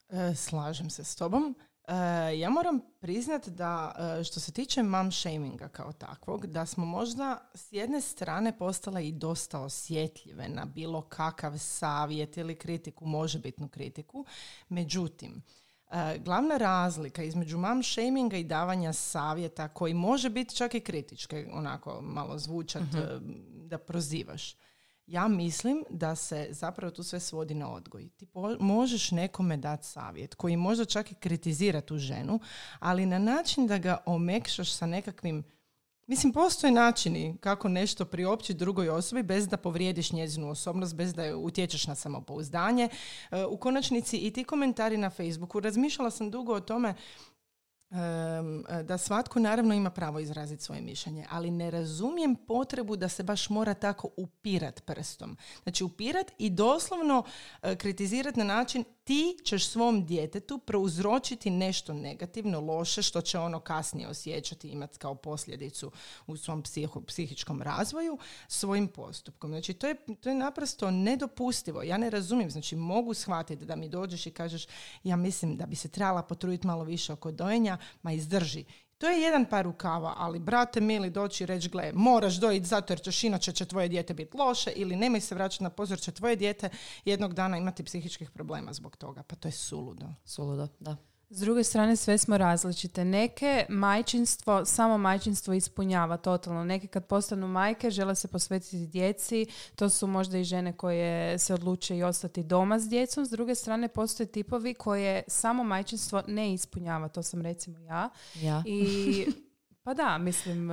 E, 0.09 0.35
slažem 0.35 0.89
se 0.89 1.03
s 1.03 1.15
tobom. 1.15 1.55
E, 1.89 2.37
ja 2.37 2.49
moram 2.49 2.79
priznat 2.99 3.47
da 3.47 3.95
e, 4.19 4.23
što 4.23 4.39
se 4.39 4.51
tiče 4.51 4.83
mom 4.83 5.11
shaminga 5.11 5.67
kao 5.67 5.91
takvog, 5.91 6.47
da 6.47 6.65
smo 6.65 6.85
možda 6.85 7.49
s 7.53 7.73
jedne 7.73 8.01
strane 8.01 8.57
postale 8.57 9.07
i 9.07 9.11
dosta 9.11 9.59
osjetljive 9.59 10.49
na 10.49 10.65
bilo 10.65 11.01
kakav 11.01 11.57
savjet 11.57 12.37
ili 12.37 12.55
kritiku, 12.55 13.05
možebitnu 13.05 13.67
kritiku. 13.67 14.25
Međutim, 14.69 15.41
e, 15.91 16.17
glavna 16.19 16.57
razlika 16.57 17.23
između 17.23 17.57
mam 17.57 17.83
shaminga 17.83 18.37
i 18.37 18.43
davanja 18.43 18.93
savjeta 18.93 19.67
koji 19.67 19.93
može 19.93 20.29
biti 20.29 20.55
čak 20.55 20.75
i 20.75 20.79
kritičke, 20.79 21.49
onako 21.53 22.01
malo 22.01 22.37
zvučat 22.37 22.81
mhm. 22.81 22.99
da 23.67 23.77
prozivaš 23.77 24.55
ja 25.09 25.27
mislim 25.27 25.83
da 25.89 26.15
se 26.15 26.47
zapravo 26.49 26.91
tu 26.91 27.03
sve 27.03 27.19
svodi 27.19 27.53
na 27.53 27.71
odgoj. 27.71 28.09
Ti 28.09 28.27
možeš 28.59 29.11
nekome 29.11 29.57
dati 29.57 29.87
savjet 29.87 30.35
koji 30.35 30.57
možda 30.57 30.85
čak 30.85 31.11
i 31.11 31.15
kritizira 31.15 31.81
tu 31.81 31.97
ženu, 31.97 32.39
ali 32.79 33.05
na 33.05 33.19
način 33.19 33.67
da 33.67 33.77
ga 33.77 33.97
omekšaš 34.05 34.71
sa 34.71 34.85
nekakvim 34.85 35.43
Mislim, 36.09 36.33
postoje 36.33 36.71
načini 36.71 37.37
kako 37.39 37.69
nešto 37.69 38.05
priopćiti 38.05 38.59
drugoj 38.59 38.89
osobi 38.89 39.23
bez 39.23 39.47
da 39.47 39.57
povrijediš 39.57 40.11
njezinu 40.11 40.49
osobnost, 40.49 40.95
bez 40.95 41.13
da 41.13 41.37
utječeš 41.37 41.87
na 41.87 41.95
samopouzdanje. 41.95 42.89
E, 43.31 43.45
u 43.45 43.57
konačnici 43.57 44.17
i 44.17 44.33
ti 44.33 44.43
komentari 44.43 44.97
na 44.97 45.09
Facebooku. 45.09 45.59
Razmišljala 45.59 46.11
sam 46.11 46.31
dugo 46.31 46.53
o 46.53 46.59
tome 46.59 46.93
da 48.83 48.97
svatko 48.97 49.39
naravno 49.39 49.73
ima 49.73 49.89
pravo 49.89 50.19
izraziti 50.19 50.63
svoje 50.63 50.81
mišljenje, 50.81 51.25
ali 51.29 51.51
ne 51.51 51.71
razumijem 51.71 52.35
potrebu 52.35 52.95
da 52.95 53.09
se 53.09 53.23
baš 53.23 53.49
mora 53.49 53.73
tako 53.73 54.09
upirat 54.17 54.85
prstom. 54.85 55.37
Znači 55.63 55.83
upirat 55.83 56.31
i 56.37 56.49
doslovno 56.49 57.23
e, 57.61 57.75
kritizirati 57.75 58.39
na 58.39 58.45
način 58.45 58.83
ti 59.09 59.37
ćeš 59.43 59.67
svom 59.67 60.05
djetetu 60.05 60.57
prouzročiti 60.57 61.49
nešto 61.49 61.93
negativno, 61.93 62.59
loše, 62.59 63.01
što 63.01 63.21
će 63.21 63.39
ono 63.39 63.59
kasnije 63.59 64.07
osjećati 64.07 64.69
imati 64.69 64.97
kao 64.97 65.15
posljedicu 65.15 65.91
u 66.27 66.37
svom 66.37 66.61
psiho, 66.63 67.01
psihičkom 67.01 67.61
razvoju 67.61 68.17
svojim 68.47 68.87
postupkom. 68.87 69.49
Znači, 69.51 69.73
to 69.73 69.87
je, 69.87 69.95
to 70.21 70.29
je 70.29 70.35
naprosto 70.35 70.91
nedopustivo. 70.91 71.83
Ja 71.83 71.97
ne 71.97 72.09
razumijem. 72.09 72.51
Znači, 72.51 72.75
mogu 72.75 73.13
shvatiti 73.13 73.65
da 73.65 73.75
mi 73.75 73.89
dođeš 73.89 74.25
i 74.25 74.31
kažeš 74.31 74.67
ja 75.03 75.15
mislim 75.15 75.57
da 75.57 75.65
bi 75.65 75.75
se 75.75 75.89
trebala 75.89 76.23
potruditi 76.23 76.67
malo 76.67 76.83
više 76.83 77.13
oko 77.13 77.31
dojenja, 77.31 77.77
ma 78.01 78.11
izdrži. 78.11 78.65
To 78.99 79.07
je 79.07 79.21
jedan 79.21 79.45
par 79.45 79.65
rukava, 79.65 80.13
ali 80.17 80.39
brate 80.39 80.81
mili 80.81 81.09
doći 81.09 81.45
reći, 81.45 81.69
gle, 81.69 81.91
moraš 81.93 82.35
dojiti 82.35 82.65
zato 82.65 82.93
jer 82.93 83.01
ćeš 83.01 83.23
inače 83.23 83.51
će 83.51 83.65
tvoje 83.65 83.87
dijete 83.87 84.13
biti 84.13 84.37
loše 84.37 84.71
ili 84.75 84.95
nemoj 84.95 85.21
se 85.21 85.35
vraćati 85.35 85.63
na 85.63 85.69
pozor, 85.69 85.99
će 85.99 86.11
tvoje 86.11 86.35
dijete 86.35 86.69
jednog 87.05 87.33
dana 87.33 87.57
imati 87.57 87.83
psihičkih 87.83 88.31
problema 88.31 88.73
zbog 88.73 88.97
toga. 88.97 89.23
Pa 89.23 89.35
to 89.35 89.47
je 89.47 89.51
suludo. 89.51 90.05
Suludo, 90.25 90.67
da. 90.79 91.08
S 91.31 91.39
druge 91.39 91.63
strane 91.63 91.95
sve 91.95 92.17
smo 92.17 92.37
različite. 92.37 93.05
Neke 93.05 93.65
majčinstvo, 93.69 94.65
samo 94.65 94.97
majčinstvo 94.97 95.53
ispunjava 95.53 96.17
totalno. 96.17 96.63
Neke 96.63 96.87
kad 96.87 97.05
postanu 97.05 97.47
majke 97.47 97.91
žele 97.91 98.15
se 98.15 98.27
posvetiti 98.27 98.87
djeci. 98.87 99.45
To 99.75 99.89
su 99.89 100.07
možda 100.07 100.37
i 100.37 100.43
žene 100.43 100.73
koje 100.73 101.39
se 101.39 101.53
odluče 101.53 101.97
i 101.97 102.03
ostati 102.03 102.43
doma 102.43 102.79
s 102.79 102.89
djecom. 102.89 103.25
S 103.25 103.29
druge 103.29 103.55
strane 103.55 103.87
postoje 103.87 104.27
tipovi 104.27 104.73
koje 104.73 105.23
samo 105.27 105.63
majčinstvo 105.63 106.23
ne 106.27 106.53
ispunjava. 106.53 107.07
To 107.07 107.23
sam 107.23 107.41
recimo 107.41 107.79
ja. 107.79 108.09
Ja. 108.35 108.63
I 108.65 109.25
pa 109.83 109.93
da, 109.93 110.17
mislim, 110.17 110.69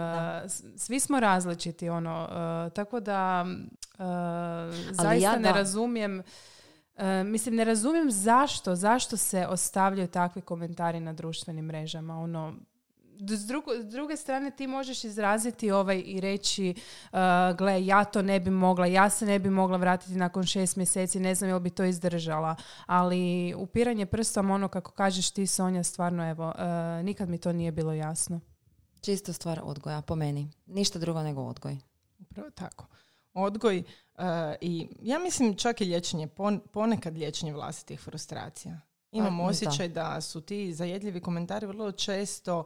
svi 0.76 1.00
smo 1.00 1.20
različiti. 1.20 1.88
ono 1.88 2.28
Tako 2.74 3.00
da 3.00 3.46
zaista 4.90 5.38
ne 5.38 5.52
razumijem 5.52 6.22
E, 6.96 7.24
mislim, 7.24 7.54
ne 7.54 7.64
razumijem 7.64 8.10
zašto, 8.10 8.74
zašto 8.74 9.16
se 9.16 9.46
ostavljaju 9.46 10.08
takvi 10.08 10.42
komentari 10.42 11.00
na 11.00 11.12
društvenim 11.12 11.64
mrežama. 11.64 12.18
Ono, 12.18 12.54
s, 13.18 13.50
s 13.80 13.86
druge 13.90 14.16
strane 14.16 14.50
ti 14.50 14.66
možeš 14.66 15.04
izraziti 15.04 15.70
ovaj 15.70 16.02
i 16.06 16.20
reći 16.20 16.74
uh, 17.12 17.18
gle, 17.58 17.86
ja 17.86 18.04
to 18.04 18.22
ne 18.22 18.40
bi 18.40 18.50
mogla, 18.50 18.86
ja 18.86 19.10
se 19.10 19.26
ne 19.26 19.38
bi 19.38 19.50
mogla 19.50 19.76
vratiti 19.76 20.16
nakon 20.16 20.44
šest 20.44 20.76
mjeseci, 20.76 21.20
ne 21.20 21.34
znam 21.34 21.50
jel 21.50 21.60
bi 21.60 21.70
to 21.70 21.84
izdržala. 21.84 22.56
Ali 22.86 23.54
upiranje 23.56 24.06
prstom, 24.06 24.50
ono 24.50 24.68
kako 24.68 24.90
kažeš 24.90 25.30
ti 25.30 25.46
Sonja, 25.46 25.82
stvarno 25.82 26.30
evo, 26.30 26.48
uh, 26.48 27.04
nikad 27.04 27.28
mi 27.28 27.38
to 27.38 27.52
nije 27.52 27.72
bilo 27.72 27.92
jasno. 27.92 28.40
Čisto 29.00 29.32
stvar 29.32 29.60
odgoja, 29.62 30.02
po 30.02 30.14
meni. 30.14 30.50
Ništa 30.66 30.98
drugo 30.98 31.22
nego 31.22 31.42
odgoj. 31.42 31.78
Upravo 32.18 32.50
tako. 32.50 32.86
Odgoj 33.36 33.82
uh, 34.14 34.24
i 34.60 34.88
ja 35.02 35.18
mislim 35.18 35.56
čak 35.56 35.80
i 35.80 35.84
liječenje, 35.84 36.28
ponekad 36.72 37.16
liječenje 37.16 37.52
vlastitih 37.52 38.00
frustracija. 38.00 38.80
Imam 39.12 39.40
osjećaj 39.40 39.88
da 39.88 40.20
su 40.20 40.40
ti 40.40 40.74
zajedljivi 40.74 41.20
komentari 41.20 41.66
vrlo 41.66 41.92
često 41.92 42.64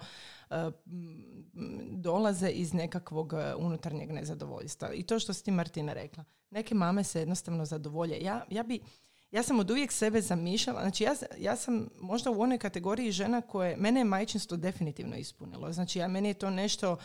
e, 0.51 0.71
dolaze 1.91 2.49
iz 2.49 2.75
nekakvog 2.75 3.33
e, 3.33 3.55
unutarnjeg 3.55 4.13
nezadovoljstva. 4.13 4.93
I 4.93 5.03
to 5.03 5.19
što 5.19 5.33
si 5.33 5.45
ti 5.45 5.51
Martina 5.51 5.93
rekla. 5.93 6.25
Neke 6.51 6.75
mame 6.75 7.05
se 7.05 7.19
jednostavno 7.19 7.65
zadovolje. 7.65 8.19
Ja, 8.21 8.45
ja 8.51 8.63
bi 8.63 8.81
ja 9.31 9.43
sam 9.43 9.59
od 9.61 9.71
uvijek 9.71 9.93
sebe 9.93 10.21
zamišljala, 10.21 10.81
znači 10.81 11.05
ja, 11.05 11.15
ja 11.39 11.57
sam 11.57 11.89
možda 12.01 12.31
u 12.31 12.41
onoj 12.41 12.59
kategoriji 12.59 13.13
žena 13.13 13.41
koje, 13.41 13.77
mene 13.77 14.01
je 14.01 14.05
majčinstvo 14.05 14.57
definitivno 14.57 15.17
ispunilo. 15.17 15.73
Znači 15.73 15.99
ja, 15.99 16.09
meni 16.09 16.29
je 16.29 16.35
to 16.35 16.51
nešto 16.51 16.97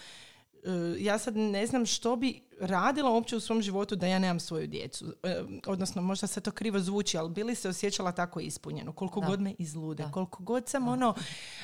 ja 1.00 1.18
sad 1.18 1.38
ne 1.38 1.68
znam 1.68 1.86
što 1.86 2.16
bi 2.16 2.42
radila 2.60 3.12
uopće 3.12 3.36
u 3.36 3.40
svom 3.40 3.62
životu 3.62 3.96
da 3.96 4.08
ja 4.08 4.20
nemam 4.20 4.40
svoju 4.40 4.68
djecu. 4.68 5.14
E, 5.24 5.44
odnosno, 5.66 6.02
možda 6.02 6.28
se 6.28 6.42
to 6.42 6.52
krivo 6.52 6.80
zvuči, 6.80 7.18
ali 7.18 7.30
bili 7.30 7.56
se 7.56 7.70
osjećala 7.70 8.12
tako 8.12 8.40
ispunjeno. 8.40 8.92
Koliko 8.92 9.22
god 9.22 9.42
me 9.42 9.54
izlude, 9.58 10.06
koliko 10.14 10.44
god 10.44 10.70
sam 10.70 10.88
ono, 10.88 11.16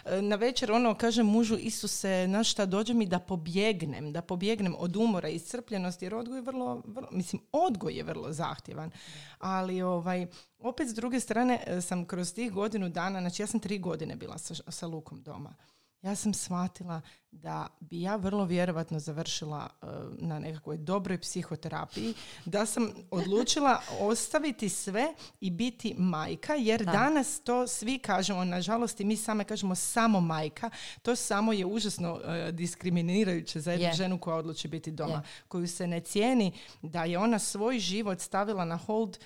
e, 0.06 0.22
na 0.22 0.36
večer 0.36 0.72
ono, 0.72 0.96
kažem 0.96 1.26
mužu, 1.26 1.58
Isuse, 1.58 2.28
na 2.28 2.44
šta, 2.44 2.66
dođe 2.66 2.94
mi 2.94 3.06
da 3.06 3.20
pobjegnem, 3.20 4.12
da 4.12 4.22
pobjegnem 4.22 4.76
od 4.78 4.96
umora 4.96 5.30
i 5.30 5.36
iscrpljenosti, 5.36 6.06
jer 6.06 6.16
odgoj 6.16 6.38
je 6.38 6.42
vrlo, 6.42 6.82
vrlo, 6.86 7.10
mislim, 7.12 7.42
odgoj 7.52 7.94
je 7.94 8.04
vrlo 8.04 8.34
zahtjevan. 8.34 8.92
Ali, 9.40 9.82
ovaj, 9.82 10.28
opet 10.60 10.88
s 10.88 10.94
druge 10.94 11.20
strane, 11.20 11.82
sam 11.82 12.06
kroz 12.06 12.34
tih 12.34 12.52
godinu 12.52 12.90
dana, 12.90 13.20
znači 13.20 13.42
ja 13.42 13.48
sam 13.48 13.60
tri 13.60 13.80
godine 13.80 14.16
bila 14.16 14.38
sa, 14.38 14.54
sa 14.68 14.88
Lukom 14.88 15.22
doma 15.22 15.56
ja 16.02 16.16
sam 16.16 16.34
shvatila 16.34 17.02
da 17.32 17.68
bi 17.80 18.02
ja 18.02 18.16
vrlo 18.16 18.46
vjerovatno 18.46 19.00
završila 19.00 19.70
uh, 19.82 19.90
na 20.18 20.40
nekakvoj 20.40 20.78
dobroj 20.78 21.22
psihoterapiji, 21.22 22.14
da 22.46 22.66
sam 22.66 22.92
odlučila 23.12 23.82
ostaviti 24.00 24.70
sve 24.70 25.14
i 25.40 25.52
biti 25.52 25.96
majka, 25.98 26.54
jer 26.54 26.86
danas 26.86 27.40
to 27.40 27.68
svi 27.68 28.00
kažemo, 28.00 28.46
nažalost 28.46 29.00
i 29.00 29.06
mi 29.06 29.18
same 29.18 29.44
kažemo 29.44 29.76
samo 29.76 30.22
majka, 30.22 30.70
to 31.02 31.16
samo 31.16 31.54
je 31.54 31.66
užasno 31.66 32.14
uh, 32.14 32.50
diskriminirajuće 32.52 33.60
za 33.60 33.72
jednu 33.72 33.94
ženu 33.94 34.20
koja 34.20 34.38
odluči 34.38 34.68
biti 34.68 34.92
doma, 34.92 35.24
koju 35.48 35.68
se 35.68 35.88
ne 35.88 36.00
cijeni 36.00 36.52
da 36.82 37.04
je 37.04 37.18
ona 37.18 37.40
svoj 37.40 37.80
život 37.80 38.20
stavila 38.20 38.66
na 38.66 38.78
hold 38.78 39.18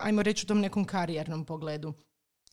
ajmo 0.00 0.22
reći 0.22 0.44
u 0.44 0.48
tom 0.48 0.60
nekom 0.60 0.84
karijernom 0.84 1.44
pogledu 1.44 1.94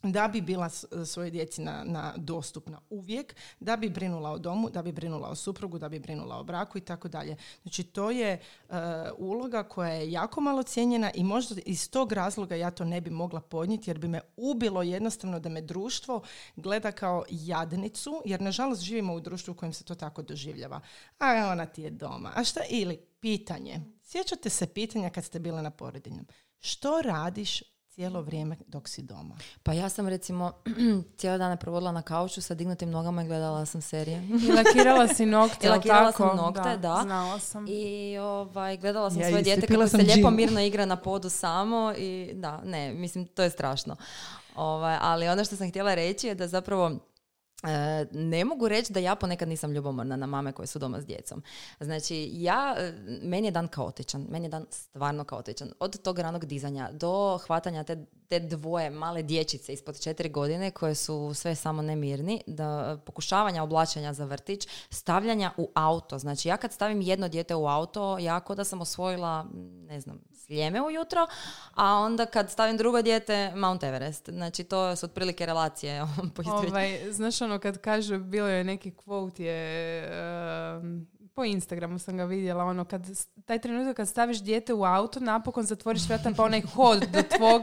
da 0.04 0.28
bi 0.28 0.42
bila 0.42 0.70
svojoj 1.06 1.32
djeci 1.32 1.62
na, 1.62 1.84
na 1.84 2.14
dostupna 2.18 2.80
uvijek, 2.90 3.36
da 3.60 3.78
bi 3.78 3.90
brinula 3.90 4.32
o 4.32 4.38
domu, 4.38 4.70
da 4.70 4.82
bi 4.82 4.92
brinula 4.92 5.30
o 5.30 5.36
suprugu, 5.36 5.80
da 5.80 5.90
bi 5.90 6.00
brinula 6.00 6.38
o 6.38 6.44
braku 6.44 6.78
i 6.78 6.82
tako 6.82 7.08
dalje. 7.08 7.36
Znači 7.62 7.84
to 7.84 8.12
je 8.12 8.40
uh, 8.70 8.76
uloga 9.18 9.64
koja 9.64 9.94
je 9.94 10.12
jako 10.12 10.42
malo 10.42 10.64
cijenjena 10.64 11.12
i 11.16 11.24
možda 11.24 11.56
iz 11.66 11.90
tog 11.90 12.12
razloga 12.12 12.56
ja 12.56 12.72
to 12.72 12.86
ne 12.86 13.02
bi 13.02 13.10
mogla 13.10 13.42
podnijeti 13.42 13.90
jer 13.90 13.98
bi 13.98 14.08
me 14.08 14.22
ubilo 14.38 14.82
jednostavno 14.82 15.40
da 15.40 15.50
me 15.50 15.62
društvo 15.62 16.22
gleda 16.56 16.92
kao 16.92 17.24
jadnicu 17.30 18.22
jer 18.26 18.42
nažalost 18.42 18.82
živimo 18.82 19.14
u 19.14 19.20
društvu 19.20 19.52
u 19.52 19.56
kojem 19.56 19.74
se 19.74 19.84
to 19.84 19.96
tako 19.96 20.22
doživljava. 20.22 20.82
A 21.20 21.50
ona 21.52 21.66
ti 21.66 21.82
je 21.82 21.90
doma. 21.90 22.32
A 22.36 22.44
šta 22.44 22.60
ili 22.70 22.98
pitanje. 23.20 23.82
Sjećate 24.02 24.50
se 24.50 24.68
pitanja 24.68 25.10
kad 25.10 25.24
ste 25.24 25.40
bile 25.40 25.62
na 25.62 25.72
porodinjem. 25.72 26.26
Što 26.60 27.02
radiš 27.02 27.73
cijelo 27.96 28.22
vrijeme 28.22 28.58
dok 28.68 28.88
si 28.88 29.02
doma? 29.02 29.36
Pa 29.64 29.74
ja 29.74 29.90
sam 29.90 30.08
recimo 30.08 30.52
cijelo 31.18 31.38
dana 31.38 31.58
provodila 31.58 31.92
na 31.92 32.02
kauču 32.02 32.42
sa 32.42 32.54
dignutim 32.54 32.90
nogama 32.90 33.24
i 33.24 33.28
gledala 33.28 33.66
sam 33.66 33.82
serije. 33.82 34.28
I 34.48 34.52
lakirala 34.52 35.08
si 35.08 35.26
nokte, 35.26 35.58
I 35.68 35.70
lakirala 35.70 36.12
sam 36.12 36.38
nokte, 36.38 36.78
da. 36.78 37.00
Znala 37.04 37.40
sam. 37.40 37.66
I 37.68 38.18
ovaj, 38.18 38.78
gledala 38.78 39.12
sam 39.12 39.22
svoje 39.24 39.44
dijete 39.44 39.68
kako 39.68 39.88
se 39.88 39.98
lijepo 39.98 40.32
mirno 40.40 40.62
igra 40.62 40.86
na 40.86 40.96
podu 40.96 41.30
samo 41.30 41.94
i 41.98 42.32
da, 42.34 42.62
ne, 42.64 42.94
mislim, 42.94 43.26
to 43.26 43.44
je 43.44 43.50
strašno. 43.50 43.96
Ovaj, 44.56 44.98
ali 45.02 45.28
ono 45.28 45.46
što 45.46 45.56
sam 45.56 45.70
htjela 45.70 45.94
reći 45.94 46.28
je 46.28 46.36
da 46.36 46.48
zapravo 46.48 47.00
ne 48.12 48.46
mogu 48.46 48.68
reći 48.68 48.94
da 48.94 49.00
ja 49.00 49.16
ponekad 49.16 49.48
nisam 49.48 49.72
ljubomorna 49.72 50.16
na 50.16 50.26
mame 50.26 50.52
koje 50.52 50.68
su 50.68 50.80
doma 50.80 51.02
s 51.02 51.06
djecom. 51.06 51.44
Znači, 51.80 52.30
ja, 52.34 52.76
e, 52.78 52.94
meni 53.22 53.48
je 53.48 53.52
dan 53.52 53.68
kaotičan. 53.68 54.26
Meni 54.30 54.46
je 54.46 54.50
dan 54.50 54.66
stvarno 54.70 55.24
kaotičan. 55.24 55.74
Od 55.80 56.02
tog 56.02 56.20
ranog 56.20 56.46
dizanja 56.46 56.90
do 56.92 57.38
hvatanja 57.38 57.84
te, 57.84 58.06
te 58.28 58.40
dvoje 58.40 58.90
male 58.90 59.24
dječice 59.24 59.74
ispod 59.74 60.02
četiri 60.02 60.30
godine 60.30 60.72
koje 60.72 60.96
su 60.96 61.34
sve 61.34 61.56
samo 61.56 61.82
nemirni, 61.82 62.42
da 62.48 62.98
pokušavanja 63.06 63.64
oblačenja 63.64 64.14
za 64.14 64.26
vrtić, 64.26 64.68
stavljanja 64.90 65.52
u 65.58 65.72
auto. 65.74 66.20
Znači, 66.20 66.48
ja 66.48 66.58
kad 66.58 66.74
stavim 66.74 67.02
jedno 67.02 67.28
dijete 67.28 67.56
u 67.56 67.68
auto, 67.68 68.18
jako 68.18 68.56
da 68.56 68.64
sam 68.64 68.82
osvojila, 68.82 69.46
ne 69.94 70.00
znam, 70.00 70.20
sljeme 70.34 70.82
ujutro, 70.82 71.28
a 71.74 71.94
onda 71.94 72.26
kad 72.26 72.52
stavim 72.52 72.78
drugo 72.78 73.02
dijete, 73.02 73.52
Mount 73.56 73.84
Everest. 73.84 74.30
Znači, 74.30 74.64
to 74.64 74.96
su 74.96 75.06
otprilike 75.06 75.46
relacije. 75.46 76.02
ovaj, 76.46 77.12
znaš 77.12 77.42
ono 77.42 77.60
kad 77.60 77.78
kaže, 77.78 78.18
bilo 78.18 78.48
je 78.48 78.64
neki 78.64 78.92
quote 78.92 79.42
je, 79.42 80.10
po 81.36 81.44
Instagramu 81.44 82.00
sam 82.00 82.18
ga 82.18 82.26
vidjela, 82.26 82.64
ono 82.64 82.86
kad, 82.86 83.08
taj 83.46 83.60
trenutak 83.60 83.96
kad 83.96 84.08
staviš 84.08 84.42
dijete 84.42 84.74
u 84.74 84.84
auto, 84.84 85.20
napokon 85.20 85.64
zatvoriš 85.64 86.08
vrata 86.08 86.32
pa 86.38 86.44
onaj 86.44 86.62
hod 86.62 87.00
do 87.00 87.22
tvog, 87.38 87.62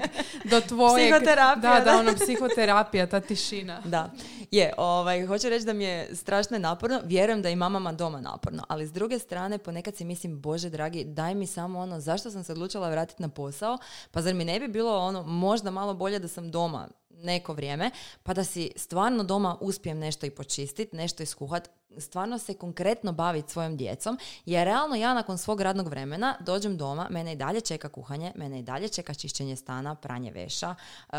do 0.50 0.60
tvojeg... 0.60 1.12
Psihoterapija. 1.12 1.80
Da, 1.80 1.84
da, 1.84 1.98
ono, 1.98 2.12
psihoterapija, 2.14 3.06
ta 3.06 3.20
tišina. 3.20 3.80
Da. 3.84 4.10
Je, 4.50 4.72
ovaj, 4.76 5.26
hoću 5.26 5.48
reći 5.48 5.66
da 5.66 5.72
mi 5.72 5.84
je 5.84 6.16
strašno 6.16 6.58
naporno, 6.58 7.00
vjerujem 7.04 7.42
da 7.42 7.48
i 7.48 7.56
mamama 7.56 7.92
doma 7.92 8.20
naporno, 8.20 8.64
ali 8.68 8.86
s 8.86 8.92
druge 8.92 9.18
strane 9.18 9.58
ponekad 9.58 9.96
si 9.96 10.04
mislim, 10.04 10.40
bože 10.40 10.70
dragi, 10.70 11.04
daj 11.04 11.34
mi 11.34 11.46
samo 11.46 11.78
ono, 11.78 12.00
zašto 12.00 12.30
sam 12.30 12.44
se 12.44 12.52
odlučila 12.52 12.90
vratiti 12.90 13.22
na 13.22 13.28
posao, 13.28 13.78
pa 14.10 14.22
zar 14.22 14.34
mi 14.34 14.44
ne 14.44 14.60
bi 14.60 14.68
bilo 14.68 14.98
ono, 14.98 15.22
možda 15.22 15.70
malo 15.70 15.94
bolje 15.94 16.18
da 16.18 16.28
sam 16.28 16.50
doma 16.50 16.88
neko 17.22 17.52
vrijeme, 17.52 17.90
pa 18.22 18.34
da 18.34 18.44
si 18.44 18.70
stvarno 18.76 19.24
doma 19.24 19.56
uspijem 19.60 19.98
nešto 19.98 20.26
i 20.26 20.30
počistiti, 20.30 20.96
nešto 20.96 21.22
iskuhat, 21.22 21.70
stvarno 21.98 22.38
se 22.38 22.54
konkretno 22.54 23.12
baviti 23.12 23.52
svojom 23.52 23.76
djecom, 23.76 24.18
jer 24.46 24.64
realno 24.64 24.96
ja 24.96 25.14
nakon 25.14 25.38
svog 25.38 25.60
radnog 25.60 25.88
vremena 25.88 26.36
dođem 26.40 26.76
doma, 26.76 27.06
mene 27.10 27.32
i 27.32 27.36
dalje 27.36 27.60
čeka 27.60 27.88
kuhanje, 27.88 28.32
mene 28.36 28.58
i 28.58 28.62
dalje 28.62 28.88
čeka 28.88 29.14
čišćenje 29.14 29.56
stana, 29.56 29.94
pranje 29.94 30.30
veša. 30.32 30.74
Uh, 31.08 31.16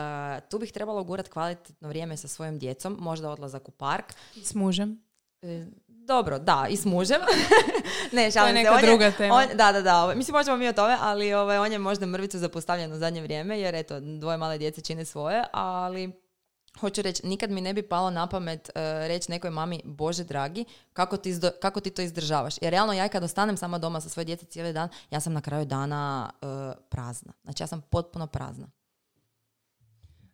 tu 0.49 0.59
bih 0.59 0.71
trebalo 0.71 1.03
gurati 1.03 1.29
kvalitetno 1.29 1.87
vrijeme 1.87 2.17
sa 2.17 2.27
svojom 2.27 2.59
djecom, 2.59 2.97
možda 2.99 3.29
odlazak 3.29 3.69
u 3.69 3.71
park. 3.71 4.13
S 4.43 4.55
mužem. 4.55 5.03
E, 6.01 6.05
dobro, 6.05 6.39
da, 6.39 6.67
i 6.69 6.77
s 6.77 6.85
mužem. 6.85 7.21
ne, 8.11 8.31
šalim 8.31 8.55
se. 8.55 8.63
neka 8.63 8.81
druga 8.81 9.11
tema. 9.11 9.35
On, 9.35 9.45
da, 9.53 9.71
da, 9.71 9.81
da. 9.81 10.03
Ovaj, 10.03 10.15
mislim, 10.15 10.33
možemo 10.33 10.57
mi 10.57 10.67
o 10.67 10.73
tome, 10.73 10.97
ali 11.01 11.33
ovaj, 11.33 11.57
on 11.57 11.71
je 11.71 11.79
možda 11.79 12.05
mrvicu 12.05 12.39
zapostavljen 12.39 12.93
u 12.93 12.97
zadnje 12.97 13.21
vrijeme, 13.21 13.59
jer 13.59 13.75
eto, 13.75 13.99
dvoje 13.99 14.37
male 14.37 14.57
djece 14.57 14.81
čine 14.81 15.05
svoje, 15.05 15.43
ali 15.51 16.11
hoću 16.79 17.01
reći, 17.01 17.27
nikad 17.27 17.51
mi 17.51 17.61
ne 17.61 17.73
bi 17.73 17.81
palo 17.81 18.09
na 18.09 18.27
pamet 18.27 18.69
uh, 18.75 18.81
reći 19.07 19.31
nekoj 19.31 19.49
mami, 19.49 19.81
Bože 19.85 20.23
dragi, 20.23 20.65
kako 20.93 21.17
ti, 21.17 21.39
kako 21.61 21.79
ti 21.79 21.89
to 21.89 22.01
izdržavaš. 22.01 22.55
Jer 22.61 22.71
realno 22.71 22.93
ja 22.93 23.09
kad 23.09 23.23
ostanem 23.23 23.57
sama 23.57 23.77
doma 23.77 24.01
sa 24.01 24.09
svoje 24.09 24.25
djece 24.25 24.45
cijeli 24.45 24.73
dan, 24.73 24.89
ja 25.11 25.19
sam 25.19 25.33
na 25.33 25.41
kraju 25.41 25.65
dana 25.65 26.29
uh, 26.41 26.47
prazna. 26.89 27.33
Znači 27.43 27.63
ja 27.63 27.67
sam 27.67 27.81
potpuno 27.81 28.27
prazna. 28.27 28.67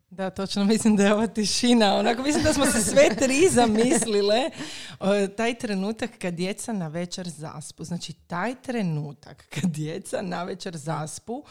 Da, 0.09 0.29
točno 0.29 0.65
mislim 0.65 0.95
da 0.95 1.05
je 1.05 1.13
ova 1.13 1.27
tišina. 1.27 1.95
Onako 1.95 2.21
mislim 2.21 2.43
da 2.43 2.53
smo 2.53 2.65
se 2.65 2.81
sve 2.81 3.15
tri 3.15 3.49
zamislile. 3.49 4.49
taj 5.37 5.53
trenutak 5.53 6.11
kad 6.19 6.33
djeca 6.33 6.73
na 6.73 6.87
večer 6.87 7.29
zaspu. 7.29 7.83
Znači 7.83 8.13
taj 8.13 8.55
trenutak 8.61 9.45
kad 9.49 9.71
djeca 9.71 10.21
na 10.21 10.43
večer 10.43 10.77
zaspu 10.77 11.43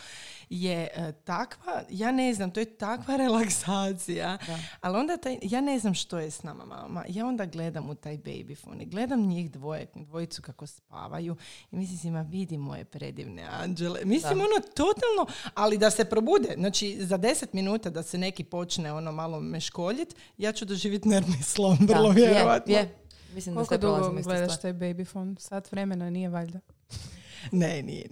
je 0.50 0.88
e, 0.94 1.12
takva, 1.24 1.82
ja 1.90 2.12
ne 2.12 2.34
znam, 2.34 2.50
to 2.50 2.60
je 2.60 2.76
takva 2.76 3.16
relaksacija. 3.16 4.38
Ali 4.80 4.96
onda 4.96 5.16
taj, 5.16 5.38
ja 5.42 5.60
ne 5.60 5.78
znam 5.78 5.94
što 5.94 6.18
je 6.18 6.30
s 6.30 6.42
nama 6.42 6.64
mama. 6.64 7.04
Ja 7.08 7.26
onda 7.26 7.46
gledam 7.46 7.90
u 7.90 7.94
taj 7.94 8.18
baby 8.18 8.56
phone 8.60 8.82
i 8.82 8.86
gledam 8.86 9.26
njih 9.26 9.50
dvoje, 9.50 9.86
dvojicu 9.94 10.42
kako 10.42 10.66
spavaju 10.66 11.36
i 11.70 11.76
mislim 11.76 11.98
si, 11.98 12.10
ma 12.10 12.22
vidi 12.22 12.58
moje 12.58 12.84
predivne 12.84 13.42
anđele. 13.42 14.00
Mislim 14.04 14.40
ono 14.40 14.66
totalno, 14.74 15.26
ali 15.54 15.78
da 15.78 15.90
se 15.90 16.04
probude. 16.04 16.54
Znači 16.56 16.96
za 17.00 17.16
deset 17.16 17.52
minuta 17.52 17.90
da 17.90 18.02
se 18.02 18.18
neki 18.18 18.44
počne 18.50 18.92
ono 18.92 19.12
malo 19.12 19.40
meškoljit, 19.40 20.14
ja 20.38 20.52
ću 20.52 20.64
doživjeti 20.64 21.08
nervni 21.14 21.42
slom, 21.42 21.78
vrlo 21.80 22.10
vjerojatno. 22.10 22.74
Je, 22.74 22.78
je. 22.78 22.94
Mislim 23.34 23.54
Koliko 23.54 23.76
da 23.76 23.86
dugo 23.86 24.22
gledaš 24.22 24.60
taj 24.60 24.72
baby 24.72 25.04
phone? 25.04 25.34
Sat 25.38 25.72
vremena, 25.72 26.10
nije 26.10 26.28
valjda? 26.28 26.60
Ne, 27.52 27.82
nije, 27.82 28.08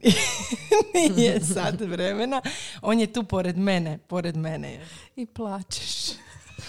nije 1.16 1.40
sad 1.54 1.80
vremena. 1.80 2.42
On 2.82 3.00
je 3.00 3.12
tu 3.12 3.24
pored 3.24 3.58
mene, 3.58 3.98
pored 3.98 4.36
mene. 4.36 4.80
I 5.16 5.26
plačeš. 5.26 6.23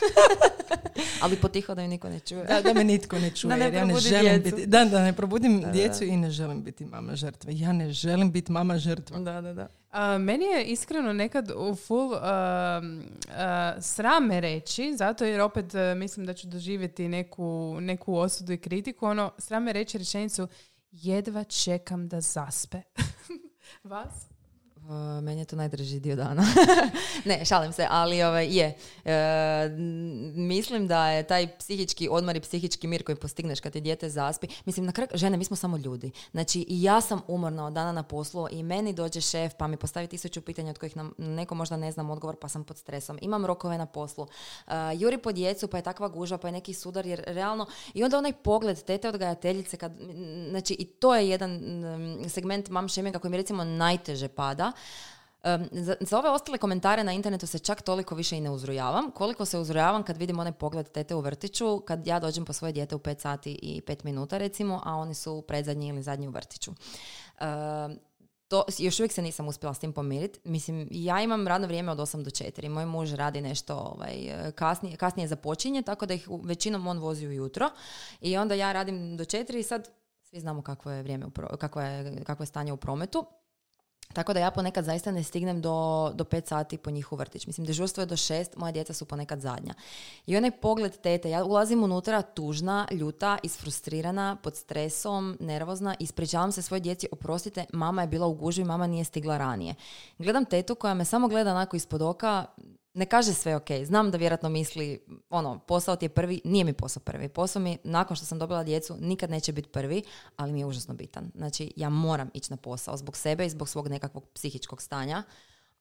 Ali 1.22 1.36
potiho 1.36 1.76
da 1.76 1.82
ju 1.82 1.88
niko 1.88 2.10
ne 2.10 2.20
čuje. 2.20 2.44
Da, 2.44 2.62
da 2.62 2.74
me 2.74 2.84
nitko 2.84 3.20
ne 3.20 3.30
čuje. 3.32 3.50
Da 3.52 3.56
ne 3.56 3.65
jer 3.65 3.74
ja 3.74 3.86
ne 3.86 4.00
želim 4.00 4.41
djecu. 4.41 4.56
biti, 4.56 4.68
da, 4.68 4.86
da 4.86 5.04
ne 5.04 5.13
probudim 5.13 5.62
Da, 5.62 5.68
da, 5.68 5.74
djecu 5.74 6.00
da. 6.00 6.06
i 6.06 6.18
ne 6.18 6.32
želim 6.32 6.63
biti 6.63 6.86
mama 6.86 7.15
žrtve. 7.15 7.58
Ja 7.58 7.74
ne 7.74 7.91
želim 7.91 8.32
biti 8.32 8.52
mama 8.52 8.78
žrtva. 8.78 9.20
Da, 9.20 9.41
da, 9.41 9.54
da. 9.54 9.68
A, 9.91 10.18
meni 10.18 10.46
je 10.46 10.65
iskreno 10.65 11.13
nekad 11.13 11.52
u 11.56 11.76
full 11.76 12.12
um, 12.13 12.18
a, 12.18 13.74
sram 13.82 14.26
me 14.26 14.41
reći, 14.41 14.96
zato 14.98 15.26
jer 15.26 15.41
opet 15.41 15.76
a, 15.76 15.94
mislim 15.96 16.26
da 16.26 16.34
ću 16.34 16.48
doživjeti 16.48 17.08
neku, 17.08 17.78
neku 17.82 18.15
osudu 18.18 18.54
i 18.54 18.58
kritiku, 18.58 19.06
ono, 19.06 19.32
sram 19.38 19.63
me 19.63 19.74
reći 19.74 19.98
rečenicu 19.98 20.48
jedva 20.91 21.44
čekam 21.44 22.08
da 22.08 22.22
zaspe. 22.22 22.82
Vas? 23.84 24.35
Uh, 24.86 25.24
meni 25.24 25.41
je 25.41 25.45
to 25.45 25.56
najdraži 25.56 26.00
dio 26.00 26.15
dana. 26.15 26.45
ne, 27.26 27.45
šalim 27.45 27.74
se, 27.74 27.88
ali 27.89 28.24
ovaj, 28.24 28.48
je. 28.58 28.78
N- 29.06 30.34
mislim 30.48 30.88
da 30.88 31.10
je 31.10 31.24
taj 31.24 31.58
psihički 31.58 32.08
odmor 32.12 32.36
i 32.36 32.39
psihički 32.39 32.88
mir 32.88 33.04
koji 33.04 33.15
postigneš 33.15 33.60
kad 33.60 33.74
ti 33.74 33.82
dijete 33.82 34.10
zaspi. 34.10 34.48
Mislim, 34.65 34.86
na 34.86 34.91
kraju, 34.91 35.08
žene, 35.13 35.38
mi 35.38 35.45
smo 35.45 35.56
samo 35.56 35.78
ljudi. 35.78 36.12
Znači, 36.32 36.65
i 36.67 36.84
ja 36.84 37.02
sam 37.02 37.21
umorna 37.28 37.65
od 37.65 37.74
dana 37.74 37.91
na 37.91 38.04
poslu 38.04 38.48
i 38.52 38.63
meni 38.63 38.93
dođe 38.93 39.21
šef 39.21 39.54
pa 39.58 39.67
mi 39.67 39.78
postavi 39.78 40.08
tisuću 40.08 40.41
pitanja 40.41 40.69
od 40.69 40.78
kojih 40.78 40.98
nam 40.98 41.13
neko 41.17 41.56
možda 41.56 41.78
ne 41.78 41.91
znam 41.91 42.10
odgovor 42.10 42.36
pa 42.41 42.50
sam 42.50 42.63
pod 42.63 42.78
stresom. 42.78 43.19
Imam 43.21 43.45
rokove 43.45 43.78
na 43.78 43.86
poslu. 43.86 44.24
Uh, 44.67 44.74
juri 44.95 45.17
po 45.17 45.32
djecu 45.32 45.67
pa 45.67 45.78
je 45.78 45.84
takva 45.84 46.08
gužva 46.08 46.38
pa 46.38 46.48
je 46.48 46.52
neki 46.52 46.74
sudar 46.74 47.06
jer 47.06 47.24
realno 47.28 47.65
i 47.93 48.04
onda 48.04 48.17
onaj 48.17 48.34
pogled 48.34 48.84
tete 48.84 49.10
odgajateljice 49.10 49.78
kad, 49.78 49.91
znači 50.50 50.76
i 50.80 50.86
to 50.86 51.15
je 51.15 51.30
jedan 51.30 51.62
segment 52.30 52.69
mam 52.69 52.89
shaminga 52.89 53.19
koji 53.19 53.32
mi 53.32 53.38
recimo 53.38 53.63
najteže 53.63 54.28
pada. 54.28 54.71
Um, 55.45 55.67
za, 55.71 55.95
za 56.01 56.19
ove 56.19 56.29
ostale 56.29 56.57
komentare 56.57 57.03
na 57.03 57.13
internetu 57.13 57.47
se 57.47 57.59
čak 57.59 57.81
toliko 57.81 58.15
više 58.15 58.38
i 58.38 58.41
ne 58.41 58.49
uzrujavam. 58.49 59.11
Koliko 59.11 59.45
se 59.45 59.57
uzrujavam 59.57 60.03
kad 60.03 60.17
vidim 60.17 60.39
onaj 60.39 60.53
pogled 60.53 60.91
tete 60.91 61.15
u 61.15 61.21
vrtiću, 61.21 61.79
kad 61.79 62.07
ja 62.07 62.19
dođem 62.19 62.45
po 62.45 62.53
svoje 62.53 62.71
dijete 62.71 62.95
u 62.95 62.99
5 62.99 63.19
sati 63.19 63.51
i 63.51 63.81
5 63.81 64.05
minuta 64.05 64.38
recimo, 64.38 64.81
a 64.85 64.95
oni 64.95 65.13
su 65.13 65.41
predzadnji 65.41 65.88
ili 65.88 66.03
zadnji 66.03 66.27
u 66.27 66.31
vrtiću. 66.31 66.71
Um, 66.71 67.99
to, 68.47 68.63
još 68.77 68.99
uvijek 68.99 69.11
se 69.11 69.21
nisam 69.21 69.47
uspjela 69.47 69.73
s 69.73 69.79
tim 69.79 69.93
pomiriti. 69.93 70.39
Mislim, 70.43 70.88
ja 70.91 71.21
imam 71.21 71.47
radno 71.47 71.67
vrijeme 71.67 71.91
od 71.91 71.97
8 71.97 72.23
do 72.23 72.29
4. 72.29 72.69
Moj 72.69 72.85
muž 72.85 73.13
radi 73.13 73.41
nešto 73.41 73.75
ovaj, 73.75 74.15
kasnije, 74.55 74.97
kasnije 74.97 75.27
započinje, 75.27 75.81
tako 75.81 76.05
da 76.05 76.13
ih 76.13 76.27
većinom 76.43 76.88
on 76.88 76.99
vozi 76.99 77.27
ujutro. 77.27 77.69
I 78.21 78.38
onda 78.38 78.55
ja 78.55 78.71
radim 78.71 79.17
do 79.17 79.23
4 79.23 79.57
i 79.57 79.63
sad 79.63 79.89
svi 80.23 80.39
znamo 80.39 80.61
kakvo 80.61 80.91
je 80.91 81.03
vrijeme, 81.03 81.25
u 81.25 81.29
pro- 81.29 81.57
kakvo 81.57 81.81
je, 81.81 82.23
kakvo 82.23 82.43
je 82.43 82.47
stanje 82.47 82.73
u 82.73 82.77
prometu. 82.77 83.25
Tako 84.13 84.34
da 84.34 84.39
ja 84.39 84.52
ponekad 84.52 84.86
zaista 84.86 85.12
ne 85.12 85.24
stignem 85.24 85.62
do, 85.62 86.12
do 86.13 86.24
5 86.24 86.48
sati 86.48 86.78
po 86.78 86.91
njih 86.91 87.12
u 87.12 87.15
vrtić. 87.15 87.48
Mislim, 87.48 87.68
dežurstvo 87.68 88.02
je 88.02 88.08
do 88.08 88.15
6, 88.15 88.46
moja 88.58 88.72
djeca 88.72 88.94
su 88.94 89.06
ponekad 89.06 89.39
zadnja. 89.39 89.74
I 90.26 90.38
onaj 90.38 90.52
pogled 90.52 90.98
tete, 90.98 91.30
ja 91.30 91.44
ulazim 91.44 91.84
unutra 91.84 92.22
tužna, 92.22 92.88
ljuta, 92.91 93.38
isfrustrirana, 93.44 94.38
pod 94.44 94.56
stresom, 94.56 95.38
nervozna, 95.39 95.96
ispričavam 96.00 96.52
se 96.52 96.62
svoj 96.62 96.80
djeci, 96.80 97.08
oprostite, 97.12 97.65
mama 97.74 98.02
je 98.02 98.08
bila 98.08 98.28
u 98.28 98.34
gužvi, 98.34 98.63
mama 98.63 98.88
nije 98.88 99.04
stigla 99.04 99.38
ranije. 99.38 99.76
Gledam 100.18 100.46
tetu 100.46 100.76
koja 100.76 100.94
me 100.94 101.06
samo 101.06 101.28
gleda 101.28 101.52
onako 101.52 101.76
ispod 101.76 102.02
oka, 102.02 102.46
ne 102.95 103.05
kaže 103.05 103.34
sve 103.34 103.55
ok, 103.55 103.67
znam 103.86 104.12
da 104.12 104.17
vjerojatno 104.17 104.49
misli, 104.49 105.05
ono, 105.29 105.60
posao 105.60 105.95
ti 105.95 106.05
je 106.05 106.10
prvi, 106.10 106.41
nije 106.43 106.63
mi 106.63 106.73
posao 106.73 107.03
prvi. 107.03 107.29
Posao 107.29 107.62
mi, 107.62 107.77
nakon 107.84 108.15
što 108.15 108.25
sam 108.25 108.39
dobila 108.39 108.63
djecu, 108.63 108.97
nikad 108.99 109.29
neće 109.29 109.51
biti 109.51 109.69
prvi, 109.69 110.03
ali 110.38 110.51
mi 110.51 110.60
je 110.60 110.65
užasno 110.65 110.93
bitan. 110.93 111.31
Znači, 111.36 111.73
ja 111.75 111.89
moram 111.89 112.29
ići 112.34 112.53
na 112.53 112.58
posao 112.58 112.97
zbog 112.97 113.17
sebe 113.17 113.45
i 113.45 113.49
zbog 113.49 113.69
svog 113.69 113.88
nekakvog 113.88 114.25
psihičkog 114.34 114.81
stanja. 114.81 115.23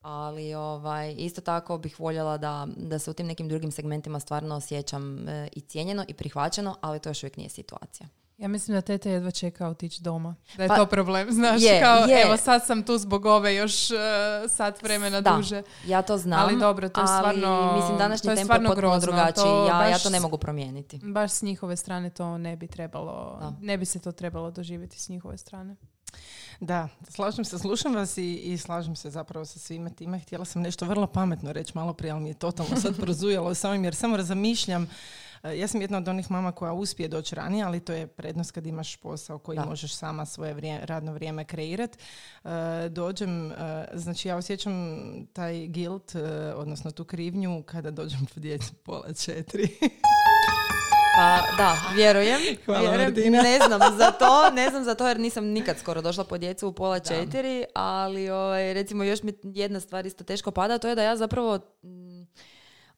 Ali 0.00 0.54
ovaj, 0.54 1.14
isto 1.18 1.40
tako 1.40 1.78
bih 1.78 2.00
voljela 2.00 2.38
da, 2.38 2.66
da 2.76 2.98
se 2.98 3.10
u 3.10 3.14
tim 3.14 3.26
nekim 3.26 3.48
drugim 3.48 3.72
segmentima 3.72 4.20
stvarno 4.20 4.56
osjećam 4.56 5.28
e, 5.28 5.48
i 5.52 5.60
cijenjeno 5.60 6.04
i 6.08 6.14
prihvaćeno, 6.14 6.76
ali 6.80 7.00
to 7.00 7.10
još 7.10 7.22
uvijek 7.22 7.36
nije 7.36 7.48
situacija. 7.48 8.08
Ja 8.38 8.48
mislim 8.48 8.74
da 8.74 8.80
tete 8.80 9.10
jedva 9.10 9.30
čeka 9.30 9.68
otići 9.68 10.02
doma. 10.02 10.34
Da 10.56 10.62
je 10.62 10.68
Pa, 10.68 10.76
to 10.76 10.86
problem, 10.86 11.32
znaš, 11.32 11.62
je, 11.62 11.80
kao 11.82 11.96
je. 11.98 12.22
evo 12.22 12.36
sad 12.36 12.66
sam 12.66 12.82
tu 12.82 12.98
zbog 12.98 13.24
ove 13.26 13.54
još 13.54 13.90
uh, 13.90 13.96
sat 14.48 14.82
vremena 14.82 15.20
Da. 15.20 15.30
duže. 15.32 15.62
Ja 15.86 16.02
to 16.02 16.18
znam, 16.18 16.40
Ali 16.40 16.58
dobro, 16.58 16.88
to 16.88 17.00
je 17.00 17.06
ali 17.08 17.18
stvarno- 17.38 17.76
mislim 17.76 17.98
današnji 17.98 18.24
to 18.24 18.30
je 18.30 18.36
tempo 18.36 18.40
je 18.42 18.44
stvarno 18.46 18.68
potpuno 18.68 18.88
grozno, 18.88 19.00
drugačiji. 19.06 19.34
to 19.34 19.66
ja, 19.66 19.82
ja 19.82 19.90
baš 19.90 20.02
to 20.02 20.10
ne 20.10 20.20
mogu 20.20 20.38
promijeniti. 20.38 21.00
Baš 21.04 21.32
s 21.32 21.42
njihove 21.42 21.76
strane 21.76 22.10
to 22.10 22.38
ne 22.38 22.56
bi 22.56 22.66
trebalo, 22.66 23.36
Da. 23.40 23.52
ne 23.60 23.78
bi 23.78 23.84
se 23.84 23.98
to 23.98 24.12
trebalo 24.12 24.50
doživjeti 24.50 25.00
s 25.00 25.08
njihove 25.08 25.36
strane. 25.38 25.76
Da, 26.60 26.88
slažem 27.06 27.44
se, 27.44 27.58
slušam 27.58 27.94
vas 27.94 28.18
i, 28.18 28.34
i 28.34 28.58
slažem 28.58 28.96
se 28.96 29.10
zapravo 29.10 29.44
sa 29.44 29.58
svime 29.58 29.90
time. 29.90 30.18
Htjela 30.18 30.44
sam 30.44 30.62
nešto 30.62 30.84
vrlo 30.84 31.06
pametno 31.06 31.52
reći 31.52 31.72
malo 31.74 31.92
prije, 31.92 32.12
ali 32.12 32.20
mi 32.20 32.28
je 32.28 32.34
totalno 32.34 32.76
sad 32.76 32.96
prozujalo 33.00 33.54
samim 33.54 33.84
jer 33.84 33.94
samo 33.94 34.16
razmišljam. 34.16 34.90
E, 35.44 35.54
Ja 35.54 35.68
sam 35.68 35.80
jedna 35.80 35.98
od 35.98 36.08
onih 36.08 36.30
mama 36.30 36.52
koja 36.52 36.72
uspije 36.72 37.08
doći 37.08 37.34
ranije, 37.34 37.64
ali 37.64 37.80
to 37.80 37.92
je 37.92 38.06
prednost 38.06 38.50
kad 38.50 38.66
imaš 38.66 38.96
posao 38.96 39.38
koji 39.38 39.58
Da. 39.58 39.64
možeš 39.64 39.94
sama 39.94 40.26
svoje 40.26 40.54
vrije- 40.54 40.86
radno 40.86 41.12
vrijeme 41.12 41.44
kreirati. 41.44 41.98
dođem, 42.90 43.52
e, 43.52 43.54
znači 43.94 44.28
ja 44.28 44.36
osjećam 44.36 44.74
taj 45.26 45.66
guilt, 45.66 46.14
e, 46.14 46.20
odnosno 46.54 46.90
tu 46.90 47.04
krivnju 47.04 47.62
kada 47.62 47.90
dođem 47.90 48.26
po 48.26 48.40
djecu 48.40 48.74
pola 48.74 49.12
četiri. 49.14 49.68
Pa 51.16 51.38
da, 51.56 51.76
vjerujem. 51.94 52.40
Hvala, 52.64 52.80
vjerujem. 52.80 53.00
Martina. 53.04 53.42
Ne 53.42 53.58
znam 53.58 53.80
za 53.98 54.10
to, 54.10 54.50
ne 54.50 54.70
znam 54.70 54.84
za 54.84 54.94
to 54.94 55.08
jer 55.08 55.20
nisam 55.20 55.44
nikad 55.46 55.78
skoro 55.78 56.02
došla 56.02 56.24
po 56.24 56.38
djecu 56.38 56.68
u 56.68 56.72
pola 56.72 56.98
četiri, 56.98 57.64
ali 57.74 58.30
ovaj, 58.30 58.74
recimo 58.74 59.04
još 59.04 59.22
mi 59.22 59.32
jedna 59.44 59.80
stvar 59.80 60.06
isto 60.06 60.24
teško 60.24 60.50
pada, 60.50 60.78
to 60.78 60.88
je 60.88 60.94
da 60.94 61.02
ja 61.02 61.16
zapravo 61.16 61.58
mm, 61.82 62.22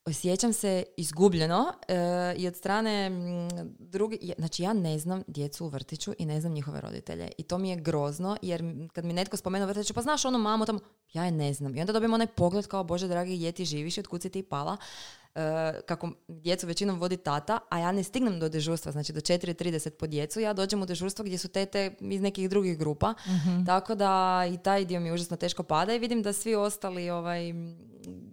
osjećam 0.06 0.52
se 0.52 0.84
izgubljeno 0.96 1.72
eh, 1.88 1.94
i 2.36 2.48
od 2.48 2.56
strane 2.56 3.10
mm, 3.10 3.48
drugi, 3.78 4.18
je- 4.22 4.34
znači 4.38 4.62
ja 4.62 4.72
ne 4.72 4.98
znam 4.98 5.22
djecu 5.26 5.64
u 5.64 5.68
vrtiću 5.68 6.14
i 6.18 6.26
ne 6.26 6.40
znam 6.40 6.52
njihove 6.52 6.80
roditelje. 6.80 7.30
I 7.38 7.42
to 7.42 7.58
mi 7.58 7.70
je 7.70 7.76
grozno 7.76 8.36
jer 8.42 8.62
kad 8.92 9.04
mi 9.04 9.12
netko 9.12 9.36
spomene 9.36 9.64
u 9.64 9.68
vrtiću, 9.68 9.94
pa 9.94 10.02
znaš 10.02 10.24
onu 10.24 10.38
mamu 10.38 10.66
tamo, 10.66 10.80
ja 11.12 11.24
je 11.24 11.30
ne 11.30 11.52
znam. 11.52 11.76
I 11.76 11.80
onda 11.80 11.92
dobijem 11.92 12.14
onaj 12.14 12.26
pogled 12.26 12.66
kao 12.66 12.84
bože 12.84 13.08
dragi 13.08 13.36
gdje 13.36 13.52
ti 13.52 13.64
živiš 13.64 13.96
i 13.96 14.00
od 14.00 14.06
kud 14.06 14.22
si 14.22 14.30
ti 14.30 14.42
pala? 14.42 14.76
Eh, 15.34 15.40
kako 15.82 16.10
djecu 16.28 16.66
većinom 16.66 16.98
vodi 16.98 17.16
tata, 17.16 17.58
a 17.68 17.78
ja 17.78 17.92
ne 17.92 18.02
stignem 18.02 18.40
do 18.40 18.48
dežurstva, 18.48 18.92
znači 18.92 19.12
do 19.12 19.20
4.30 19.20 19.90
po 19.90 20.06
djecu, 20.06 20.40
ja 20.40 20.52
dođem 20.52 20.82
u 20.82 20.86
dežurstvo 20.86 21.24
gdje 21.24 21.38
su 21.38 21.48
tete 21.48 21.94
iz 22.00 22.20
nekih 22.20 22.50
drugih 22.50 22.78
grupa, 22.78 23.14
tako 23.66 23.94
da 23.94 24.10
i 24.46 24.58
taj 24.58 24.84
dio 24.84 25.00
mi 25.00 25.12
užasno 25.12 25.36
teško 25.36 25.62
pada 25.62 25.94
i 25.94 25.98
vidim 25.98 26.22
da 26.22 26.32
svi 26.32 26.54
ostali 26.54 27.10
ovaj, 27.10 27.52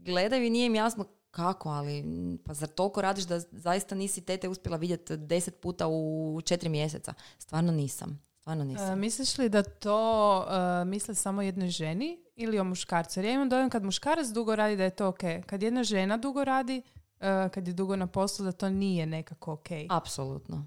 gledaju 0.01 0.45
i 0.45 0.49
nije 0.49 0.65
im 0.65 0.75
jasno 0.75 1.05
kako, 1.33 1.69
ali 1.69 1.99
m, 1.99 2.37
pa 2.45 2.53
zar 2.53 2.69
toliko 2.69 3.01
radiš 3.01 3.23
da 3.23 3.39
zaista 3.39 3.95
nisi 3.95 4.21
tete 4.21 4.49
uspjela 4.49 4.77
vidjeti 4.77 5.17
deset 5.17 5.61
puta 5.61 5.87
u 5.87 6.41
četiri 6.45 6.69
mjeseca? 6.69 7.13
Stvarno 7.39 7.71
nisam. 7.71 8.21
Stvarno 8.39 8.63
nisam. 8.63 8.93
E, 8.93 8.95
misliš 8.95 9.37
li 9.37 9.49
da 9.49 9.63
to 9.63 10.45
e, 10.49 10.85
misle 10.85 11.15
samo 11.15 11.41
jednoj 11.41 11.67
ženi 11.67 12.19
ili 12.35 12.59
o 12.59 12.63
muškarcu? 12.63 13.19
Jer 13.19 13.25
ja 13.25 13.33
imam 13.33 13.49
dojam 13.49 13.69
kad 13.69 13.83
muškarac 13.83 14.27
dugo 14.27 14.55
radi 14.55 14.75
da 14.75 14.83
je 14.83 14.89
to 14.89 15.07
ok. 15.07 15.21
Kad 15.45 15.63
jedna 15.63 15.83
žena 15.83 16.17
dugo 16.17 16.43
radi, 16.43 16.81
e, 17.19 17.49
kad 17.49 17.67
je 17.67 17.73
dugo 17.73 17.95
na 17.95 18.07
poslu, 18.07 18.45
da 18.45 18.51
to 18.51 18.69
nije 18.69 19.05
nekako 19.05 19.53
ok. 19.53 19.67
Apsolutno. 19.89 20.65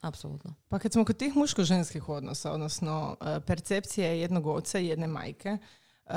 Apsolutno. 0.00 0.54
Pa 0.68 0.78
kad 0.78 0.92
smo 0.92 1.04
kod 1.04 1.16
tih 1.16 1.36
muško-ženskih 1.36 2.08
odnosa, 2.08 2.52
odnosno 2.52 3.16
e, 3.20 3.40
percepcije 3.40 4.20
jednog 4.20 4.46
oca 4.46 4.78
i 4.78 4.86
jedne 4.86 5.06
majke, 5.06 5.58
e, 6.06 6.12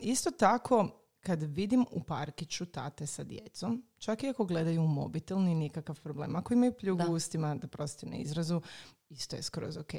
isto 0.00 0.30
tako 0.30 1.05
kad 1.26 1.42
vidim 1.42 1.86
u 1.90 2.02
parkiću 2.02 2.66
tate 2.66 3.06
sa 3.06 3.24
djecom, 3.24 3.84
čak 3.98 4.22
i 4.22 4.28
ako 4.28 4.44
gledaju 4.44 4.82
u 4.82 4.86
mobitel, 4.86 5.42
nije 5.42 5.54
nikakav 5.54 6.00
problem. 6.00 6.36
Ako 6.36 6.54
imaju 6.54 6.72
pljugu 6.72 7.02
Da. 7.02 7.10
u 7.10 7.14
ustima, 7.14 7.54
da 7.54 7.68
prostite 7.68 8.06
na 8.06 8.16
izrazu, 8.16 8.60
isto 9.10 9.36
je 9.36 9.42
skroz 9.42 9.76
ok. 9.76 9.92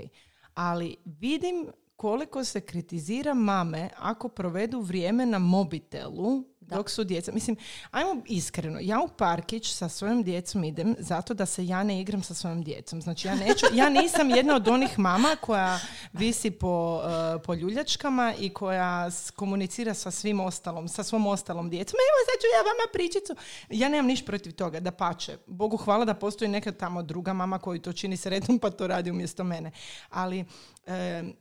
Ali 0.53 0.95
vidim 1.05 1.67
koliko 1.97 2.43
se 2.43 2.62
kritizira 2.62 3.33
mame 3.33 3.89
ako 3.97 4.29
provedu 4.29 4.81
vrijeme 4.81 5.25
na 5.25 5.39
mobitelu 5.39 6.43
dok 6.67 6.89
su 6.89 7.03
djeca. 7.03 7.31
Mislim, 7.31 7.57
ajmo 7.91 8.21
iskreno, 8.25 8.79
ja 8.81 9.01
u 9.01 9.07
parkić 9.07 9.73
sa 9.73 9.89
svojom 9.89 10.23
djecom 10.23 10.63
idem 10.63 10.95
zato 10.99 11.33
da 11.33 11.45
se 11.45 11.65
ja 11.65 11.83
ne 11.83 12.01
igram 12.01 12.23
sa 12.23 12.33
svojom 12.33 12.63
djecom. 12.63 13.01
Znači 13.01 13.27
ja 13.27 13.36
neću, 13.36 13.65
ja 13.73 13.89
nisam 13.89 14.29
jedna 14.29 14.55
od 14.55 14.67
onih 14.67 14.99
mama 14.99 15.36
koja 15.41 15.79
visi 16.13 16.51
po, 16.51 17.01
uh, 17.03 17.41
po 17.45 17.53
ljuljačkama 17.53 18.33
i 18.39 18.49
koja 18.49 19.10
komunicira 19.36 19.93
sa 19.93 20.12
svim 20.12 20.39
ostalom, 20.39 20.88
sa 20.88 21.03
svom 21.03 21.27
ostalom 21.27 21.69
djecom. 21.69 21.95
Evo 21.97 22.25
sad 22.25 22.41
ću 22.41 22.47
ja 22.55 22.62
vama 22.62 22.91
pričicu. 22.93 23.36
Ja 23.69 23.89
nemam 23.89 24.05
niš 24.05 24.25
protiv 24.25 24.51
toga, 24.51 24.79
da 24.79 24.91
pače. 24.91 25.38
Bogu 25.47 25.77
hvala 25.77 26.05
da 26.05 26.13
postoji 26.13 26.49
neka 26.49 26.71
tamo 26.71 27.03
druga 27.03 27.33
mama 27.33 27.60
koju 27.60 27.81
to 27.81 27.93
čini 27.93 28.17
sretnom 28.17 28.60
pa 28.60 28.69
to 28.69 28.88
radi 28.88 29.12
umjesto 29.12 29.43
mene. 29.43 29.71
Ali 30.10 30.45
em, 30.86 31.33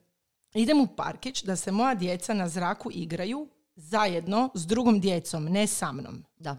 idem 0.56 0.80
u 0.80 0.86
parkić 0.86 1.42
da 1.42 1.56
se 1.56 1.72
moja 1.72 1.94
djeca 1.94 2.34
na 2.34 2.48
zraku 2.48 2.90
igraju 2.92 3.48
zajedno 3.76 4.50
s 4.54 4.66
drugom 4.66 5.00
djecom, 5.00 5.44
ne 5.44 5.66
sa 5.66 5.92
mnom. 5.92 6.24
Da. 6.38 6.56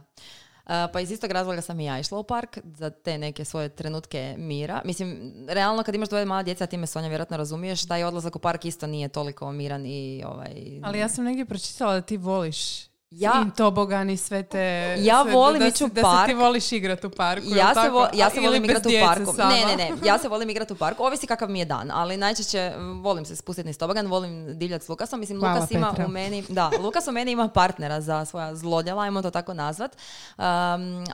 E, 0.67 0.88
pa 0.93 0.99
iz 0.99 1.12
istog 1.12 1.31
razloga 1.31 1.62
sam 1.62 1.79
i 1.79 1.86
ja 1.86 1.99
išla 1.99 2.19
u 2.19 2.23
park 2.23 2.57
za 2.63 2.89
te 2.89 3.17
neke 3.17 3.45
svoje 3.45 3.69
trenutke 3.69 4.36
mira. 4.38 4.81
Mislim, 4.86 5.33
realno 5.47 5.83
kad 5.83 5.95
imaš 5.95 6.10
dvoje 6.10 6.25
mala 6.25 6.43
djeca, 6.43 6.63
a 6.63 6.67
ti 6.67 6.77
me 6.77 6.88
Sonja 6.88 7.07
vjerojatno 7.07 7.38
razumiješ, 7.38 7.88
taj 7.88 8.03
odlazak 8.03 8.36
u 8.36 8.39
park 8.39 8.65
isto 8.65 8.88
nije 8.88 9.10
toliko 9.10 9.51
miran 9.51 9.86
i 9.86 10.23
ovaj... 10.25 10.79
Ali 10.83 10.99
ja 10.99 11.10
sam 11.10 11.25
negdje 11.25 11.45
pročitala 11.45 11.93
da 11.93 12.01
ti 12.01 12.17
voliš 12.17 12.88
Ja, 13.12 13.46
I 13.48 13.52
tobogan 13.52 14.10
i 14.10 14.17
sve 14.17 14.43
te... 14.43 14.60
Ja 15.00 15.24
sve- 15.24 15.34
volim 15.34 15.62
ići 15.62 15.84
u 15.84 15.88
se- 15.88 15.93
Da 15.93 16.02
se 16.02 16.08
ti 16.08 16.15
park. 16.17 16.38
voliš 16.38 16.72
igrat 16.72 17.04
u 17.04 17.10
parku, 17.10 17.46
ja 17.48 17.74
se, 17.76 17.89
vo- 17.89 18.08
ja 18.13 18.30
se 18.30 18.39
volim 18.39 18.63
igrati 18.65 18.88
u 18.89 19.06
parku. 19.06 19.34
sama? 19.34 19.50
Ne, 19.50 19.65
ne, 19.67 19.76
ne. 19.78 19.91
Ja 20.04 20.17
se 20.17 20.28
volim 20.28 20.50
igrati 20.50 20.74
u 20.74 20.76
parku. 20.76 21.04
Ovisi 21.04 21.28
kakav 21.28 21.50
mi 21.50 21.60
je 21.60 21.65
dan, 21.65 21.91
ali 21.93 22.17
najčešće 22.17 22.74
volim 23.02 23.26
se 23.26 23.36
spustiti 23.36 23.67
niz 23.67 23.78
tobogan, 23.78 24.08
volim 24.08 24.58
divljati 24.60 24.86
s 24.86 24.89
Lukasom. 24.89 25.20
Mislim, 25.20 25.39
Hvala, 25.39 25.56
Lukas 25.56 25.72
ima 25.72 25.89
Petra. 25.89 26.06
u 26.06 26.10
meni, 26.10 26.43
da, 26.50 26.72
Lukas 26.80 27.08
u 27.08 27.12
meni 27.12 27.32
ima 27.32 27.48
partnera 27.48 28.02
za 28.02 28.26
svoja 28.26 28.56
zlodjela, 28.56 29.04
ajmo 29.04 29.22
to 29.22 29.32
tako 29.32 29.54
nazvat. 29.54 29.96
Um, 30.38 30.43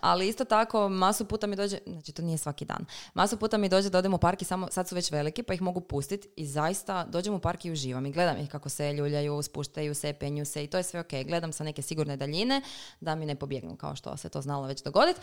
ali 0.02 0.28
isto 0.28 0.46
tako, 0.46 0.90
masu 0.90 1.26
puta 1.26 1.48
mi 1.48 1.56
dođe, 1.56 1.78
znači 1.88 2.12
to 2.12 2.22
nije 2.22 2.38
svaki 2.38 2.66
dan, 2.66 2.86
masu 3.14 3.38
puta 3.38 3.58
mi 3.58 3.70
dođe 3.70 3.90
da 3.90 3.98
odem 3.98 4.14
u 4.14 4.18
park 4.18 4.42
i 4.42 4.46
samo, 4.46 4.68
sad 4.72 4.88
su 4.88 4.96
već 4.96 5.12
veliki, 5.12 5.44
pa 5.44 5.54
ih 5.54 5.62
mogu 5.62 5.82
pustiti 5.82 6.28
i 6.36 6.48
zaista 6.48 7.06
dođem 7.06 7.34
u 7.34 7.40
park 7.40 7.66
i 7.66 7.72
uživam 7.72 8.06
i 8.06 8.12
gledam 8.12 8.38
ih 8.38 8.50
kako 8.50 8.70
se 8.70 8.94
ljuljaju, 8.94 9.42
spuštaju 9.42 9.96
se, 9.96 10.14
penju 10.14 10.46
se 10.46 10.64
i 10.64 10.68
to 10.68 10.78
je 10.78 10.84
sve 10.84 11.00
ok. 11.00 11.12
Gledam 11.26 11.52
sa 11.52 11.64
neke 11.64 11.83
sigurne 11.84 12.18
daljine 12.18 12.62
da 13.00 13.16
mi 13.16 13.26
ne 13.26 13.36
pobjegnu 13.36 13.76
kao 13.76 13.96
što 13.96 14.18
se 14.18 14.30
to 14.30 14.42
znalo 14.42 14.68
već 14.68 14.84
dogoditi. 14.84 15.20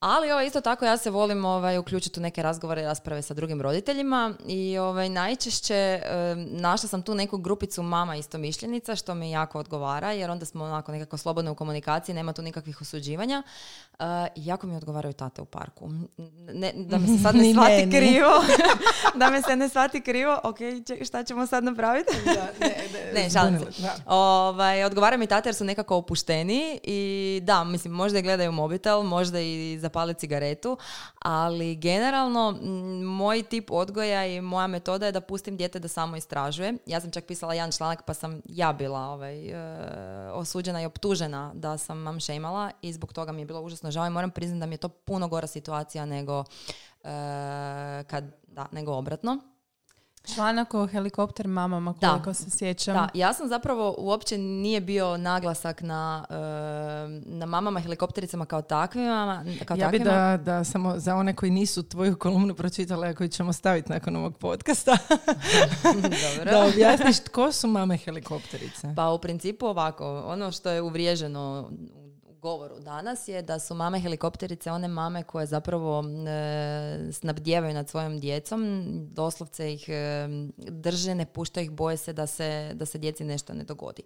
Ali 0.00 0.30
ovaj, 0.30 0.46
isto 0.46 0.60
tako 0.60 0.84
ja 0.84 0.96
se 0.96 1.10
volim 1.10 1.44
ovaj, 1.44 1.78
uključiti 1.78 2.20
u 2.20 2.22
neke 2.22 2.42
razgovore 2.42 2.82
i 2.82 2.84
rasprave 2.84 3.22
sa 3.22 3.34
drugim 3.34 3.62
roditeljima 3.62 4.34
i 4.46 4.78
ovaj, 4.78 5.08
najčešće 5.08 5.74
eh, 5.74 6.34
našla 6.36 6.88
sam 6.88 7.02
tu 7.02 7.14
neku 7.14 7.38
grupicu 7.38 7.82
mama 7.82 8.16
istomišljenica 8.16 8.96
što 8.96 9.14
mi 9.14 9.30
jako 9.30 9.58
odgovara 9.58 10.12
jer 10.12 10.30
onda 10.30 10.44
smo 10.44 10.64
onako 10.64 10.92
nekako 10.92 11.16
slobodno 11.16 11.52
u 11.52 11.54
komunikaciji, 11.54 12.14
nema 12.14 12.32
tu 12.32 12.42
nikakvih 12.42 12.80
osuđivanja. 12.80 13.42
I 14.34 14.46
jako 14.46 14.66
mi 14.66 14.76
odgovaraju 14.76 15.12
tate 15.12 15.42
u 15.42 15.44
parku. 15.44 15.90
Ne, 16.52 16.72
da 16.76 16.98
me 16.98 17.06
se 17.06 17.22
sad 17.22 17.34
ne 17.34 17.52
shvati 17.52 17.90
krivo. 17.90 18.30
da 19.20 19.30
me 19.30 19.42
se 19.42 19.56
ne 19.56 19.68
shvati 19.68 20.00
krivo. 20.00 20.40
Ok, 20.42 20.58
ček, 20.86 21.04
šta 21.06 21.24
ćemo 21.24 21.46
sad 21.46 21.64
napraviti? 21.64 22.12
ne, 23.14 23.30
šalim 23.30 23.58
se. 23.58 23.82
Da. 23.82 23.94
Ovaj, 24.06 24.84
odgovara 24.84 25.16
mi 25.16 25.26
tate 25.26 25.48
jer 25.48 25.54
su 25.54 25.64
nekako 25.64 25.93
opušteni 25.96 26.80
i 26.82 27.40
da, 27.42 27.64
mislim, 27.64 27.92
možda 27.92 28.18
i 28.18 28.22
gledaju 28.22 28.52
mobitel, 28.52 29.02
možda 29.02 29.40
i 29.40 29.78
zapali 29.80 30.14
cigaretu, 30.14 30.76
ali 31.18 31.76
generalno 31.76 32.58
m, 32.62 33.02
moj 33.02 33.42
tip 33.42 33.70
odgoja 33.70 34.26
i 34.26 34.40
moja 34.40 34.66
metoda 34.66 35.06
je 35.06 35.12
da 35.12 35.20
pustim 35.20 35.56
dijete 35.56 35.78
da 35.78 35.88
samo 35.88 36.16
istražuje. 36.16 36.74
Ja 36.86 37.00
sam 37.00 37.10
čak 37.10 37.24
pisala 37.24 37.54
jedan 37.54 37.72
članak 37.72 38.02
pa 38.06 38.14
sam 38.14 38.40
ja 38.44 38.72
bila 38.72 39.00
ovaj, 39.00 39.48
e, 39.48 40.30
osuđena 40.32 40.82
i 40.82 40.86
optužena 40.86 41.52
da 41.54 41.78
sam 41.78 41.98
mam 41.98 42.20
šejmala 42.20 42.70
i 42.82 42.92
zbog 42.92 43.12
toga 43.12 43.32
mi 43.32 43.42
je 43.42 43.46
bilo 43.46 43.60
užasno 43.60 43.90
žao 43.90 44.06
i 44.06 44.10
moram 44.10 44.30
priznati 44.30 44.60
da 44.60 44.66
mi 44.66 44.74
je 44.74 44.78
to 44.78 44.88
puno 44.88 45.28
gora 45.28 45.46
situacija 45.46 46.06
nego 46.06 46.44
e, 47.04 48.04
kad, 48.06 48.24
da, 48.46 48.66
nego 48.72 48.92
obratno. 48.92 49.53
Članak 50.24 50.74
o 50.74 50.86
helikopter 50.86 51.48
mamama, 51.48 51.94
Da. 52.00 52.08
koliko 52.10 52.34
se 52.34 52.50
sjećam. 52.50 52.94
Da, 52.94 53.08
ja 53.14 53.32
sam 53.32 53.48
zapravo 53.48 53.94
uopće 53.98 54.38
nije 54.38 54.80
bio 54.80 55.16
naglasak 55.16 55.82
na, 55.82 56.24
na 57.26 57.46
mamama 57.46 57.80
helikoptericama 57.80 58.46
kao 58.46 58.62
takvima. 58.62 59.44
Kao 59.64 59.76
Ja 59.76 59.88
bi 59.88 59.98
takvima. 59.98 60.16
da, 60.16 60.36
da 60.36 60.64
samo 60.64 60.98
za 60.98 61.16
one 61.16 61.34
koji 61.34 61.50
nisu 61.50 61.82
tvoju 61.82 62.16
kolumnu 62.16 62.54
pročitali, 62.54 63.08
a 63.08 63.14
koji 63.14 63.28
ćemo 63.28 63.52
staviti 63.52 63.92
nakon 63.92 64.16
ovog 64.16 64.36
podcasta, 64.38 64.96
Dobro. 65.92 66.50
da 66.50 66.66
objasniš 66.66 67.20
tko 67.20 67.52
su 67.52 67.68
mame 67.68 67.96
helikopterice. 67.96 68.92
Pa 68.96 69.10
u 69.10 69.18
principu 69.18 69.66
ovako, 69.66 70.22
ono 70.26 70.52
što 70.52 70.70
je 70.70 70.82
uvriježeno 70.82 71.68
u 71.96 72.03
govoru 72.44 72.80
danas 72.80 73.28
je 73.28 73.42
da 73.42 73.58
su 73.58 73.74
mame 73.74 74.00
helikopterice 74.00 74.70
one 74.70 74.88
mame 74.88 75.22
koje 75.22 75.46
zapravo 75.46 76.04
e, 76.28 77.12
snabdijevaju 77.12 77.74
nad 77.74 77.88
svojom 77.88 78.18
djecom, 78.18 78.84
doslovce 79.10 79.72
ih 79.72 79.88
e, 79.88 80.28
drže, 80.56 81.14
ne 81.14 81.26
puštaju 81.26 81.64
ih, 81.64 81.70
boje 81.70 81.96
se 81.96 82.12
da 82.12 82.26
se, 82.26 82.70
da 82.74 82.86
se 82.86 82.98
djeci 82.98 83.24
nešto 83.24 83.54
ne 83.54 83.64
dogodi. 83.64 84.02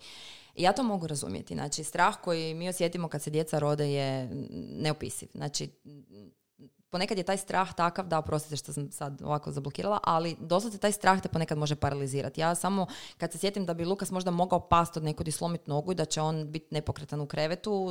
Ja 0.57 0.73
to 0.73 0.83
mogu 0.83 1.07
razumjeti. 1.07 1.55
Znači, 1.55 1.85
strah 1.85 2.17
koji 2.25 2.55
mi 2.55 2.69
osjetimo 2.69 3.09
kad 3.09 3.23
se 3.23 3.31
djeca 3.31 3.59
rode 3.59 3.93
je 3.93 4.29
neopisiv. 4.79 5.29
Znači, 5.35 5.69
ponekad 6.91 7.19
je 7.19 7.25
taj 7.25 7.37
strah 7.37 7.75
takav, 7.75 8.07
da 8.07 8.19
oprostite 8.19 8.57
što 8.57 8.73
sam 8.73 8.93
sad 8.93 9.23
ovako 9.23 9.53
zablokirala, 9.53 9.99
ali 10.05 10.37
doslovce 10.41 10.79
taj 10.79 10.93
strah 10.93 11.21
te 11.21 11.29
ponekad 11.29 11.59
može 11.59 11.77
paralizirati. 11.77 12.41
Ja 12.41 12.55
samo 12.55 12.87
kad 13.19 13.33
se 13.33 13.39
sjetim 13.39 13.67
da 13.67 13.75
bi 13.75 13.85
Lukas 13.85 14.11
možda 14.11 14.31
mogao 14.31 14.61
past 14.61 14.97
od 14.97 15.05
nekud 15.05 15.29
i 15.29 15.33
slomiti 15.33 15.71
nogu 15.71 15.93
i 15.93 15.95
da 15.95 16.05
će 16.05 16.21
on 16.21 16.53
biti 16.53 16.67
nepokretan 16.71 17.21
u 17.21 17.27
krevetu, 17.27 17.91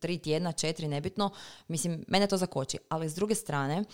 tri 0.00 0.18
tjedna, 0.18 0.52
četiri, 0.52 0.88
nebitno, 0.88 1.30
mislim, 1.68 2.04
mene 2.08 2.26
to 2.26 2.36
zakoči. 2.36 2.78
Ali 2.88 3.08
s 3.08 3.14
druge 3.14 3.34
strane, 3.34 3.84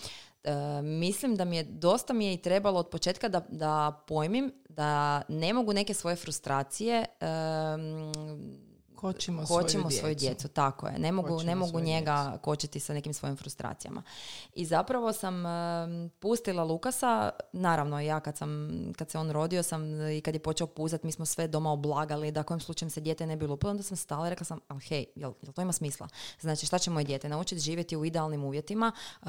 e, 0.44 0.82
mislim 0.82 1.36
da 1.36 1.44
mi 1.44 1.56
je, 1.56 1.62
dosta 1.64 2.12
mi 2.12 2.26
je 2.26 2.34
i 2.34 2.42
trebalo 2.42 2.80
od 2.80 2.88
početka 2.88 3.28
da, 3.28 3.40
da 3.48 4.02
pojmim 4.08 4.52
da 4.68 5.22
ne 5.28 5.52
mogu 5.52 5.72
neke 5.72 5.94
svoje 5.94 6.16
frustracije 6.16 7.04
Kočimo, 9.04 9.44
kočimo 9.46 9.90
svoju, 9.90 10.00
svoju 10.00 10.14
djecu, 10.14 10.48
tako 10.48 10.86
je. 10.86 10.98
Ne 10.98 11.12
mogu, 11.12 11.28
Kočimo 11.28 11.50
ne 11.50 11.54
mogu 11.54 11.80
njega 11.80 12.38
kočiti 12.42 12.80
sa 12.80 12.94
nekim 12.94 13.14
svojim 13.14 13.36
frustracijama. 13.36 14.02
I 14.54 14.64
zapravo 14.64 15.12
sam 15.12 15.46
em, 15.46 16.10
pustila 16.18 16.64
Lukasa, 16.64 17.30
naravno 17.52 18.00
ja 18.00 18.20
kad, 18.20 18.36
sam, 18.36 18.70
kad 18.96 19.10
se 19.10 19.18
on 19.18 19.30
rodio 19.30 19.62
sam 19.62 20.08
i 20.10 20.20
kad 20.20 20.34
je 20.34 20.38
počeo 20.38 20.66
puzat, 20.66 21.02
mi 21.02 21.12
smo 21.12 21.24
sve 21.24 21.48
doma 21.48 21.72
oblagali 21.72 22.30
da 22.30 22.42
kojim 22.42 22.60
slučajem 22.60 22.90
se 22.90 23.00
dijete 23.00 23.26
ne 23.26 23.36
bi 23.36 23.46
lupilo, 23.46 23.70
onda 23.70 23.82
sam 23.82 23.96
stala 23.96 24.26
i 24.26 24.30
rekla 24.30 24.44
sam, 24.44 24.60
ali 24.68 24.80
hej, 24.80 25.04
jel, 25.14 25.32
jel 25.42 25.52
to 25.52 25.62
ima 25.62 25.72
smisla? 25.72 26.08
Znači 26.40 26.66
šta 26.66 26.78
će 26.78 26.90
moje 26.90 27.04
dijete? 27.04 27.28
Naučiti 27.28 27.60
živjeti 27.60 27.96
u 27.96 28.04
idealnim 28.04 28.44
uvjetima, 28.44 28.92
uh, 29.20 29.28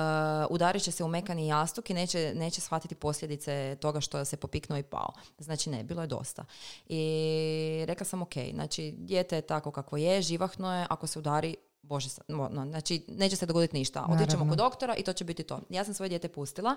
udarit 0.49 0.83
će 0.83 0.91
se 0.91 1.03
u 1.03 1.07
mekani 1.07 1.47
jastuk 1.47 1.89
i 1.89 1.93
neće, 1.93 2.33
neće 2.35 2.61
shvatiti 2.61 2.95
posljedice 2.95 3.77
toga 3.81 4.01
što 4.01 4.25
se 4.25 4.37
popiknuo 4.37 4.77
i 4.77 4.83
pao. 4.83 5.13
Znači 5.37 5.69
ne, 5.69 5.83
bilo 5.83 6.01
je 6.01 6.07
dosta. 6.07 6.45
I 6.87 7.83
rekla 7.87 8.05
sam, 8.05 8.21
ok, 8.21 8.33
znači 8.53 8.91
dijete 8.91 9.35
je 9.35 9.41
tako 9.41 9.64
kako 9.71 9.97
je, 9.97 10.21
živahno 10.21 10.75
je, 10.75 10.87
ako 10.89 11.07
se 11.07 11.19
udari, 11.19 11.55
Bože, 11.81 12.09
no, 12.27 12.49
znači 12.69 13.05
neće 13.07 13.35
se 13.35 13.45
dogoditi 13.45 13.77
ništa. 13.77 14.07
Otićemo 14.09 14.49
kod 14.49 14.57
doktora 14.57 14.95
i 14.95 15.03
to 15.03 15.13
će 15.13 15.23
biti 15.23 15.43
to. 15.43 15.59
Ja 15.69 15.83
sam 15.83 15.93
svoje 15.93 16.09
dijete 16.09 16.27
pustila 16.27 16.75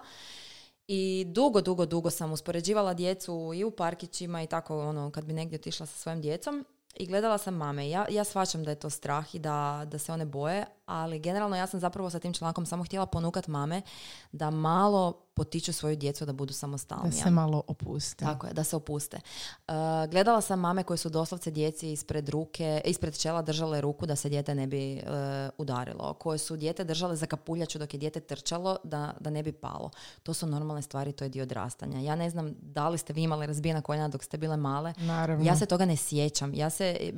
i 0.89 1.25
dugo, 1.29 1.61
dugo, 1.61 1.87
dugo 1.87 2.11
sam 2.11 2.33
uspoređivala 2.33 2.95
djecu 2.95 3.53
i 3.55 3.65
u 3.65 3.71
parkićima 3.71 4.43
i 4.43 4.47
tako 4.47 4.89
ono 4.89 5.11
kad 5.11 5.25
bi 5.25 5.33
negdje 5.33 5.59
otišla 5.59 5.87
sa 5.87 5.99
svojim 5.99 6.21
djecom 6.21 6.65
i 6.95 7.07
gledala 7.07 7.39
sam 7.39 7.55
mame. 7.55 7.91
Ja, 7.91 8.07
ja 8.11 8.25
shvaćam 8.25 8.65
da 8.65 8.71
je 8.71 8.81
to 8.81 8.91
strah 8.91 9.35
i 9.35 9.39
da, 9.39 9.85
da 9.87 9.99
se 9.99 10.13
one 10.13 10.27
boje, 10.27 10.67
ali 10.89 11.19
generalno 11.19 11.57
ja 11.57 11.67
sam 11.67 11.81
zapravo 11.81 12.11
sa 12.11 12.19
tim 12.19 12.33
člankom 12.33 12.67
samo 12.67 12.85
htjela 12.85 13.07
ponukat 13.07 13.47
mame 13.47 13.83
da 14.33 14.51
malo 14.51 15.13
potiču 15.35 15.73
svoju 15.73 15.97
djecu 15.97 16.27
da 16.27 16.33
budu 16.33 16.51
Da 16.51 16.55
samostalnije. 16.55 17.13
se 17.23 17.31
malo 17.31 17.63
opuste. 17.67 18.25
Tako 18.25 18.47
je, 18.47 18.53
da 18.53 18.65
se 18.65 18.77
opuste. 18.77 19.17
Uh, 19.69 19.75
gledala 20.11 20.41
sam 20.41 20.61
mame 20.61 20.83
koje 20.83 20.99
su 20.99 21.09
doslovce 21.09 21.51
djeci 21.51 21.93
ispred 21.93 22.29
ruke, 22.29 22.81
ispred 22.85 23.19
čela 23.19 23.43
držale 23.43 23.81
ruku 23.81 24.07
da 24.07 24.17
se 24.17 24.29
dijete 24.29 24.55
ne 24.55 24.67
bi 24.67 24.95
uh, 24.97 25.09
udarilo, 25.59 26.15
koje 26.15 26.39
su 26.39 26.57
dijete 26.57 26.85
držale 26.85 27.17
za 27.17 27.27
kapuljaču 27.27 27.79
dok 27.79 27.95
je 27.95 27.99
dijete 27.99 28.21
trčalo 28.21 28.77
da, 28.85 29.13
da 29.21 29.31
ne 29.31 29.43
bi 29.43 29.53
palo. 29.53 29.91
To 30.23 30.35
su 30.35 30.47
normalne 30.47 30.83
stvari, 30.83 31.13
to 31.13 31.25
je 31.25 31.29
dio 31.29 31.43
odrastanja. 31.43 32.01
Ja 32.01 32.17
ne 32.17 32.31
znam 32.31 32.55
da 32.61 32.89
li 32.89 32.99
ste 32.99 33.13
vi 33.13 33.23
imali 33.23 33.47
razbijena 33.47 33.83
koljena 33.83 34.09
dok 34.09 34.25
ste 34.25 34.39
bile 34.39 34.57
male. 34.57 34.95
Naravno. 34.97 35.45
Ja 35.45 35.57
se 35.57 35.67
toga 35.67 35.85
ne 35.85 35.97
sjećam. 35.97 36.55
Ja 36.55 36.71
se, 36.71 37.13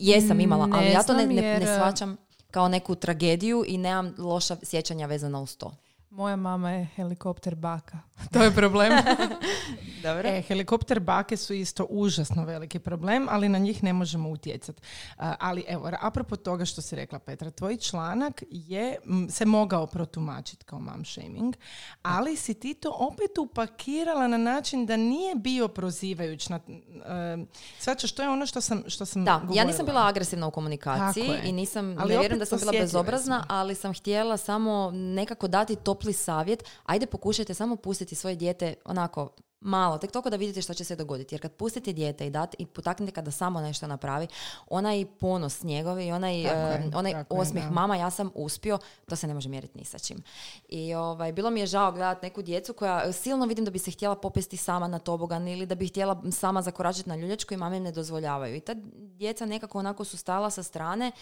jesam 0.00 0.40
imala, 0.40 0.68
ali 0.72 0.84
Ne 0.84 0.92
ja 0.92 1.02
to 1.02 1.14
ne, 1.14 1.26
ne, 1.26 1.58
ne 1.58 1.76
shvaćam 1.76 2.16
kao 2.52 2.68
neku 2.68 2.94
tragediju 2.94 3.64
i 3.66 3.78
nemam 3.78 4.14
loša 4.18 4.56
sjećanja 4.62 5.06
vezana 5.06 5.40
uz 5.40 5.56
to. 5.56 5.72
Moja 6.12 6.36
mama 6.36 6.70
je 6.70 6.84
helikopter 6.86 7.54
baka. 7.54 7.98
To 8.32 8.42
je 8.42 8.50
problem. 8.50 8.92
Dobro. 10.02 10.28
E, 10.28 10.42
helikopter 10.42 11.00
bake 11.00 11.36
su 11.36 11.54
isto 11.54 11.86
užasno 11.90 12.44
veliki 12.44 12.78
problem, 12.78 13.26
ali 13.30 13.48
na 13.48 13.58
njih 13.58 13.82
ne 13.82 13.92
možemo 13.92 14.30
utjecati. 14.30 14.82
ali 15.16 15.64
evo, 15.68 15.90
apropo 16.00 16.36
toga 16.36 16.64
što 16.64 16.82
si 16.82 16.96
rekla 16.96 17.18
Petra, 17.18 17.50
tvoj 17.50 17.76
članak 17.76 18.42
je 18.50 18.96
m, 19.06 19.28
se 19.30 19.44
mogao 19.44 19.86
protumačiti 19.86 20.64
kao 20.64 20.80
mom 20.80 21.04
shaming, 21.04 21.54
ali 22.02 22.36
si 22.36 22.54
ti 22.54 22.74
to 22.74 22.96
opet 22.98 23.38
upakirala 23.38 24.28
na 24.28 24.36
način 24.36 24.86
da 24.86 24.96
nije 24.96 25.34
bio 25.34 25.68
prozivajuć. 25.68 26.48
Na, 26.48 26.60
uh, 26.66 27.46
Svačaš, 27.78 28.12
to 28.12 28.22
je 28.22 28.28
ono 28.28 28.46
što 28.46 28.60
sam, 28.60 28.82
što 28.86 29.06
sam 29.06 29.24
Da, 29.24 29.30
ja 29.32 29.38
govorila. 29.38 29.64
nisam 29.64 29.86
bila 29.86 30.06
agresivna 30.06 30.46
u 30.46 30.50
komunikaciji 30.50 31.30
i 31.44 31.52
nisam, 31.52 31.96
Ali 31.98 32.08
ne 32.08 32.18
vjerujem 32.18 32.38
da 32.38 32.44
sam 32.44 32.58
bila 32.58 32.72
bezobrazna, 32.72 33.38
smo. 33.38 33.54
ali 33.56 33.74
sam 33.74 33.94
htjela 33.94 34.36
samo 34.36 34.90
nekako 34.92 35.48
dati 35.48 35.76
topli 36.02 36.12
savjet. 36.12 36.64
Ajde 36.84 37.06
pokušajte 37.06 37.54
samo 37.54 37.76
pustiti 37.76 38.14
svoje 38.14 38.36
dijete 38.36 38.74
onako 38.84 39.30
malo, 39.62 39.98
tek 39.98 40.12
toliko 40.12 40.30
da 40.30 40.36
vidite 40.36 40.62
što 40.62 40.74
će 40.74 40.84
se 40.84 40.96
dogoditi. 40.96 41.34
Jer 41.34 41.42
kad 41.42 41.52
pustite 41.52 41.92
dijete 41.92 42.26
i 42.26 42.30
date 42.30 42.56
i 42.58 42.66
potaknete 42.66 43.12
kada 43.12 43.30
samo 43.30 43.60
nešto 43.60 43.86
napravi, 43.86 44.26
onaj 44.68 45.06
ponos 45.20 45.62
njegovi 45.62 46.06
i 46.06 46.12
onaj, 46.12 46.42
Tako 46.42 46.56
je, 46.56 46.74
eh, 46.74 46.90
onaj 46.94 47.12
tako 47.12 47.42
je, 47.42 47.70
mama 47.70 47.96
ja 47.96 48.10
sam 48.10 48.30
uspio, 48.34 48.78
to 49.08 49.16
se 49.16 49.26
ne 49.26 49.34
može 49.34 49.48
mjeriti 49.48 49.78
ni 49.78 49.84
sa 49.84 49.98
čim. 49.98 50.22
I 50.68 50.94
ovaj, 50.94 51.32
bilo 51.32 51.50
mi 51.50 51.60
je 51.60 51.66
žao 51.66 51.92
gledati 51.92 52.26
neku 52.26 52.42
djecu 52.42 52.72
koja 52.72 53.12
silno 53.12 53.46
vidim 53.46 53.64
da 53.64 53.70
bi 53.70 53.78
se 53.78 53.90
htjela 53.90 54.14
popesti 54.14 54.56
sama 54.56 54.88
na 54.88 54.98
tobogan 54.98 55.48
ili 55.48 55.66
da 55.66 55.74
bi 55.74 55.88
htjela 55.88 56.22
sama 56.32 56.62
zakoračiti 56.62 57.08
na 57.08 57.16
ljuljačku 57.16 57.54
i 57.54 57.56
mame 57.56 57.76
im 57.76 57.82
ne 57.82 57.92
dozvoljavaju. 57.92 58.56
I 58.56 58.60
ta 58.60 58.74
djeca 58.94 59.46
nekako 59.46 59.78
onako 59.78 60.04
su 60.04 60.16
stala 60.16 60.50
sa 60.50 60.62
strane, 60.62 61.12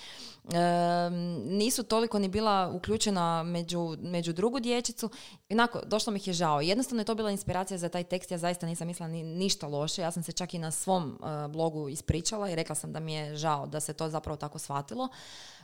em, 0.52 1.14
nisu 1.58 1.82
toliko 1.82 2.18
ni 2.18 2.28
bila 2.28 2.70
uključena 2.74 3.42
među, 3.42 3.96
među 4.02 4.32
drugu 4.32 4.60
dječicu. 4.60 5.10
I 5.48 5.54
onako, 5.54 5.80
došlo 5.86 6.12
mi 6.12 6.16
ih 6.16 6.26
je 6.26 6.32
žao. 6.32 6.60
Jednostavno 6.60 7.00
je 7.00 7.04
to 7.04 7.14
bila 7.14 7.30
inspiracija 7.30 7.78
za 7.78 7.88
taj 7.88 8.04
tekst 8.04 8.29
ja 8.30 8.38
zaista 8.38 8.66
nisam 8.66 8.86
mislila 8.86 9.08
ni, 9.08 9.22
ništa 9.24 9.66
loše. 9.68 10.02
Ja 10.02 10.10
sam 10.10 10.22
se 10.22 10.32
čak 10.32 10.54
i 10.54 10.58
na 10.58 10.70
svom 10.70 11.18
e, 11.44 11.48
blogu 11.48 11.88
ispričala 11.88 12.50
i 12.50 12.54
rekla 12.54 12.74
sam 12.74 12.92
da 12.92 13.00
mi 13.00 13.14
je 13.14 13.36
žao 13.36 13.66
da 13.66 13.80
se 13.80 13.92
to 13.92 14.08
zapravo 14.08 14.36
tako 14.36 14.58
shvatilo 14.58 15.08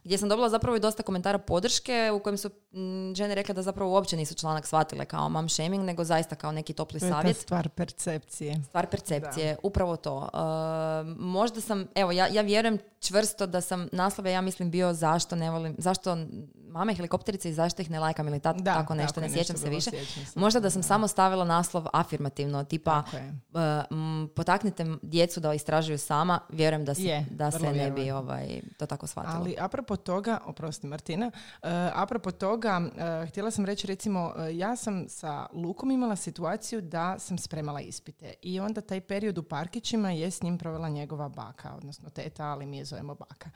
gdje 0.05 0.19
sam 0.19 0.29
dobila 0.29 0.49
zapravo 0.49 0.77
i 0.77 0.81
dosta 0.81 1.03
komentara 1.03 1.39
podrške 1.39 1.77
u 2.11 2.21
kojem 2.21 2.39
su 2.39 2.49
mm, 2.73 3.15
žene 3.15 3.35
rekle 3.35 3.55
da 3.55 3.63
zapravo 3.63 3.91
uopće 3.93 4.17
nisu 4.17 4.35
članak 4.35 4.67
shvatile 4.67 5.05
kao 5.05 5.29
mom 5.29 5.49
shaming, 5.49 5.85
nego 5.85 6.05
zaista 6.05 6.35
kao 6.35 6.53
neki 6.53 6.73
topli 6.73 7.01
To 7.01 7.09
savjet. 7.09 7.37
stvar 7.37 7.69
percepcije. 7.69 8.63
Stvar 8.65 8.87
percepcije, 8.87 9.57
upravo 9.63 9.97
to. 9.97 10.29
E, 10.29 10.39
možda 11.17 11.61
sam, 11.61 11.87
evo, 11.95 12.13
ja, 12.13 12.27
ja 12.27 12.43
vjerujem 12.43 12.79
čvrsto 13.01 13.47
da 13.47 13.61
sam 13.61 13.89
naslove, 13.93 14.33
ja 14.33 14.41
mislim, 14.41 14.71
bio 14.71 14.93
zašto 14.93 15.37
ne 15.37 15.51
volim, 15.51 15.75
zašto 15.79 16.17
mame 16.69 16.95
helikopterice 16.95 17.51
i 17.51 17.55
zašto 17.55 17.83
ih 17.83 17.91
ne 17.91 18.01
lajkam 18.01 18.29
ili 18.29 18.41
ta- 18.41 18.53
Da, 18.53 18.75
tako 18.75 18.95
nešto, 18.95 19.09
tako 19.11 19.21
ne 19.21 19.27
je 19.29 19.33
sjećam 19.35 19.57
se 19.57 19.69
više. 19.69 19.91
sjećam 19.91 20.25
se. 20.25 20.39
Možda 20.39 20.61
da 20.61 20.71
sam 20.71 20.83
samo 20.83 21.09
stavila 21.09 21.45
naslov 21.45 21.87
afirmativno, 21.93 22.56
tipa 22.65 23.03
Tako 23.03 23.17
je. 23.17 23.23
e, 23.55 23.85
m, 23.91 24.29
potaknite 24.37 24.87
djecu 25.03 25.41
da 25.41 25.55
istražuju 25.55 25.99
sama, 25.99 26.41
vjerujem 26.49 26.85
da 26.85 26.95
se, 26.95 27.03
Je, 27.03 27.27
da 27.31 27.51
se 27.51 27.73
ne 27.73 27.91
bi 27.91 28.11
ovaj, 28.11 28.61
to 28.79 28.87
tako 28.87 29.07
shvatilo. 29.07 29.35
Ali 29.37 29.57
apropo 29.59 29.97
toga, 29.97 30.39
oprosti 30.45 30.87
Martina, 30.87 31.27
uh, 31.27 31.69
apropo 31.95 32.31
toga, 32.31 32.81
uh, 32.81 33.29
htjela 33.29 33.51
sam 33.51 33.65
reći 33.65 33.87
recimo, 33.87 34.33
uh, 34.37 34.57
ja 34.57 34.77
sam 34.77 35.09
sa 35.09 35.47
Lukom 35.53 35.91
imala 35.91 36.17
situaciju 36.17 36.81
da 36.81 37.19
sam 37.19 37.39
spremala 37.39 37.81
ispite 37.81 38.35
i 38.43 38.61
onda 38.61 38.81
taj 38.81 39.01
period 39.01 39.39
u 39.39 39.43
parkićima 39.43 40.11
je 40.11 40.31
s 40.31 40.43
njim 40.43 40.59
provela 40.59 40.89
njegova 40.89 41.29
baka, 41.29 41.75
odnosno 41.75 42.11
teta, 42.11 42.45
ali 42.45 42.67
mi 42.67 42.79
je 42.79 42.85
zovemo 42.85 43.15
baka. 43.15 43.51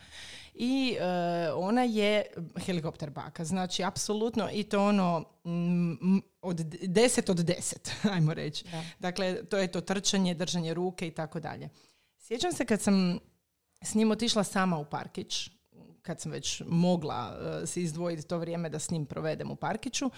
I 0.55 0.97
uh, 1.01 1.65
ona 1.65 1.83
je 1.83 2.23
helikopter 2.67 3.11
baka, 3.11 3.45
znači 3.45 3.85
apsolutno 3.85 4.49
i 4.53 4.63
to 4.63 4.85
ono 4.85 5.25
od 6.43 6.57
d- 6.57 6.79
deset 6.87 7.29
od 7.29 7.37
deset, 7.37 7.91
ajmo 8.15 8.35
reći. 8.35 8.65
Da. 8.65 8.83
Dakle, 8.99 9.45
to 9.45 9.59
je 9.59 9.73
to 9.73 9.81
trčanje, 9.81 10.35
držanje 10.35 10.75
ruke 10.75 11.07
i 11.07 11.11
tako 11.11 11.41
dalje. 11.41 11.69
Sjećam 12.19 12.53
se 12.53 12.65
kad 12.65 12.81
sam 12.81 13.19
s 13.83 13.95
njim 13.95 14.11
otišla 14.11 14.45
sama 14.45 14.79
u 14.79 14.85
parkić, 14.85 15.51
kad 16.03 16.21
sam 16.21 16.33
već 16.33 16.63
mogla 16.67 17.39
uh, 17.63 17.69
si 17.69 17.83
izdvojiti 17.83 18.23
to 18.23 18.39
vrijeme 18.39 18.69
da 18.69 18.79
s 18.79 18.91
njim 18.91 19.07
provedem 19.07 19.51
u 19.51 19.57
parkiću. 19.57 20.07
Uh, 20.07 20.11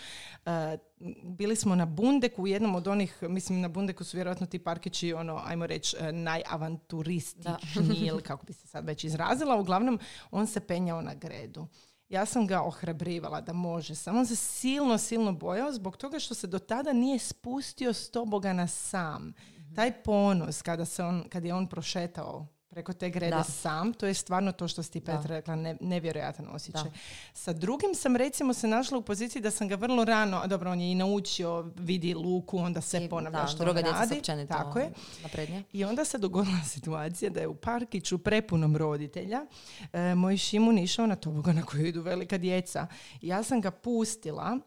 bili 1.23 1.57
smo 1.57 1.75
na 1.75 1.87
Bundeku, 1.87 2.43
u 2.43 2.47
jednom 2.47 2.75
od 2.75 2.89
onih, 2.89 3.23
mislim 3.23 3.61
na 3.61 3.69
Bundeku 3.69 4.05
su 4.05 4.17
vjerojatno 4.17 4.47
ti 4.47 4.59
parkići, 4.59 5.13
ono, 5.13 5.41
ajmo 5.45 5.67
reći, 5.67 5.97
uh, 6.01 6.07
najavanturističniji, 6.13 8.07
ili 8.07 8.23
kako 8.29 8.47
bi 8.47 8.53
se 8.53 8.67
sad 8.67 8.87
već 8.87 9.05
izrazila. 9.05 9.57
Uglavnom, 9.57 9.99
on 10.31 10.47
se 10.47 10.61
penjao 10.61 11.03
na 11.03 11.15
gredu. 11.15 11.67
Ja 12.13 12.27
sam 12.27 12.47
ga 12.47 12.63
ohrabrivala 12.63 13.41
da 13.41 13.53
može, 13.53 13.95
samo 13.95 14.25
se 14.25 14.37
silno, 14.37 14.99
silno 14.99 15.33
bojao 15.33 15.73
zbog 15.73 15.97
toga 15.97 16.19
što 16.19 16.35
se 16.35 16.47
do 16.47 16.59
tada 16.59 16.93
nije 16.93 17.19
spustio 17.19 17.93
s 17.93 18.11
tobogana 18.11 18.67
sam. 18.67 19.33
Taj 19.77 20.03
ponos 20.03 20.63
kada, 20.63 20.85
se 20.85 21.05
on, 21.05 21.25
kad 21.29 21.45
je 21.45 21.55
on 21.55 21.69
prošetao 21.69 22.47
preko 22.73 22.93
te 22.93 23.11
grede 23.11 23.37
Da. 23.37 23.45
sam, 23.45 23.93
to 23.93 24.07
je 24.07 24.15
stvarno 24.15 24.53
to 24.53 24.69
što 24.69 24.83
si 24.83 24.91
ti. 24.91 25.01
Petra 25.01 25.23
rekla, 25.27 25.55
ne, 25.57 25.77
nevjerojatan 25.81 26.47
osjećaj. 26.51 26.83
Da. 26.85 26.91
Sa 27.35 27.53
drugim 27.53 27.95
sam 27.95 28.17
recimo 28.17 28.55
se 28.55 28.67
našla 28.69 28.99
u 28.99 29.03
poziciji 29.03 29.43
da 29.43 29.51
sam 29.51 29.69
ga 29.69 29.75
vrlo 29.75 30.05
rano, 30.05 30.37
a 30.37 30.47
dobro 30.47 30.71
on 30.71 30.81
je 30.81 30.93
i 30.93 30.95
naučio, 30.95 31.73
vidi 31.77 32.15
luku, 32.15 32.59
onda 32.59 32.81
se 32.81 33.09
ponavlja 33.11 33.41
da, 33.41 33.47
što 33.47 33.65
druga 33.65 33.81
on 33.81 33.87
radi. 33.87 34.19
općenito 34.19 34.49
Tako 34.49 34.79
je. 34.79 34.91
naprednije. 35.23 35.63
I 35.73 35.85
onda 35.85 36.05
se 36.05 36.19
dogodila 36.19 36.65
situacija 36.75 37.31
da 37.31 37.41
je 37.41 37.49
u 37.49 37.55
parkiću 37.55 38.19
prepunom 38.19 38.77
roditelja 38.77 39.47
e, 39.93 40.15
moj 40.15 40.37
Šimun 40.37 40.79
išao 40.79 41.07
na 41.07 41.17
toboga 41.17 41.53
na 41.53 41.63
koju 41.63 41.87
idu 41.87 42.03
velika 42.03 42.39
djeca. 42.39 42.87
Ja 43.21 43.43
sam 43.43 43.61
ga 43.61 43.71
pustila, 43.71 44.59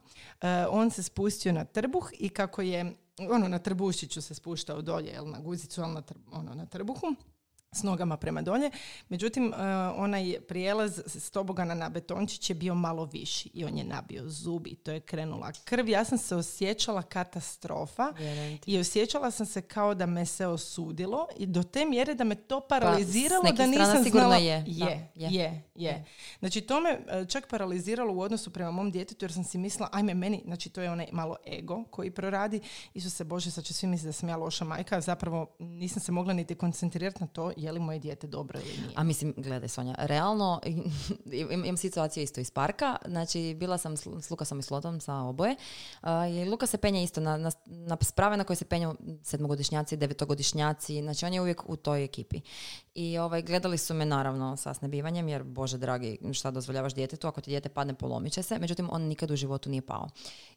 e, 0.41 0.65
on 0.67 0.91
se 0.91 1.03
spustio 1.03 1.53
na 1.53 1.65
trbuh 1.65 2.09
i 2.13 2.29
kako 2.29 2.61
je, 2.61 2.93
ono 3.19 3.47
na 3.47 3.59
trbušiću 3.59 4.21
se 4.21 4.35
spuštao 4.35 4.81
dolje, 4.81 5.07
jel, 5.07 5.29
na 5.29 5.39
guzicu, 5.39 5.81
ali 5.81 5.93
na, 5.93 6.01
tr- 6.01 6.15
ono, 6.31 6.53
na 6.53 6.65
trbuhu 6.65 7.15
s 7.76 7.84
nogama 7.84 8.17
prema 8.17 8.41
dolje. 8.41 8.69
Međutim, 9.09 9.53
e, 9.53 9.57
onaj 9.95 10.36
prijelaz 10.47 11.01
s 11.05 11.32
tobogana 11.32 11.73
na 11.73 11.89
betončić 11.89 12.49
je 12.49 12.53
bio 12.53 12.76
malo 12.76 13.05
viši 13.05 13.49
i 13.53 13.65
on 13.65 13.78
je 13.78 13.84
nabio 13.84 14.23
zubi. 14.30 14.76
To 14.76 14.91
je 14.91 14.99
krenula 14.99 15.51
krv. 15.65 15.89
Ja 15.89 16.05
sam 16.05 16.17
se 16.17 16.36
osjećala 16.36 17.01
katastrofa 17.01 18.13
i 18.65 18.80
osjećala 18.80 19.32
sam 19.32 19.45
se 19.45 19.61
kao 19.61 19.95
da 19.95 20.05
me 20.05 20.26
se 20.26 20.47
osudilo 20.47 21.28
i 21.38 21.45
do 21.45 21.63
te 21.63 21.86
mjere 21.86 22.15
da 22.15 22.23
me 22.23 22.36
to 22.36 22.59
paraliziralo 22.59 23.43
Pa, 23.43 23.51
da 23.51 23.67
nisam 23.67 24.03
znala... 24.11 24.36
je, 24.36 24.65
da, 24.67 24.86
Je, 24.86 25.09
je. 25.15 25.30
je, 25.32 25.63
je. 25.76 26.05
Znači 26.39 26.61
to 26.61 26.82
me 26.82 26.89
e, 26.89 27.26
čak 27.26 27.47
paraliziralo 27.49 28.13
u 28.13 28.19
odnosu 28.19 28.53
prema 28.53 28.71
mom 28.71 28.91
djetetu 28.91 29.26
jer 29.26 29.34
sam 29.34 29.43
si 29.43 29.57
mislila, 29.57 29.89
ajme 29.91 30.13
meni, 30.13 30.41
znači 30.45 30.69
to 30.69 30.82
je 30.82 30.91
onaj 30.91 31.07
malo 31.11 31.36
ego 31.47 31.84
koji 31.91 32.11
proradi. 32.11 32.59
Isuse 32.93 33.23
Bože, 33.23 33.51
sad 33.51 33.63
će 33.63 33.73
svi 33.73 33.88
misliti 33.88 34.07
da 34.07 34.13
sam 34.13 34.30
ja 34.30 34.38
loša 34.38 34.65
majka, 34.65 35.01
zapravo 35.01 35.47
nisam 35.59 36.01
se 36.01 36.11
mogla 36.11 36.34
niti 36.34 36.55
koncentrirati 36.55 37.21
na 37.21 37.28
to 37.28 37.51
je 37.66 37.72
li 37.72 37.80
moje 37.80 37.99
dijete 37.99 38.28
dobro 38.28 38.59
ili 38.59 38.78
nije. 38.82 38.93
A 38.95 39.03
mislim, 39.03 39.34
gledaj 39.38 39.70
Sonja, 39.70 39.95
realno 39.97 40.61
im- 41.32 41.51
imam 41.51 41.78
situaciju 41.78 42.24
isto 42.24 42.41
iz 42.41 42.51
parka, 42.51 42.95
znači 43.05 43.55
bila 43.59 43.78
sam 43.78 43.97
s, 43.97 44.30
Lukasom 44.30 44.59
i 44.59 44.63
s 44.63 44.72
Lotom 44.72 44.99
sa 44.99 45.16
oboje 45.16 45.55
a, 46.01 46.28
i 46.28 46.45
Luka 46.49 46.66
se 46.66 46.78
penje 46.78 47.03
isto 47.03 47.22
na, 47.22 47.38
na, 47.38 47.51
na 47.66 47.97
sprave 48.01 48.38
na 48.38 48.43
koje 48.43 48.57
se 48.57 48.66
penju 48.66 48.95
sedmogodišnjaci, 49.24 49.97
devetogodišnjaci, 49.97 51.01
znači 51.01 51.26
on 51.26 51.34
je 51.34 51.41
uvijek 51.41 51.70
u 51.70 51.76
toj 51.76 52.03
ekipi. 52.03 52.41
I 52.95 53.18
ovaj, 53.18 53.41
gledali 53.41 53.78
su 53.78 53.93
me 53.93 54.05
naravno 54.05 54.57
sa 54.57 54.74
snebivanjem, 54.74 55.28
jer 55.28 55.43
bože 55.43 55.78
dragi, 55.78 56.18
šta 56.34 56.51
dozvoljavaš 56.51 56.93
djetetu, 56.93 57.28
ako 57.28 57.41
ti 57.41 57.49
dijete 57.49 57.70
padne 57.70 57.93
polomit 57.93 58.34
će 58.34 58.43
se, 58.43 58.59
međutim 58.59 58.89
on 58.91 59.01
nikad 59.01 59.32
u 59.32 59.36
životu 59.36 59.70
nije 59.70 59.82
pao. 59.82 60.09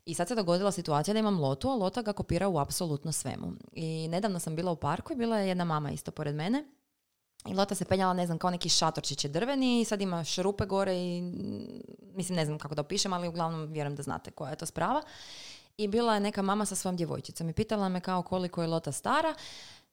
I 0.06 0.14
sad 0.14 0.28
se 0.28 0.34
dogodila 0.34 0.72
situacija 0.72 1.12
da 1.12 1.20
imam 1.20 1.40
Lotu, 1.40 1.68
a 1.68 1.74
Lota 1.74 2.02
ga 2.02 2.12
kopira 2.12 2.48
u 2.48 2.58
apsolutno 2.58 3.12
svemu. 3.12 3.52
I 3.72 4.08
nedavno 4.08 4.38
sam 4.38 4.56
bila 4.56 4.72
u 4.72 4.76
parku 4.76 5.12
i 5.12 5.16
bila 5.16 5.38
je 5.38 5.48
jedna 5.48 5.64
mama 5.64 5.90
isto 5.90 6.10
pored 6.10 6.34
mene 6.34 6.64
i 7.46 7.54
Lota 7.54 7.74
se 7.74 7.84
penjala, 7.84 8.12
ne 8.12 8.26
znam, 8.26 8.38
kao 8.38 8.50
neki 8.50 8.68
šatorčić 8.68 9.24
je 9.24 9.30
drveni 9.30 9.80
i 9.80 9.84
sad 9.84 10.00
ima 10.00 10.24
šrupe 10.24 10.66
gore 10.66 10.94
i 10.94 11.22
mm, 11.22 11.82
mislim, 12.14 12.36
ne 12.36 12.44
znam 12.44 12.58
kako 12.58 12.74
da 12.74 12.80
opišem, 12.80 13.12
ali 13.12 13.28
uglavnom 13.28 13.72
vjerujem 13.72 13.96
da 13.96 14.02
znate 14.02 14.30
koja 14.30 14.50
je 14.50 14.56
to 14.56 14.66
sprava. 14.66 15.02
I 15.76 15.88
bila 15.88 16.14
je 16.14 16.20
neka 16.20 16.42
mama 16.42 16.66
sa 16.66 16.74
svojom 16.74 16.96
djevojčicom 16.96 17.48
i 17.48 17.52
pitala 17.52 17.88
me 17.88 18.00
kao 18.00 18.22
koliko 18.22 18.62
je 18.62 18.68
Lota 18.68 18.92
stara. 18.92 19.34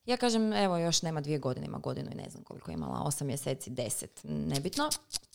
Ja 0.05 0.17
kažem, 0.17 0.53
evo, 0.53 0.77
još 0.77 1.01
nema 1.01 1.21
dvije 1.21 1.39
godine, 1.39 1.65
ima 1.67 1.77
godinu 1.77 2.09
i 2.11 2.15
ne 2.15 2.29
znam 2.29 2.43
koliko 2.43 2.71
je 2.71 2.73
imala, 2.73 3.01
osam 3.01 3.27
mjeseci, 3.27 3.69
deset, 3.69 4.19
nebitno. 4.23 4.89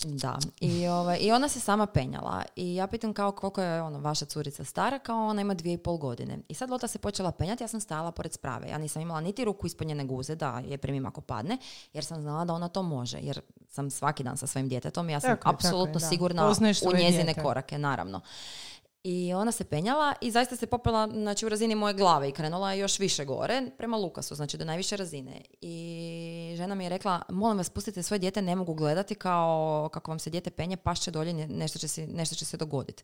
Da. 0.04 0.38
I, 0.60 0.86
ovaj, 0.86 1.18
I 1.20 1.32
ona 1.32 1.48
se 1.48 1.60
sama 1.60 1.86
penjala. 1.86 2.42
I 2.56 2.74
ja 2.74 2.86
pitam 2.86 3.12
kao 3.12 3.32
koliko 3.32 3.62
je 3.62 3.82
ono, 3.82 3.98
vaša 4.00 4.24
curica 4.24 4.64
stara, 4.64 4.98
kao 4.98 5.26
ona 5.26 5.40
ima 5.40 5.54
dvije 5.54 5.74
i 5.74 5.78
pol 5.78 5.96
godine. 5.96 6.38
I 6.48 6.54
sad 6.54 6.70
Lota 6.70 6.86
se 6.86 6.98
počela 6.98 7.32
penjati, 7.32 7.64
ja 7.64 7.68
sam 7.68 7.80
stajala 7.80 8.12
pored 8.12 8.32
sprave. 8.32 8.68
Ja 8.68 8.78
nisam 8.78 9.02
imala 9.02 9.20
niti 9.20 9.44
ruku 9.44 9.66
ispunjene 9.66 10.04
guze 10.04 10.34
da 10.34 10.62
je 10.66 10.78
primim 10.78 11.06
ako 11.06 11.20
padne, 11.20 11.58
jer 11.92 12.04
sam 12.04 12.22
znala 12.22 12.44
da 12.44 12.52
ona 12.52 12.68
to 12.68 12.82
može. 12.82 13.18
Jer 13.22 13.40
sam 13.68 13.90
svaki 13.90 14.22
dan 14.22 14.36
sa 14.36 14.46
svojim 14.46 14.68
djetetom 14.68 15.08
i 15.08 15.12
ja 15.12 15.20
sam 15.20 15.30
Tako 15.30 15.38
je, 15.38 15.40
tako 15.40 15.50
je, 15.50 15.68
apsolutno 15.68 16.00
sigurna 16.00 16.48
u 16.86 16.96
njezine 16.96 17.24
dijete. 17.24 17.42
korake, 17.42 17.78
naravno. 17.78 18.20
I 19.04 19.34
ona 19.34 19.52
se 19.52 19.64
penjala 19.64 20.14
i 20.20 20.30
zaista 20.30 20.56
se 20.56 20.66
popela 20.66 21.08
znači, 21.12 21.46
u 21.46 21.48
razini 21.48 21.74
moje 21.74 21.94
glave 21.94 22.28
i 22.28 22.32
krenula 22.32 22.72
je 22.72 22.78
još 22.78 22.98
više 22.98 23.24
gore 23.24 23.62
prema 23.78 23.96
Lukasu, 23.96 24.34
znači 24.34 24.56
do 24.56 24.64
najviše 24.64 24.96
razine. 24.96 25.40
I 25.60 26.54
žena 26.56 26.74
mi 26.74 26.84
je 26.84 26.90
rekla, 26.90 27.22
molim 27.28 27.58
vas, 27.58 27.70
pustite 27.70 28.02
svoje 28.02 28.18
dijete, 28.18 28.42
ne 28.42 28.56
mogu 28.56 28.74
gledati 28.74 29.14
kao 29.14 29.88
kako 29.92 30.10
vam 30.10 30.18
se 30.18 30.30
dijete 30.30 30.50
penje, 30.50 30.76
pašće 30.76 31.10
dolje, 31.10 31.32
ne- 31.32 31.46
nešto 31.46 31.78
će 31.78 31.88
se, 31.88 32.06
nešto 32.06 32.34
će 32.34 32.44
se 32.44 32.56
dogoditi. 32.56 33.02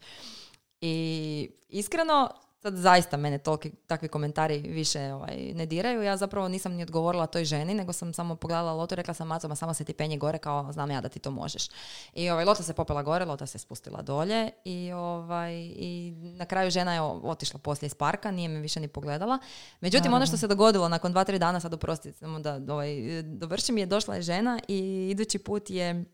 I 0.81 1.51
iskreno, 1.69 2.31
sad 2.67 2.77
zaista 2.77 3.17
mene 3.17 3.39
toliki, 3.39 3.71
takvi 3.87 4.09
komentari 4.09 4.59
više 4.59 5.13
ovaj, 5.13 5.37
ne 5.55 5.67
diraju. 5.67 6.03
Ja 6.03 6.17
zapravo 6.17 6.49
nisam 6.49 6.73
ni 6.73 6.83
odgovorila 6.83 7.27
toj 7.27 7.45
ženi, 7.45 7.75
nego 7.75 7.93
sam 7.93 8.13
samo 8.13 8.37
pogledala 8.37 8.73
Lotu 8.73 8.95
i 8.95 8.97
rekla 8.97 9.15
sam 9.15 9.29
Maco, 9.29 9.49
ma 9.49 9.55
samo 9.55 9.75
se 9.75 9.85
ti 9.85 9.93
penje 9.93 10.17
gore 10.17 10.39
kao 10.39 10.73
znam 10.73 10.91
ja 10.91 11.01
da 11.01 11.09
ti 11.09 11.19
to 11.19 11.31
možeš. 11.31 11.69
I 12.15 12.31
ovaj, 12.31 12.45
Lota 12.45 12.63
se 12.63 12.75
popela 12.75 13.03
gore, 13.03 13.25
Lota 13.25 13.47
se 13.47 13.59
spustila 13.59 14.03
dolje 14.03 14.51
i, 14.65 14.93
ovaj, 14.93 15.55
i 15.77 16.15
na 16.39 16.45
kraju 16.45 16.71
žena 16.71 16.95
je 16.95 17.01
otišla 17.03 17.61
poslije 17.61 17.87
iz 17.87 17.95
parka, 17.95 18.31
nije 18.31 18.49
me 18.49 18.61
više 18.61 18.81
ni 18.81 18.89
pogledala. 18.89 19.39
Međutim, 19.81 20.13
ono 20.13 20.27
što 20.27 20.37
se 20.37 20.49
dogodilo 20.49 20.89
nakon 20.89 21.13
dva, 21.13 21.25
tri 21.25 21.39
dana, 21.39 21.61
sad 21.61 21.75
oprostite, 21.75 22.19
samo 22.19 22.41
da 22.41 22.61
ovaj, 22.75 23.23
dovršim, 23.23 23.79
je 23.79 23.87
došla 23.87 24.15
je 24.15 24.23
žena 24.23 24.61
i 24.69 25.09
idući 25.11 25.39
put 25.39 25.71
je 25.71 26.05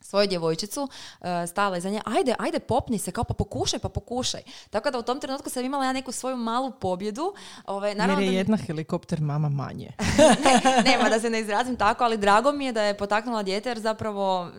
svoju 0.00 0.26
djevojčicu, 0.26 0.82
uh, 0.82 1.26
stala 1.48 1.76
iza 1.76 1.90
nje, 1.90 2.00
ajde, 2.04 2.34
ajde, 2.38 2.58
popni 2.58 2.98
se, 2.98 3.12
kao 3.12 3.24
pa 3.24 3.34
pokušaj, 3.34 3.78
pa 3.78 3.88
pokušaj. 3.88 4.42
Tako 4.70 4.90
da 4.90 4.98
u 4.98 5.02
tom 5.02 5.20
trenutku 5.20 5.50
sam 5.50 5.64
imala 5.64 5.84
ja 5.84 5.92
neku 5.92 6.12
svoju 6.12 6.36
malu 6.36 6.70
pobjedu. 6.70 7.34
Ovaj, 7.66 7.90
Jer 7.90 7.96
naravno 7.96 8.22
je 8.22 8.30
da- 8.30 8.36
jedna 8.36 8.56
helikopter 8.56 9.20
mama 9.20 9.48
manje. 9.48 9.90
nema 10.90 11.08
da 11.08 11.20
se 11.20 11.30
ne 11.30 11.40
izrazim 11.40 11.76
tako, 11.76 12.04
ali 12.04 12.16
drago 12.16 12.52
mi 12.52 12.66
je 12.66 12.72
da 12.72 12.82
je 12.82 12.98
potaknula 12.98 13.42
dijete 13.42 13.68
jer 13.68 13.78
zapravo 13.78 14.50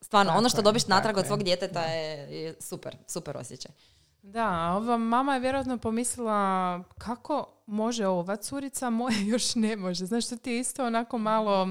stvarno 0.00 0.30
Tako 0.30 0.38
ono 0.38 0.48
što 0.48 0.58
je, 0.58 0.62
dobiš 0.62 0.86
natrag 0.86 1.16
od 1.16 1.26
svog 1.26 1.40
je, 1.40 1.44
djeteta 1.44 1.80
je, 1.80 2.42
je 2.42 2.54
super, 2.60 2.96
super 3.06 3.36
osjećaj. 3.36 3.72
Da, 4.22 4.48
ova 4.72 4.96
mama 4.96 5.34
je 5.34 5.40
vjerojatno 5.40 5.78
pomislila 5.78 6.38
kako 6.98 7.46
može 7.66 8.06
ova 8.06 8.36
curica, 8.36 8.90
moja 8.90 9.18
još 9.32 9.54
ne 9.54 9.76
može. 9.76 10.06
Znaš, 10.06 10.28
to 10.28 10.36
ti 10.36 10.50
je 10.50 10.60
isto 10.60 10.86
onako 10.86 11.18
malo... 11.18 11.68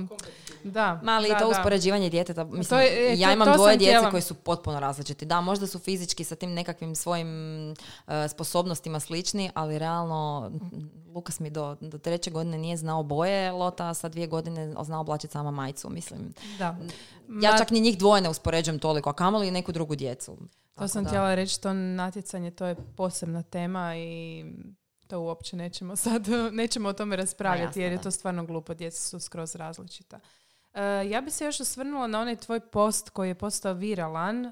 Da, 0.63 0.99
Mali 1.03 1.29
da, 1.29 1.39
to 1.39 1.45
da. 1.45 1.51
uspoređivanje 1.51 2.09
djeteta. 2.09 2.43
Mislim, 2.43 2.63
To 2.69 2.79
je- 2.79 3.11
e, 3.11 3.19
ja 3.19 3.27
to- 3.29 3.33
imam 3.33 3.47
to 3.47 3.53
dvoje 3.53 3.77
djece 3.77 3.91
htjela. 3.91 4.11
koji 4.11 4.21
su 4.21 4.33
potpuno 4.35 4.79
različiti. 4.79 5.25
Da, 5.25 5.41
možda 5.41 5.67
su 5.67 5.79
fizički 5.79 6.23
sa 6.23 6.35
tim 6.35 6.53
nekakvim 6.53 6.95
svojim 6.95 7.27
e, 7.71 7.73
sposobnostima 8.27 8.99
slični, 8.99 9.51
ali 9.53 9.79
realno 9.79 10.51
Lukas 11.07 11.39
mi 11.39 11.49
do, 11.49 11.77
do 11.81 11.97
treće 11.97 12.31
godine 12.31 12.57
nije 12.57 12.77
znao 12.77 13.03
boje 13.03 13.51
lota, 13.51 13.87
a 13.87 13.93
sa 13.93 14.09
dvije 14.09 14.27
godine 14.27 14.73
znao 14.81 15.01
oblačiti 15.01 15.31
sama 15.33 15.51
majicu, 15.51 15.89
mislim. 15.89 16.33
Da. 16.59 16.75
Ja 17.41 17.57
čak 17.57 17.71
ni 17.71 17.79
njih 17.79 17.97
dvoje 17.97 18.21
ne 18.21 18.29
uspoređujem 18.29 18.79
toliko, 18.79 19.09
a 19.09 19.13
kamoli 19.13 19.47
i 19.47 19.51
neku 19.51 19.71
drugu 19.71 19.95
djecu. 19.95 20.37
To 20.77 20.87
sam 20.87 21.03
da. 21.03 21.09
htjela 21.09 21.35
reći, 21.35 21.61
to 21.61 21.73
natjecanje, 21.73 22.51
to 22.51 22.65
je 22.65 22.75
posebna 22.95 23.43
tema 23.43 23.95
i 23.97 24.45
to 25.07 25.19
uopće 25.19 25.55
nećemo 25.55 25.95
sad, 25.95 26.27
nećemo 26.51 26.89
o 26.89 26.93
tome 26.93 27.15
raspravljati 27.15 27.69
jasno, 27.69 27.81
jer 27.81 27.91
je 27.91 28.01
to 28.01 28.11
stvarno 28.11 28.45
glupo, 28.45 28.73
djeca 28.73 29.01
su 29.01 29.19
skroz 29.19 29.55
različita. 29.55 30.19
E, 30.73 30.81
ja 31.09 31.21
bi 31.21 31.31
se 31.31 31.45
još 31.45 31.59
osvrnula 31.59 32.07
na 32.07 32.19
onaj 32.21 32.35
tvoj 32.35 32.59
post 32.59 33.09
koji 33.09 33.27
je 33.27 33.35
postao 33.35 33.73
viralan, 33.73 34.51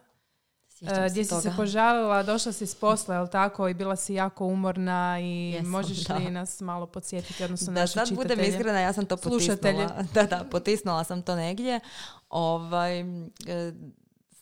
Sjećam 0.69 1.03
e, 1.03 1.09
se 1.09 1.13
gdje 1.13 1.25
si 1.25 1.41
se 1.41 1.53
požalila, 1.57 2.23
došla 2.23 2.51
si 2.51 2.65
s 2.65 2.75
posla, 2.75 3.15
jel 3.15 3.27
tako, 3.27 3.67
i 3.67 3.73
bila 3.73 3.95
si 3.95 4.13
jako 4.13 4.45
umorna 4.45 5.19
i 5.21 5.51
Jesam, 5.51 5.69
možeš 5.69 5.97
da. 5.97 6.15
li 6.15 6.31
nas 6.31 6.61
malo 6.61 6.85
podsjetiti, 6.85 7.43
odnosno 7.43 7.73
Da 7.73 7.79
naše 7.79 7.93
sad 7.93 8.13
budem 8.13 8.39
iskrena, 8.39 8.79
ja 8.79 8.93
sam 8.93 9.05
to 9.05 9.17
Slušatelje. 9.17 9.87
potisnula. 9.87 10.07
Da, 10.13 10.23
da, 10.23 10.43
potisnula 10.51 11.03
sam 11.03 11.21
to 11.21 11.35
negdje. 11.35 11.79
Ovaj, 12.29 12.99
e, 12.99 13.05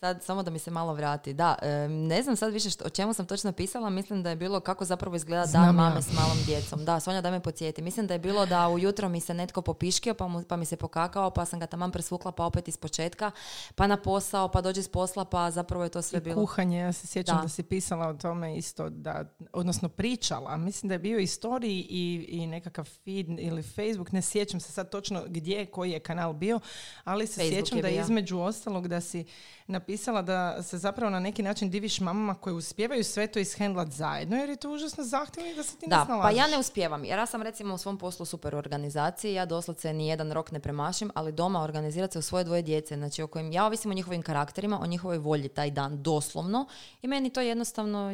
sad 0.04 0.24
samo 0.24 0.44
da 0.44 0.52
mi 0.52 0.60
se 0.60 0.72
malo 0.72 0.94
vrati. 0.94 1.34
Da, 1.34 1.56
ne 1.90 2.24
znam 2.24 2.36
sad 2.36 2.54
više 2.54 2.70
što, 2.70 2.86
o 2.86 2.90
čemu 2.90 3.14
sam 3.14 3.26
točno 3.26 3.52
pisala, 3.52 3.90
mislim 3.90 4.24
da 4.24 4.30
je 4.30 4.36
bilo 4.36 4.60
kako 4.60 4.86
zapravo 4.86 5.16
izgleda 5.16 5.46
Znam 5.46 5.62
dan 5.62 5.76
ja. 5.76 5.82
mame 5.82 6.02
s 6.02 6.14
malom 6.14 6.38
djecom. 6.46 6.86
Da, 6.86 7.00
Sonja 7.00 7.22
da 7.22 7.32
me 7.32 7.40
podsjeti. 7.40 7.82
Mislim 7.82 8.08
da 8.08 8.14
je 8.14 8.20
bilo 8.20 8.46
da 8.46 8.70
ujutro 8.70 9.10
mi 9.10 9.20
se 9.20 9.34
netko 9.34 9.62
popiškio 9.62 10.14
pa, 10.14 10.28
mu, 10.28 10.44
pa 10.44 10.56
mi 10.56 10.66
se 10.66 10.76
pokakao, 10.76 11.30
pa 11.30 11.46
sam 11.46 11.60
ga 11.60 11.66
taman 11.66 11.92
presvukla 11.92 12.32
pa 12.32 12.46
opet 12.46 12.68
iz 12.68 12.78
početka, 12.78 13.32
pa 13.76 13.88
na 13.88 13.98
posao, 13.98 14.48
pa 14.48 14.62
dođe 14.62 14.84
s 14.84 14.88
posla, 14.88 15.26
pa 15.26 15.52
zapravo 15.52 15.84
je 15.84 15.90
to 15.90 16.02
sve 16.02 16.18
I 16.18 16.22
bilo. 16.22 16.36
kuhanje, 16.36 16.80
ja 16.80 16.94
se 16.94 17.08
sjećam 17.08 17.38
da. 17.38 17.42
Da. 17.42 17.50
si 17.50 17.64
pisala 17.64 18.08
o 18.08 18.14
tome 18.14 18.58
isto, 18.58 18.90
da, 18.90 19.24
odnosno 19.54 19.90
pričala, 19.90 20.58
mislim 20.58 20.88
da 20.88 20.96
je 20.96 21.00
bio 21.00 21.20
i 21.20 21.28
story 21.28 21.86
i, 21.90 22.26
i 22.30 22.48
nekakav 22.48 22.86
feed 22.86 23.26
ili 23.40 23.64
Facebook, 23.64 24.12
ne 24.12 24.22
sjećam 24.22 24.60
se 24.60 24.72
sad 24.72 24.90
točno 24.90 25.24
gdje, 25.28 25.66
koji 25.66 25.92
je 25.92 26.00
kanal 26.00 26.34
bio, 26.34 26.60
ali 27.04 27.28
se 27.28 27.34
Facebook 27.34 27.54
sjećam 27.54 27.78
je 27.78 27.82
da 27.82 27.90
između 27.90 28.40
ostalog 28.40 28.88
da 28.88 29.02
si 29.02 29.26
napisala 29.68 29.93
da 30.22 30.64
se 30.64 30.78
zapravo 30.78 31.10
na 31.10 31.20
neki 31.20 31.44
način 31.44 31.70
diviš 31.70 32.00
mamama 32.00 32.36
koje 32.36 32.54
uspijevaju 32.54 33.04
sve 33.04 33.28
to 33.28 33.40
ishendlat 33.40 33.90
zajedno, 33.90 34.38
jer 34.38 34.50
je 34.50 34.56
to 34.56 34.72
užasno 34.72 35.04
zahtjevno 35.04 35.52
i 35.52 35.56
da 35.56 35.64
se 35.64 35.78
ti 35.78 35.86
ne 35.86 35.90
Da, 35.90 36.00
pa 36.00 36.06
snalaziš. 36.06 36.38
ja 36.38 36.48
ne 36.48 36.58
uspijevam. 36.60 37.06
Jer 37.06 37.20
ja 37.20 37.26
sam 37.26 37.42
recimo 37.42 37.74
u 37.74 37.78
svom 37.78 37.98
poslu 37.98 38.26
super 38.26 38.56
organizaciji, 38.56 39.34
ja 39.34 39.46
doslovce 39.46 39.94
ni 39.94 40.08
jedan 40.08 40.32
rok 40.32 40.52
ne 40.52 40.60
premašim, 40.60 41.12
ali 41.16 41.32
doma 41.32 41.62
organizirati 41.64 42.14
se 42.14 42.20
u 42.20 42.22
svoje 42.22 42.44
dvoje 42.44 42.62
djece, 42.62 42.96
znači 42.96 43.22
o 43.22 43.28
kojim 43.28 43.52
ja 43.52 43.66
ovisim 43.66 43.92
o 43.92 43.94
njihovim 43.94 44.22
karakterima, 44.22 44.80
o 44.82 44.86
njihovoj 44.86 45.18
volji 45.18 45.50
taj 45.50 45.72
dan, 45.72 46.04
doslovno. 46.04 46.66
I 47.02 47.08
meni 47.08 47.30
to 47.30 47.42
jednostavno, 47.42 48.12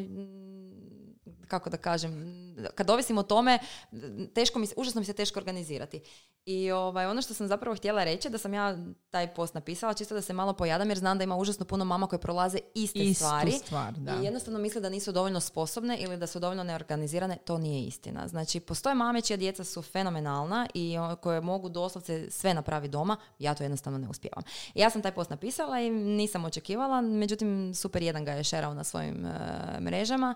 kako 1.50 1.70
da 1.70 1.78
kažem, 1.78 2.56
kad 2.76 2.89
ovisim 2.89 3.18
o 3.18 3.24
tome, 3.24 3.60
teško 4.34 4.60
mi 4.60 4.68
se, 4.68 4.74
užasno 4.78 5.02
mi 5.02 5.06
se 5.06 5.14
teško 5.14 5.39
organizirati. 5.39 6.02
I 6.45 6.72
ovaj, 6.72 7.06
ono 7.06 7.22
što 7.22 7.34
sam 7.34 7.47
zapravo 7.47 7.76
htjela 7.76 8.04
reći, 8.04 8.30
da 8.30 8.38
sam 8.38 8.54
ja 8.54 8.78
taj 9.10 9.34
post 9.34 9.54
napisala, 9.54 9.93
čisto 9.93 10.16
da 10.16 10.22
se 10.22 10.34
malo 10.34 10.54
pojadam, 10.54 10.89
jer 10.89 10.97
znam 10.97 11.18
da 11.18 11.24
ima 11.24 11.38
užasno 11.38 11.66
puno 11.66 11.86
mama 11.86 12.08
koje 12.08 12.20
prolaze 12.20 12.58
iste 12.74 13.00
Istu 13.00 13.24
stvari. 13.24 13.52
stvar, 13.52 13.93
da. 13.93 14.16
I 14.22 14.26
jednostavno 14.26 14.60
misle 14.60 14.82
da 14.82 14.89
nisu 14.89 15.12
dovoljno 15.12 15.39
sposobne 15.39 15.97
ili 15.97 16.18
da 16.18 16.28
su 16.28 16.39
dovoljno 16.39 16.64
neorganizirane, 16.64 17.38
to 17.45 17.58
nije 17.58 17.88
istina. 17.88 18.28
Znači, 18.28 18.60
postoje 18.60 18.95
mame 18.95 19.22
čija 19.22 19.38
djeca 19.38 19.64
su 19.64 19.82
fenomenalna 19.82 20.68
i 20.74 20.95
koje 21.22 21.41
mogu 21.41 21.70
doslovce 21.70 22.32
sve 22.32 22.54
napraviti 22.54 22.91
doma, 22.91 23.18
ja 23.39 23.54
to 23.54 23.64
jednostavno 23.64 24.00
ne 24.00 24.10
uspijevam. 24.10 24.43
Ja 24.74 24.89
sam 24.89 25.02
taj 25.02 25.12
post 25.12 25.30
napisala 25.30 25.80
i 25.80 25.89
nisam 25.89 26.45
očekivala, 26.45 27.02
međutim, 27.02 27.74
super 27.76 28.04
jedan 28.04 28.26
ga 28.26 28.32
je 28.32 28.43
šerao 28.43 28.74
na 28.74 28.84
svojim 28.84 29.26
e, 29.26 29.80
mrežama. 29.80 30.36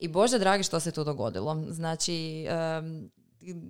I 0.00 0.08
bože 0.08 0.38
dragi 0.38 0.62
što 0.62 0.80
se 0.80 0.90
tu 0.90 1.04
dogodilo. 1.04 1.64
Znači, 1.68 2.46
em, 2.48 3.10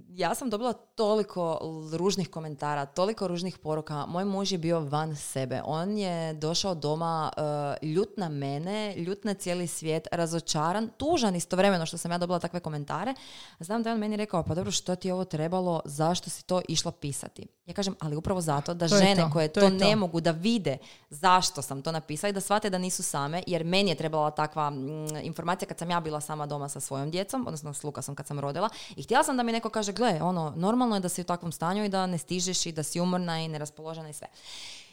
ja 0.08 0.34
sam 0.34 0.50
dobila 0.50 0.72
toliko 0.72 1.60
ružnih 1.92 2.30
komentara, 2.30 2.86
toliko 2.86 3.28
ružnih 3.28 3.58
poruka. 3.58 4.06
Moj 4.06 4.24
muž 4.24 4.52
je 4.52 4.58
bio 4.58 4.80
van 4.80 5.16
sebe. 5.16 5.62
On 5.64 5.98
je 5.98 6.34
došao 6.34 6.74
doma 6.74 7.32
uh, 7.36 7.88
ljut 7.88 8.16
na 8.16 8.28
mene, 8.28 8.96
ljut 8.96 9.24
na 9.24 9.34
cijeli 9.34 9.66
svijet, 9.66 10.08
razočaran, 10.12 10.90
tužan 10.96 11.36
istovremeno 11.36 11.86
što 11.86 11.98
sam 11.98 12.10
ja 12.10 12.18
dobila 12.18 12.38
takve 12.38 12.60
komentare. 12.60 13.14
Znam 13.60 13.82
da 13.82 13.90
je 13.90 13.94
on 13.94 14.00
meni 14.00 14.16
rekao, 14.16 14.42
pa 14.42 14.54
dobro, 14.54 14.72
što 14.72 14.96
ti 14.96 15.08
je 15.08 15.14
ovo 15.14 15.24
trebalo, 15.24 15.80
zašto 15.84 16.30
si 16.30 16.44
to 16.44 16.60
išla 16.68 16.92
pisati? 16.92 17.46
Ja 17.66 17.74
kažem, 17.74 17.96
ali 18.00 18.16
upravo 18.16 18.40
zato 18.40 18.74
da 18.74 18.88
To 18.88 18.96
žene 18.96 19.22
to, 19.22 19.30
koje 19.32 19.48
to 19.48 19.60
to, 19.60 19.68
ne 19.68 19.96
mogu 19.96 20.20
da 20.20 20.30
vide 20.30 20.78
zašto 21.10 21.62
sam 21.62 21.82
to 21.82 21.92
napisala 21.92 22.28
i 22.28 22.32
da 22.32 22.40
shvate 22.40 22.70
da 22.70 22.78
nisu 22.78 23.02
same, 23.02 23.42
jer 23.46 23.64
meni 23.64 23.90
je 23.90 23.94
trebala 23.94 24.30
takva 24.30 24.70
mm, 24.70 25.16
informacija 25.22 25.68
kad 25.68 25.78
sam 25.78 25.90
ja 25.90 26.00
bila 26.00 26.20
sama 26.20 26.46
doma 26.46 26.68
sa 26.68 26.80
svojom 26.80 27.10
djecom, 27.10 27.46
odnosno 27.46 27.74
s 27.74 27.84
Lukasom 27.84 28.14
kad 28.14 28.26
sam 28.26 28.40
rodila. 28.40 28.68
I 28.96 29.02
htjela 29.02 29.24
sam 29.24 29.36
da 29.36 29.42
mi 29.42 29.52
neko 29.52 29.69
kaže, 29.70 29.92
gle, 29.92 30.22
ono, 30.22 30.52
normalno 30.56 30.96
je 30.96 31.00
da 31.00 31.08
si 31.08 31.20
u 31.20 31.24
takvom 31.24 31.52
stanju 31.52 31.84
i 31.84 31.88
da 31.88 32.06
ne 32.06 32.18
stižeš 32.18 32.66
i 32.66 32.72
da 32.72 32.82
si 32.82 33.00
umorna 33.00 33.40
i 33.40 33.48
neraspoložena 33.48 34.08
i 34.08 34.12
sve. 34.12 34.28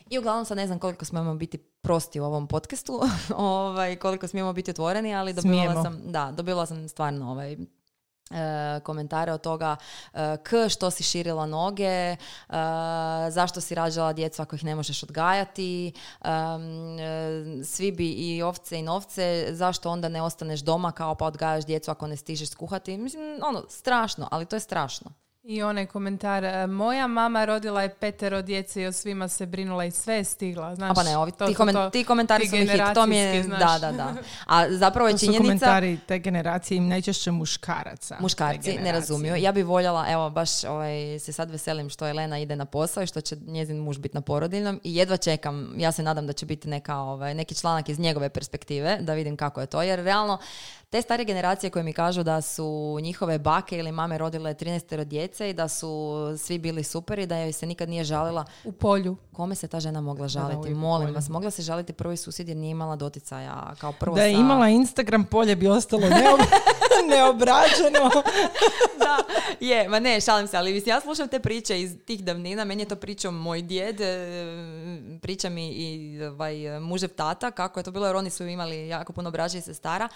I 0.10 0.20
uglavnom 0.20 0.46
sad 0.46 0.58
ne 0.58 0.68
znam 0.68 0.80
koliko 0.80 1.06
smijemo 1.06 1.36
biti 1.36 1.58
prosti 1.58 2.20
u 2.20 2.26
ovom 2.26 2.48
podcastu, 2.48 3.02
ovaj, 3.36 3.96
koliko 3.96 4.28
smijemo 4.28 4.54
biti 4.54 4.72
otvoreni, 4.72 5.16
ali 5.16 5.34
dobila 5.34 5.54
Smijemo. 5.54 5.84
sam, 5.84 6.02
da, 6.06 6.32
dobila 6.32 6.66
sam 6.66 6.90
stvarno 6.90 7.32
ovaj, 7.32 7.58
e, 8.32 8.80
komentare 8.84 9.34
od 9.34 9.42
toga 9.42 9.76
e, 10.14 10.38
k 10.44 10.70
što 10.70 10.92
si 10.92 11.04
širila 11.04 11.46
noge, 11.46 11.86
e, 11.86 12.18
zašto 13.30 13.62
si 13.62 13.76
rađala 13.76 14.14
djecu 14.14 14.42
ako 14.42 14.56
ih 14.56 14.64
ne 14.64 14.76
možeš 14.76 15.04
odgajati, 15.04 15.94
em, 16.24 17.00
e, 17.00 17.64
svi 17.64 17.92
bi 17.92 18.12
i 18.12 18.42
ovce 18.42 18.80
i 18.80 18.84
novce, 18.84 19.48
zašto 19.52 19.90
onda 19.90 20.10
ne 20.10 20.22
ostaneš 20.22 20.60
doma 20.60 20.92
kao 20.92 21.16
pa 21.16 21.26
odgajaš 21.26 21.66
djecu 21.66 21.92
ako 21.92 22.08
ne 22.08 22.18
stižeš 22.18 22.50
skuhati. 22.50 22.98
Mislim, 22.98 23.40
ono, 23.44 23.64
strašno, 23.70 24.28
ali 24.32 24.46
to 24.46 24.56
je 24.56 24.60
strašno. 24.60 25.27
I 25.50 25.64
onaj 25.64 25.86
komentar, 25.86 26.44
e, 26.44 26.68
moja 26.68 27.08
mama 27.08 27.46
rodila 27.46 27.82
je 27.82 27.90
petero 27.90 28.42
djece 28.42 28.82
i 28.82 28.88
o 28.88 28.92
svima 28.92 29.28
se 29.28 29.46
brinula 29.46 29.86
i 29.86 29.92
sve 29.92 30.16
je 30.16 30.24
stigla. 30.24 30.76
Znaš, 30.76 30.92
A 30.92 30.94
pa 30.94 31.04
ne, 31.04 31.18
ovi, 31.18 31.32
to 31.32 31.48
ti, 31.48 31.54
su 31.54 31.58
komen- 31.58 31.74
to- 31.74 31.90
ti 31.90 32.04
komentari 32.04 32.44
ti 32.44 32.50
su 32.50 32.56
mi 32.56 32.62
hit, 32.62 32.82
to 32.94 33.06
mi 33.06 33.18
je, 33.18 33.32
generacijski, 33.34 33.50
da, 33.50 33.58
znaš. 33.58 33.82
da, 33.82 33.92
da. 33.92 34.14
A 34.46 34.72
zapravo 34.72 35.08
je 35.08 35.14
To 35.14 35.18
su 35.18 35.26
činjenica... 35.26 35.44
komentari 35.44 36.00
te 36.08 36.20
generacije 36.20 36.78
i 36.78 36.82
najčešće 36.82 37.32
muškaraca. 37.32 38.18
Muškarci 38.20 38.78
ne 38.78 38.92
razumiju. 38.92 39.36
Ja 39.36 39.52
bi 39.52 39.64
voljela, 39.64 40.06
evo 40.10 40.30
baš 40.30 40.64
ovaj, 40.64 41.20
se 41.20 41.34
sad 41.34 41.52
veselim 41.52 41.90
što 41.90 42.08
Elena 42.08 42.40
ide 42.40 42.56
na 42.56 42.66
posao 42.66 43.04
i 43.04 43.08
što 43.08 43.22
će 43.22 43.36
njezin 43.42 43.78
muž 43.78 43.98
biti 43.98 44.16
na 44.16 44.22
porodiljnom 44.22 44.80
i 44.84 44.96
jedva 44.96 45.18
čekam, 45.18 45.74
ja 45.78 45.92
se 45.92 46.04
nadam 46.04 46.28
da 46.28 46.34
će 46.34 46.46
biti 46.46 46.68
neka, 46.70 46.98
ovaj, 46.98 47.34
neki 47.34 47.56
članak 47.56 47.90
iz 47.90 48.00
njegove 48.00 48.30
perspektive, 48.30 48.98
da 49.02 49.14
vidim 49.14 49.38
kako 49.38 49.62
je 49.62 49.68
to, 49.68 49.82
jer 49.82 50.00
realno 50.00 50.38
te 50.90 51.02
stare 51.02 51.24
generacije 51.24 51.70
koje 51.70 51.84
mi 51.84 51.94
kažu 51.94 52.24
da 52.24 52.42
su 52.42 52.66
njihove 53.02 53.40
bake 53.40 53.78
ili 53.78 53.92
mame 53.92 54.18
rodile 54.18 54.54
13 54.54 55.04
djece 55.04 55.50
i 55.50 55.54
da 55.54 55.68
su 55.68 56.14
svi 56.38 56.58
bili 56.58 56.84
super 56.84 57.20
i 57.20 57.26
da 57.26 57.38
joj 57.38 57.52
se 57.52 57.66
nikad 57.66 57.90
nije 57.90 58.04
žalila, 58.04 58.46
U 58.64 58.72
polju. 58.72 59.16
kome 59.34 59.56
se 59.56 59.68
ta 59.68 59.80
žena 59.80 60.02
mogla 60.02 60.28
žaliti? 60.28 60.58
uvijek 60.58 60.78
Molim 60.78 61.16
vas, 61.16 61.30
mogla 61.30 61.52
se 61.52 61.62
žaliti 61.62 61.94
prvi 61.94 62.18
susjed 62.18 62.48
jer 62.48 62.58
nije 62.58 62.72
imala 62.72 62.96
doticaja 62.96 63.74
kao 63.76 63.92
prvo 63.92 64.16
Da 64.16 64.24
je 64.24 64.34
sa- 64.34 64.40
imala 64.40 64.70
Instagram, 64.70 65.26
polje 65.26 65.56
bi 65.56 65.68
ostalo 65.68 66.02
neob- 66.04 66.46
neobrađeno. 67.10 68.10
da, 69.00 69.18
je, 69.60 69.90
ma 69.90 70.00
ne, 70.00 70.22
šalim 70.22 70.48
se, 70.48 70.58
ali 70.58 70.74
mislim, 70.74 70.90
ja 70.90 71.02
slušam 71.02 71.28
te 71.28 71.40
priče 71.40 71.82
iz 71.82 71.96
tih 72.06 72.24
davnina, 72.24 72.64
meni 72.64 72.82
je 72.82 72.88
to 72.88 72.96
pričao 72.96 73.32
moj 73.32 73.62
djed, 73.62 74.02
e, 74.02 74.46
priča 75.22 75.50
mi 75.50 75.68
i 75.68 75.88
ovaj, 76.24 76.56
mužev 76.80 77.10
tata, 77.10 77.52
kako 77.52 77.80
je 77.80 77.84
to 77.84 77.92
bilo, 77.92 78.08
jer 78.08 78.16
oni 78.16 78.30
su 78.30 78.46
imali 78.46 78.88
jako 78.88 79.14
puno 79.14 79.32
braća 79.32 79.58
i 79.58 79.62
sestara. 79.62 80.08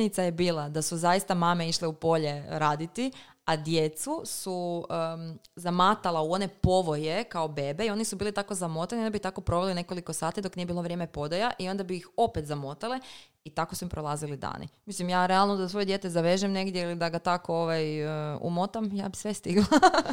Činjenica 0.00 0.22
je 0.22 0.32
bila 0.32 0.68
da 0.68 0.82
su 0.82 0.96
zaista 0.96 1.34
mame 1.34 1.68
išle 1.68 1.88
u 1.88 1.92
polje 1.92 2.44
raditi, 2.48 3.12
a 3.44 3.56
djecu 3.56 4.22
su 4.24 4.86
em, 4.90 5.38
zamatala 5.56 6.22
u 6.22 6.32
one 6.32 6.48
povoje 6.48 7.24
kao 7.24 7.48
bebe 7.48 7.86
i 7.86 7.90
oni 7.90 8.04
su 8.04 8.16
bili 8.16 8.32
tako 8.32 8.54
zamotani 8.54 9.02
da 9.02 9.10
bi 9.10 9.18
tako 9.18 9.40
proveli 9.40 9.74
nekoliko 9.74 10.12
sati 10.12 10.40
dok 10.40 10.56
nije 10.56 10.66
bilo 10.66 10.82
vrijeme 10.82 11.06
podoja 11.06 11.50
i 11.58 11.68
onda 11.68 11.84
bi 11.84 11.96
ih 11.96 12.08
opet 12.16 12.44
zamotale 12.44 13.00
i 13.44 13.50
tako 13.50 13.74
su 13.74 13.84
im 13.84 13.88
prolazili 13.88 14.36
dani. 14.36 14.68
Mislim, 14.86 15.08
ja 15.08 15.26
realno 15.26 15.56
da 15.56 15.68
svoje 15.68 15.84
dijete 15.84 16.10
zavežem 16.10 16.52
negdje 16.52 16.82
ili 16.82 16.94
da 16.94 17.08
ga 17.08 17.18
tako 17.18 17.54
ovaj, 17.54 18.00
e, 18.00 18.36
umotam, 18.40 18.96
ja 18.96 19.08
bi 19.08 19.16
sve 19.16 19.34
stigla. 19.34 19.66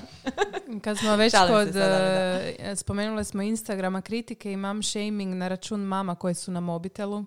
Kad 0.84 0.98
smo 0.98 1.16
već 1.16 1.32
Šalim 1.32 1.54
kod, 1.54 1.74
sad, 1.74 1.82
ali 1.82 2.02
da. 2.02 2.70
e, 2.70 2.76
spomenule 2.76 3.24
smo 3.24 3.42
Instagrama 3.42 4.02
kritike 4.02 4.52
i 4.52 4.58
mam 4.58 4.84
shaming 4.84 5.36
na 5.36 5.48
račun 5.48 5.80
mama 5.80 6.16
koje 6.16 6.34
su 6.34 6.52
na 6.52 6.60
mobitelu. 6.60 7.26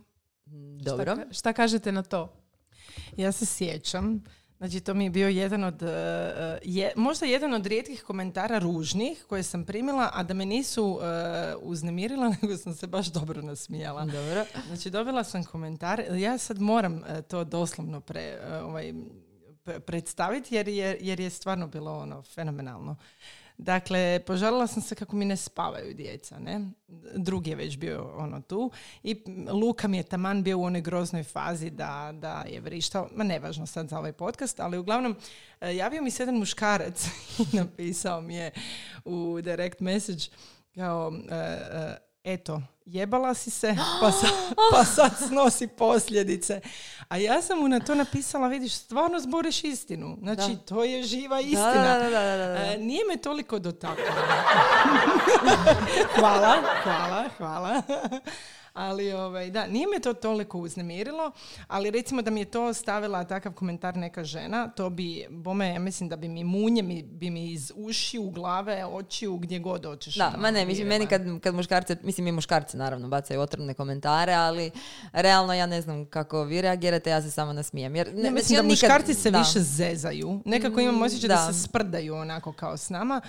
Dobro. 0.80 1.14
Šta, 1.14 1.32
šta 1.32 1.52
kažete 1.52 1.92
na 1.92 2.02
to? 2.02 2.39
Ja 3.16 3.32
se 3.32 3.46
sjećam. 3.46 4.24
Znači, 4.58 4.80
to 4.80 4.94
mi 4.94 5.04
je 5.04 5.10
bio 5.10 5.28
jedan 5.28 5.64
od, 5.64 5.82
e, 5.82 6.58
je, 6.64 6.92
možda 6.96 7.26
jedan 7.26 7.54
od 7.54 7.66
rijetkih 7.66 8.02
komentara 8.02 8.58
ružnih 8.58 9.24
koje 9.28 9.42
sam 9.42 9.64
primila, 9.64 10.10
a 10.12 10.22
da 10.22 10.34
me 10.34 10.46
nisu 10.46 11.00
e, 11.02 11.54
uznemirila, 11.62 12.28
nego 12.42 12.56
sam 12.56 12.74
se 12.74 12.86
baš 12.86 13.06
dobro 13.06 13.42
nasmijala. 13.42 14.04
Dobro. 14.04 14.44
Znači, 14.66 14.90
dobila 14.90 15.24
sam 15.24 15.44
komentar, 15.44 16.02
ja 16.12 16.38
sad 16.38 16.60
moram 16.60 17.04
e, 17.04 17.22
to 17.22 17.44
doslovno 17.44 18.00
pre, 18.00 18.20
e, 18.20 18.62
ovaj, 18.62 18.92
predstaviti 19.86 20.54
jer 20.54 20.68
je, 20.68 20.98
jer 21.00 21.20
je 21.20 21.30
stvarno 21.30 21.66
bilo 21.66 21.98
ono 21.98 22.22
fenomenalno. 22.22 22.96
Dakle, 23.62 24.20
požalila 24.26 24.66
sam 24.66 24.82
se 24.82 24.94
kako 24.94 25.16
mi 25.16 25.24
ne 25.24 25.36
spavaju 25.36 25.94
djeca, 25.94 26.38
ne? 26.38 26.60
Drugi 27.16 27.50
je 27.50 27.56
već 27.56 27.76
bio 27.76 28.12
ono 28.16 28.40
tu 28.40 28.70
i 29.02 29.24
Luka 29.48 29.88
mi 29.88 29.96
je 29.96 30.02
taman 30.02 30.42
bio 30.42 30.58
u 30.58 30.62
onoj 30.62 30.80
groznoj 30.80 31.22
fazi 31.22 31.70
da, 31.70 32.10
da 32.14 32.44
je 32.48 32.60
vrištao, 32.60 33.08
ma 33.14 33.24
nevažno 33.24 33.66
sad 33.66 33.88
za 33.88 33.98
ovaj 33.98 34.12
podcast, 34.12 34.60
ali 34.60 34.78
uglavnom 34.78 35.16
e, 35.60 35.76
javio 35.76 36.02
mi 36.02 36.10
se 36.10 36.22
jedan 36.22 36.34
muškarac 36.34 37.06
i 37.52 37.56
napisao 37.56 38.20
mi 38.20 38.34
je 38.34 38.50
u 39.04 39.40
direct 39.42 39.80
message 39.80 40.24
kao, 40.74 41.12
e, 41.30 41.34
e, 41.34 42.09
eto, 42.32 42.62
jebala 42.86 43.34
si 43.34 43.50
se, 43.50 43.76
pa 44.00 44.12
sad, 44.12 44.30
pa 44.72 44.84
sad 44.84 45.12
snosi 45.28 45.66
posljedice. 45.66 46.60
A 47.08 47.16
ja 47.16 47.42
sam 47.42 47.58
mu 47.58 47.68
na 47.68 47.80
to 47.80 47.94
napisala, 47.94 48.48
vidiš, 48.48 48.74
stvarno 48.74 49.20
zboriš 49.20 49.64
istinu. 49.64 50.18
Znači, 50.20 50.56
to 50.68 50.84
je 50.84 51.02
živa 51.02 51.40
istina. 51.40 51.98
Da, 51.98 51.98
da, 51.98 52.10
da, 52.10 52.36
da, 52.36 52.46
da. 52.46 52.72
E, 52.72 52.78
nije 52.78 53.04
me 53.08 53.16
toliko 53.16 53.58
dotaklo. 53.58 54.04
hvala, 56.18 56.56
hvala, 56.82 57.28
hvala. 57.38 57.82
Ali 58.72 59.12
ovaj, 59.12 59.50
da, 59.50 59.66
nije 59.66 59.86
me 59.86 60.00
to 60.00 60.14
toliko 60.14 60.58
uznemirilo, 60.58 61.30
ali 61.68 61.90
recimo 61.90 62.22
da 62.22 62.30
mi 62.30 62.40
je 62.40 62.44
to 62.44 62.74
stavila 62.74 63.24
takav 63.24 63.52
komentar 63.52 63.96
neka 63.96 64.24
žena, 64.24 64.68
to 64.68 64.90
bi, 64.90 65.26
bome, 65.30 65.68
ja 65.68 65.78
mislim 65.78 66.08
da 66.08 66.16
bi 66.16 66.28
mi 66.28 66.44
munje 66.44 66.82
mi, 66.82 67.02
bi 67.02 67.30
mi 67.30 67.46
iz 67.46 67.72
ušiju, 67.76 68.22
glave, 68.24 68.84
očiju, 68.86 69.36
gdje 69.36 69.58
god 69.58 69.84
hoćeš. 69.84 70.14
Da, 70.14 70.28
ono, 70.28 70.38
ma 70.38 70.50
ne, 70.50 70.64
mislim, 70.64 70.88
meni 70.88 71.06
kad, 71.06 71.40
kad 71.40 71.54
muškarce, 71.54 71.96
mislim 72.02 72.26
i 72.26 72.32
muškarci 72.32 72.76
naravno 72.76 73.08
bacaju 73.08 73.40
otrovne 73.40 73.74
komentare, 73.74 74.32
ali 74.32 74.70
realno 75.12 75.54
ja 75.54 75.66
ne 75.66 75.80
znam 75.82 76.04
kako 76.06 76.42
vi 76.42 76.62
reagirate, 76.62 77.10
ja 77.10 77.22
se 77.22 77.30
samo 77.30 77.52
nasmijem. 77.52 77.96
Jer, 77.96 78.14
Ne, 78.14 78.22
ne, 78.22 78.30
mislim 78.30 78.56
da 78.56 78.62
nikad- 78.62 78.70
muškarci 78.70 79.14
se 79.14 79.30
da. 79.30 79.38
više 79.38 79.60
zezaju. 79.60 80.40
Nekako 80.44 80.80
imam 80.80 81.02
osjećaj 81.02 81.28
da. 81.28 81.34
da. 81.36 81.52
se 81.52 81.60
sprdaju 81.60 82.14
onako 82.14 82.52
kao 82.52 82.76
s 82.76 82.90
nama. 82.90 83.20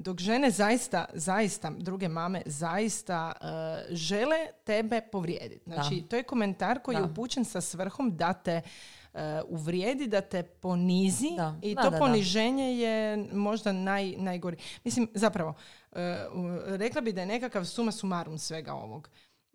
Dok 0.00 0.20
žene 0.20 0.50
zaista, 0.50 1.04
zaista, 1.14 1.70
druge 1.78 2.08
mame, 2.08 2.42
zaista 2.46 3.32
uh, 3.40 3.46
žele 3.96 4.36
tebe 4.64 5.00
povrijediti. 5.12 5.70
Znači, 5.70 6.02
to 6.08 6.16
je 6.16 6.22
komentar 6.22 6.82
koji 6.82 6.94
je 6.96 7.00
Da. 7.00 7.06
upućen 7.06 7.44
sa 7.44 7.60
svrhom 7.60 8.16
da 8.16 8.32
te 8.32 8.60
uh, 9.12 9.20
uvrijedi, 9.48 10.06
da 10.06 10.20
te 10.20 10.42
ponizi 10.42 11.30
Da. 11.36 11.54
i 11.62 11.74
Da, 11.74 11.82
to 11.82 11.90
da, 11.90 11.96
da. 11.96 11.98
poniženje 11.98 12.78
je 12.78 13.16
možda 13.32 13.72
naj, 13.72 14.14
najgori. 14.16 14.56
Mislim, 14.84 15.08
zapravo, 15.14 15.54
uh, 15.92 15.98
rekla 16.66 17.00
bi 17.00 17.12
da 17.12 17.20
je 17.20 17.26
nekakav 17.26 17.64
suma 17.64 17.92
sumarum 17.92 18.38
svega 18.38 18.74
ovog 18.74 19.08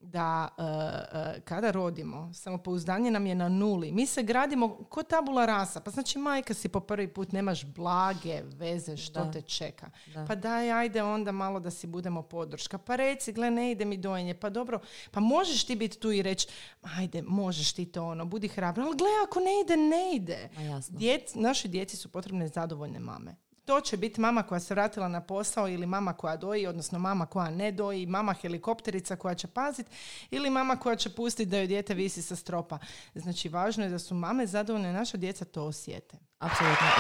da 0.06 0.48
uh, 0.58 0.64
uh, 0.66 1.44
kada 1.44 1.72
rodimo, 1.72 2.34
samopouzdanje 2.34 3.12
nam 3.12 3.26
je 3.26 3.36
na 3.36 3.50
nuli. 3.50 3.92
Mi 3.92 4.06
se 4.06 4.24
gradimo 4.24 4.70
ko 4.84 5.04
tabula 5.04 5.46
rasa. 5.46 5.80
Pa 5.80 5.92
znači 5.92 6.18
majka 6.18 6.54
si 6.54 6.70
po 6.70 6.80
prvi 6.80 7.08
put, 7.08 7.32
nemaš 7.32 7.66
blage 7.66 8.42
veze 8.44 8.98
što 8.98 9.20
Da. 9.20 9.32
te 9.32 9.42
čeka. 9.42 9.90
Da. 10.14 10.26
Pa 10.26 10.36
daj, 10.36 10.72
ajde 10.72 11.04
onda 11.04 11.32
malo 11.32 11.60
da 11.60 11.72
si 11.72 11.88
budemo 11.88 12.22
podrška. 12.22 12.78
Pa 12.78 12.96
reci, 12.96 13.34
gle, 13.34 13.52
ne 13.52 13.72
ide 13.72 13.86
mi 13.86 13.98
dojenje. 13.98 14.34
Pa 14.34 14.50
dobro, 14.50 14.80
pa 15.12 15.20
možeš 15.20 15.64
ti 15.64 15.76
biti 15.76 16.00
tu 16.00 16.12
i 16.12 16.22
reći, 16.22 16.48
ajde, 16.98 17.22
možeš 17.22 17.74
ti 17.74 17.86
to 17.86 18.06
ono, 18.06 18.26
budi 18.26 18.48
hrabra. 18.48 18.84
Ali 18.84 18.98
gle, 18.98 19.08
ako 19.28 19.40
ne 19.40 19.62
ide, 19.64 19.78
ne 19.78 20.16
ide. 20.16 20.50
Djec, 20.90 21.36
našoj 21.36 21.70
djeci 21.72 21.98
su 21.98 22.10
potrebne 22.12 22.48
zadovoljne 22.48 23.00
mame. 23.00 23.36
To 23.66 23.82
će 23.82 23.98
biti 23.98 24.22
mama 24.22 24.44
koja 24.44 24.60
se 24.60 24.74
vratila 24.74 25.08
na 25.08 25.22
posao 25.22 25.68
ili 25.68 25.86
mama 25.86 26.14
koja 26.14 26.38
doji, 26.38 26.68
odnosno 26.68 27.00
mama 27.00 27.26
koja 27.26 27.50
ne 27.50 27.72
doji, 27.72 28.06
mama 28.06 28.34
helikopterica 28.34 29.16
koja 29.16 29.36
će 29.36 29.48
paziti 29.48 29.92
ili 30.32 30.50
mama 30.50 30.76
koja 30.76 30.96
će 30.96 31.10
pustiti 31.10 31.50
da 31.50 31.58
joj 31.58 31.68
dijete 31.68 31.94
visi 31.94 32.22
sa 32.22 32.36
stropa. 32.36 32.80
Znači, 33.16 33.50
važno 33.50 33.84
je 33.84 33.90
da 33.90 34.00
su 34.00 34.16
mame 34.16 34.48
zadovoljne, 34.48 34.94
naša 34.94 35.18
djeca 35.18 35.46
to 35.46 35.64
osjete. 35.64 36.18
Apsolutno. 36.40 36.88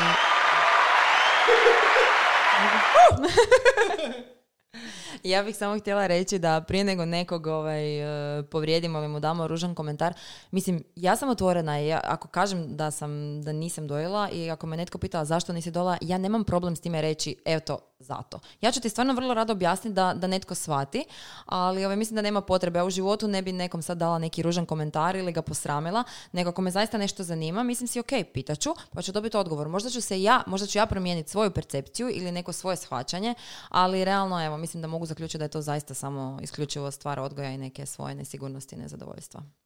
I... 4.32 4.35
Ja 5.24 5.44
bih 5.44 5.58
samo 5.58 5.80
htjela 5.80 6.08
reći 6.08 6.40
da 6.40 6.62
prije 6.62 6.84
nego 6.84 7.06
nekog 7.06 7.48
ovaj, 7.48 8.00
e, 8.40 8.44
povrijedimo 8.44 8.98
ili 8.98 9.08
mu 9.08 9.20
damo 9.20 9.48
ružan 9.48 9.76
komentar, 9.76 10.14
mislim, 10.52 10.84
ja 10.96 11.16
sam 11.16 11.30
otvorena 11.30 11.82
i 11.82 11.88
ja, 11.88 12.00
ako 12.04 12.28
kažem 12.28 12.78
da 12.78 12.92
sam, 12.92 13.42
da 13.42 13.52
nisam 13.52 13.88
dojela 13.88 14.30
i 14.30 14.52
ako 14.52 14.68
me 14.68 14.78
netko 14.78 14.98
pitala 14.98 15.26
zašto 15.26 15.54
nisi 15.54 15.72
dojela, 15.72 15.98
ja 16.02 16.18
nemam 16.18 16.44
problem 16.44 16.76
s 16.76 16.82
time 16.82 17.02
reći, 17.02 17.36
evo 17.46 17.60
to, 17.60 17.80
zato. 18.06 18.40
Ja 18.62 18.72
ću 18.72 18.82
ti 18.82 18.90
stvarno 18.90 19.14
vrlo 19.14 19.34
rado 19.34 19.54
objasniti 19.54 19.94
da, 19.94 20.14
da 20.14 20.28
netko 20.28 20.56
shvati, 20.56 21.06
ali 21.46 21.86
ovaj, 21.86 21.98
mislim 21.98 22.16
da 22.16 22.22
nema 22.22 22.42
potrebe. 22.42 22.80
Ja 22.80 22.86
u 22.86 22.90
životu 22.90 23.28
ne 23.28 23.42
bi 23.42 23.52
nekom 23.52 23.82
sad 23.82 23.98
dala 23.98 24.20
neki 24.20 24.42
ružan 24.42 24.66
komentar 24.66 25.16
ili 25.16 25.32
ga 25.32 25.42
posramila, 25.42 26.04
nego 26.32 26.50
ako 26.50 26.62
me 26.62 26.72
zaista 26.72 26.98
nešto 26.98 27.24
zanima, 27.24 27.64
mislim 27.64 27.88
si, 27.88 28.00
ok, 28.00 28.12
pitaću, 28.34 28.70
pa 28.94 29.02
ću 29.02 29.12
dobiti 29.12 29.38
odgovor. 29.38 29.68
Možda 29.68 29.90
ću 29.90 30.02
se 30.02 30.22
ja, 30.22 30.44
možda 30.48 30.68
ću 30.68 30.78
ja 30.78 30.86
promijeniti 30.86 31.32
svoju 31.32 31.52
percepciju 31.52 32.10
ili 32.10 32.32
neko 32.32 32.52
svoje 32.54 32.78
shvaćanje, 32.78 33.34
ali 33.70 34.06
realno, 34.06 34.46
evo, 34.46 34.58
mislim 34.58 34.82
da 34.82 34.88
mogu 34.88 35.06
zaključiti 35.06 35.38
da 35.38 35.46
je 35.46 35.50
to 35.50 35.62
zaista 35.62 35.94
samo 35.94 36.40
isključivo 36.42 36.92
stvar 36.92 37.20
odgoja 37.20 37.52
i 37.52 37.58
neke 37.58 37.86
svoje 37.86 38.16
nesigurnosti 38.16 38.76
i 38.76 38.80
nezadovoljstva. 38.80 39.65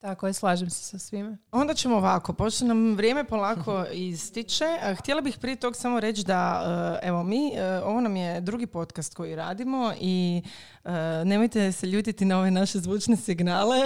Tako 0.00 0.26
je, 0.26 0.32
slažem 0.32 0.70
se 0.70 0.82
sa 0.84 0.98
svime. 0.98 1.36
Onda 1.52 1.74
ćemo 1.74 1.96
ovako, 1.96 2.32
pošto 2.32 2.64
nam 2.64 2.94
vrijeme 2.94 3.24
polako 3.24 3.84
ističe. 4.12 4.64
Htjela 4.98 5.20
bih 5.20 5.38
prije 5.40 5.56
tog 5.56 5.76
samo 5.76 6.00
reći 6.00 6.24
da, 6.24 6.62
e, 7.02 7.06
evo 7.08 7.22
mi, 7.22 7.52
e, 7.54 7.80
ovo 7.84 8.00
nam 8.00 8.16
je 8.16 8.40
drugi 8.40 8.66
podcast 8.66 9.14
koji 9.14 9.36
radimo 9.36 9.92
i 10.00 10.42
e, 10.84 10.90
nemojte 11.24 11.72
se 11.72 11.86
ljutiti 11.86 12.24
na 12.24 12.38
ove 12.38 12.50
naše 12.50 12.78
zvučne 12.78 13.16
signale. 13.16 13.78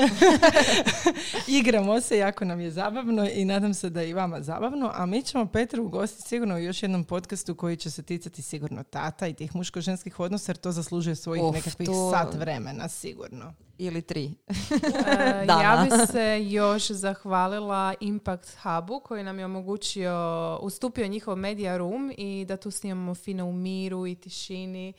Igramo 1.61 2.01
se, 2.01 2.19
jako 2.19 2.45
nam 2.45 2.61
je 2.61 2.71
zabavno 2.71 3.29
i 3.29 3.45
nadam 3.45 3.75
se 3.75 3.91
da 3.91 4.01
je 4.01 4.09
i 4.11 4.15
vama 4.15 4.43
zabavno. 4.43 4.91
A 4.95 5.07
mi 5.07 5.23
ćemo 5.23 5.47
Petru 5.47 5.85
ugostiti 5.85 6.29
sigurno 6.29 6.55
u 6.55 6.59
još 6.59 6.83
jednom 6.83 7.05
podcastu 7.05 7.55
koji 7.55 7.77
će 7.77 7.91
se 7.91 8.03
ticati 8.03 8.43
sigurno 8.43 8.83
tata 8.83 9.27
i 9.27 9.35
tih 9.35 9.57
muško-ženskih 9.57 10.21
odnosa 10.21 10.51
jer 10.53 10.57
to 10.57 10.73
zaslužuje 10.73 11.17
svojih 11.17 11.45
nekakvih 11.53 11.89
to- 11.89 12.11
sat 12.11 12.35
vremena, 12.35 12.89
sigurno. 12.89 13.53
Ili 13.79 14.03
tri. 14.03 14.35
E, 14.49 15.47
Dana. 15.47 15.63
ja 15.63 15.85
bi 15.85 16.07
se 16.07 16.51
još 16.51 16.91
zahvalila 16.91 17.95
Impact 18.01 18.57
Hubu 18.63 19.01
koji 19.01 19.25
nam 19.25 19.39
je 19.39 19.45
omogućio, 19.45 20.59
ustupio 20.63 21.07
njihov 21.07 21.37
media 21.37 21.77
room 21.77 22.13
i 22.17 22.45
da 22.49 22.57
tu 22.57 22.71
snimamo 22.71 23.15
fino 23.15 23.47
u 23.47 23.53
miru 23.53 24.07
i 24.07 24.15
tišini 24.15 24.93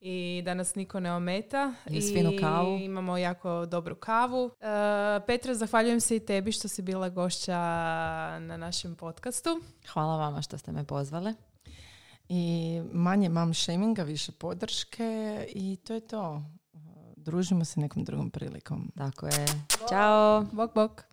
i 0.00 0.42
da 0.44 0.54
nas 0.54 0.74
niko 0.74 1.00
ne 1.00 1.12
ometa. 1.12 1.74
I 1.90 2.40
kavu. 2.40 2.78
imamo 2.78 3.16
jako 3.16 3.66
dobru 3.66 3.94
kavu. 3.94 4.50
E, 4.60 5.20
Petra, 5.26 5.54
zahvaljujem 5.54 6.00
se 6.00 6.16
i 6.16 6.26
tebi 6.26 6.52
što 6.52 6.68
si 6.68 6.82
bila 6.82 7.08
gošća 7.08 7.58
na 8.38 8.56
našem 8.56 8.94
podcastu. 8.94 9.60
Hvala 9.92 10.16
vama 10.16 10.42
što 10.42 10.58
ste 10.58 10.72
me 10.72 10.84
pozvale. 10.84 11.34
I 12.28 12.82
manje 12.92 13.28
mam 13.28 13.54
shaminga, 13.54 14.02
više 14.02 14.32
podrške 14.32 15.46
i 15.54 15.76
to 15.76 15.94
je 15.94 16.00
to. 16.00 16.42
Družimo 17.24 17.64
se 17.64 17.80
nekom 17.80 18.04
drugom 18.04 18.30
prilikom. 18.30 18.92
Tako 18.96 19.26
je. 19.26 19.46
Ćao! 19.88 20.46
Bok, 20.52 20.74
bok. 20.74 21.04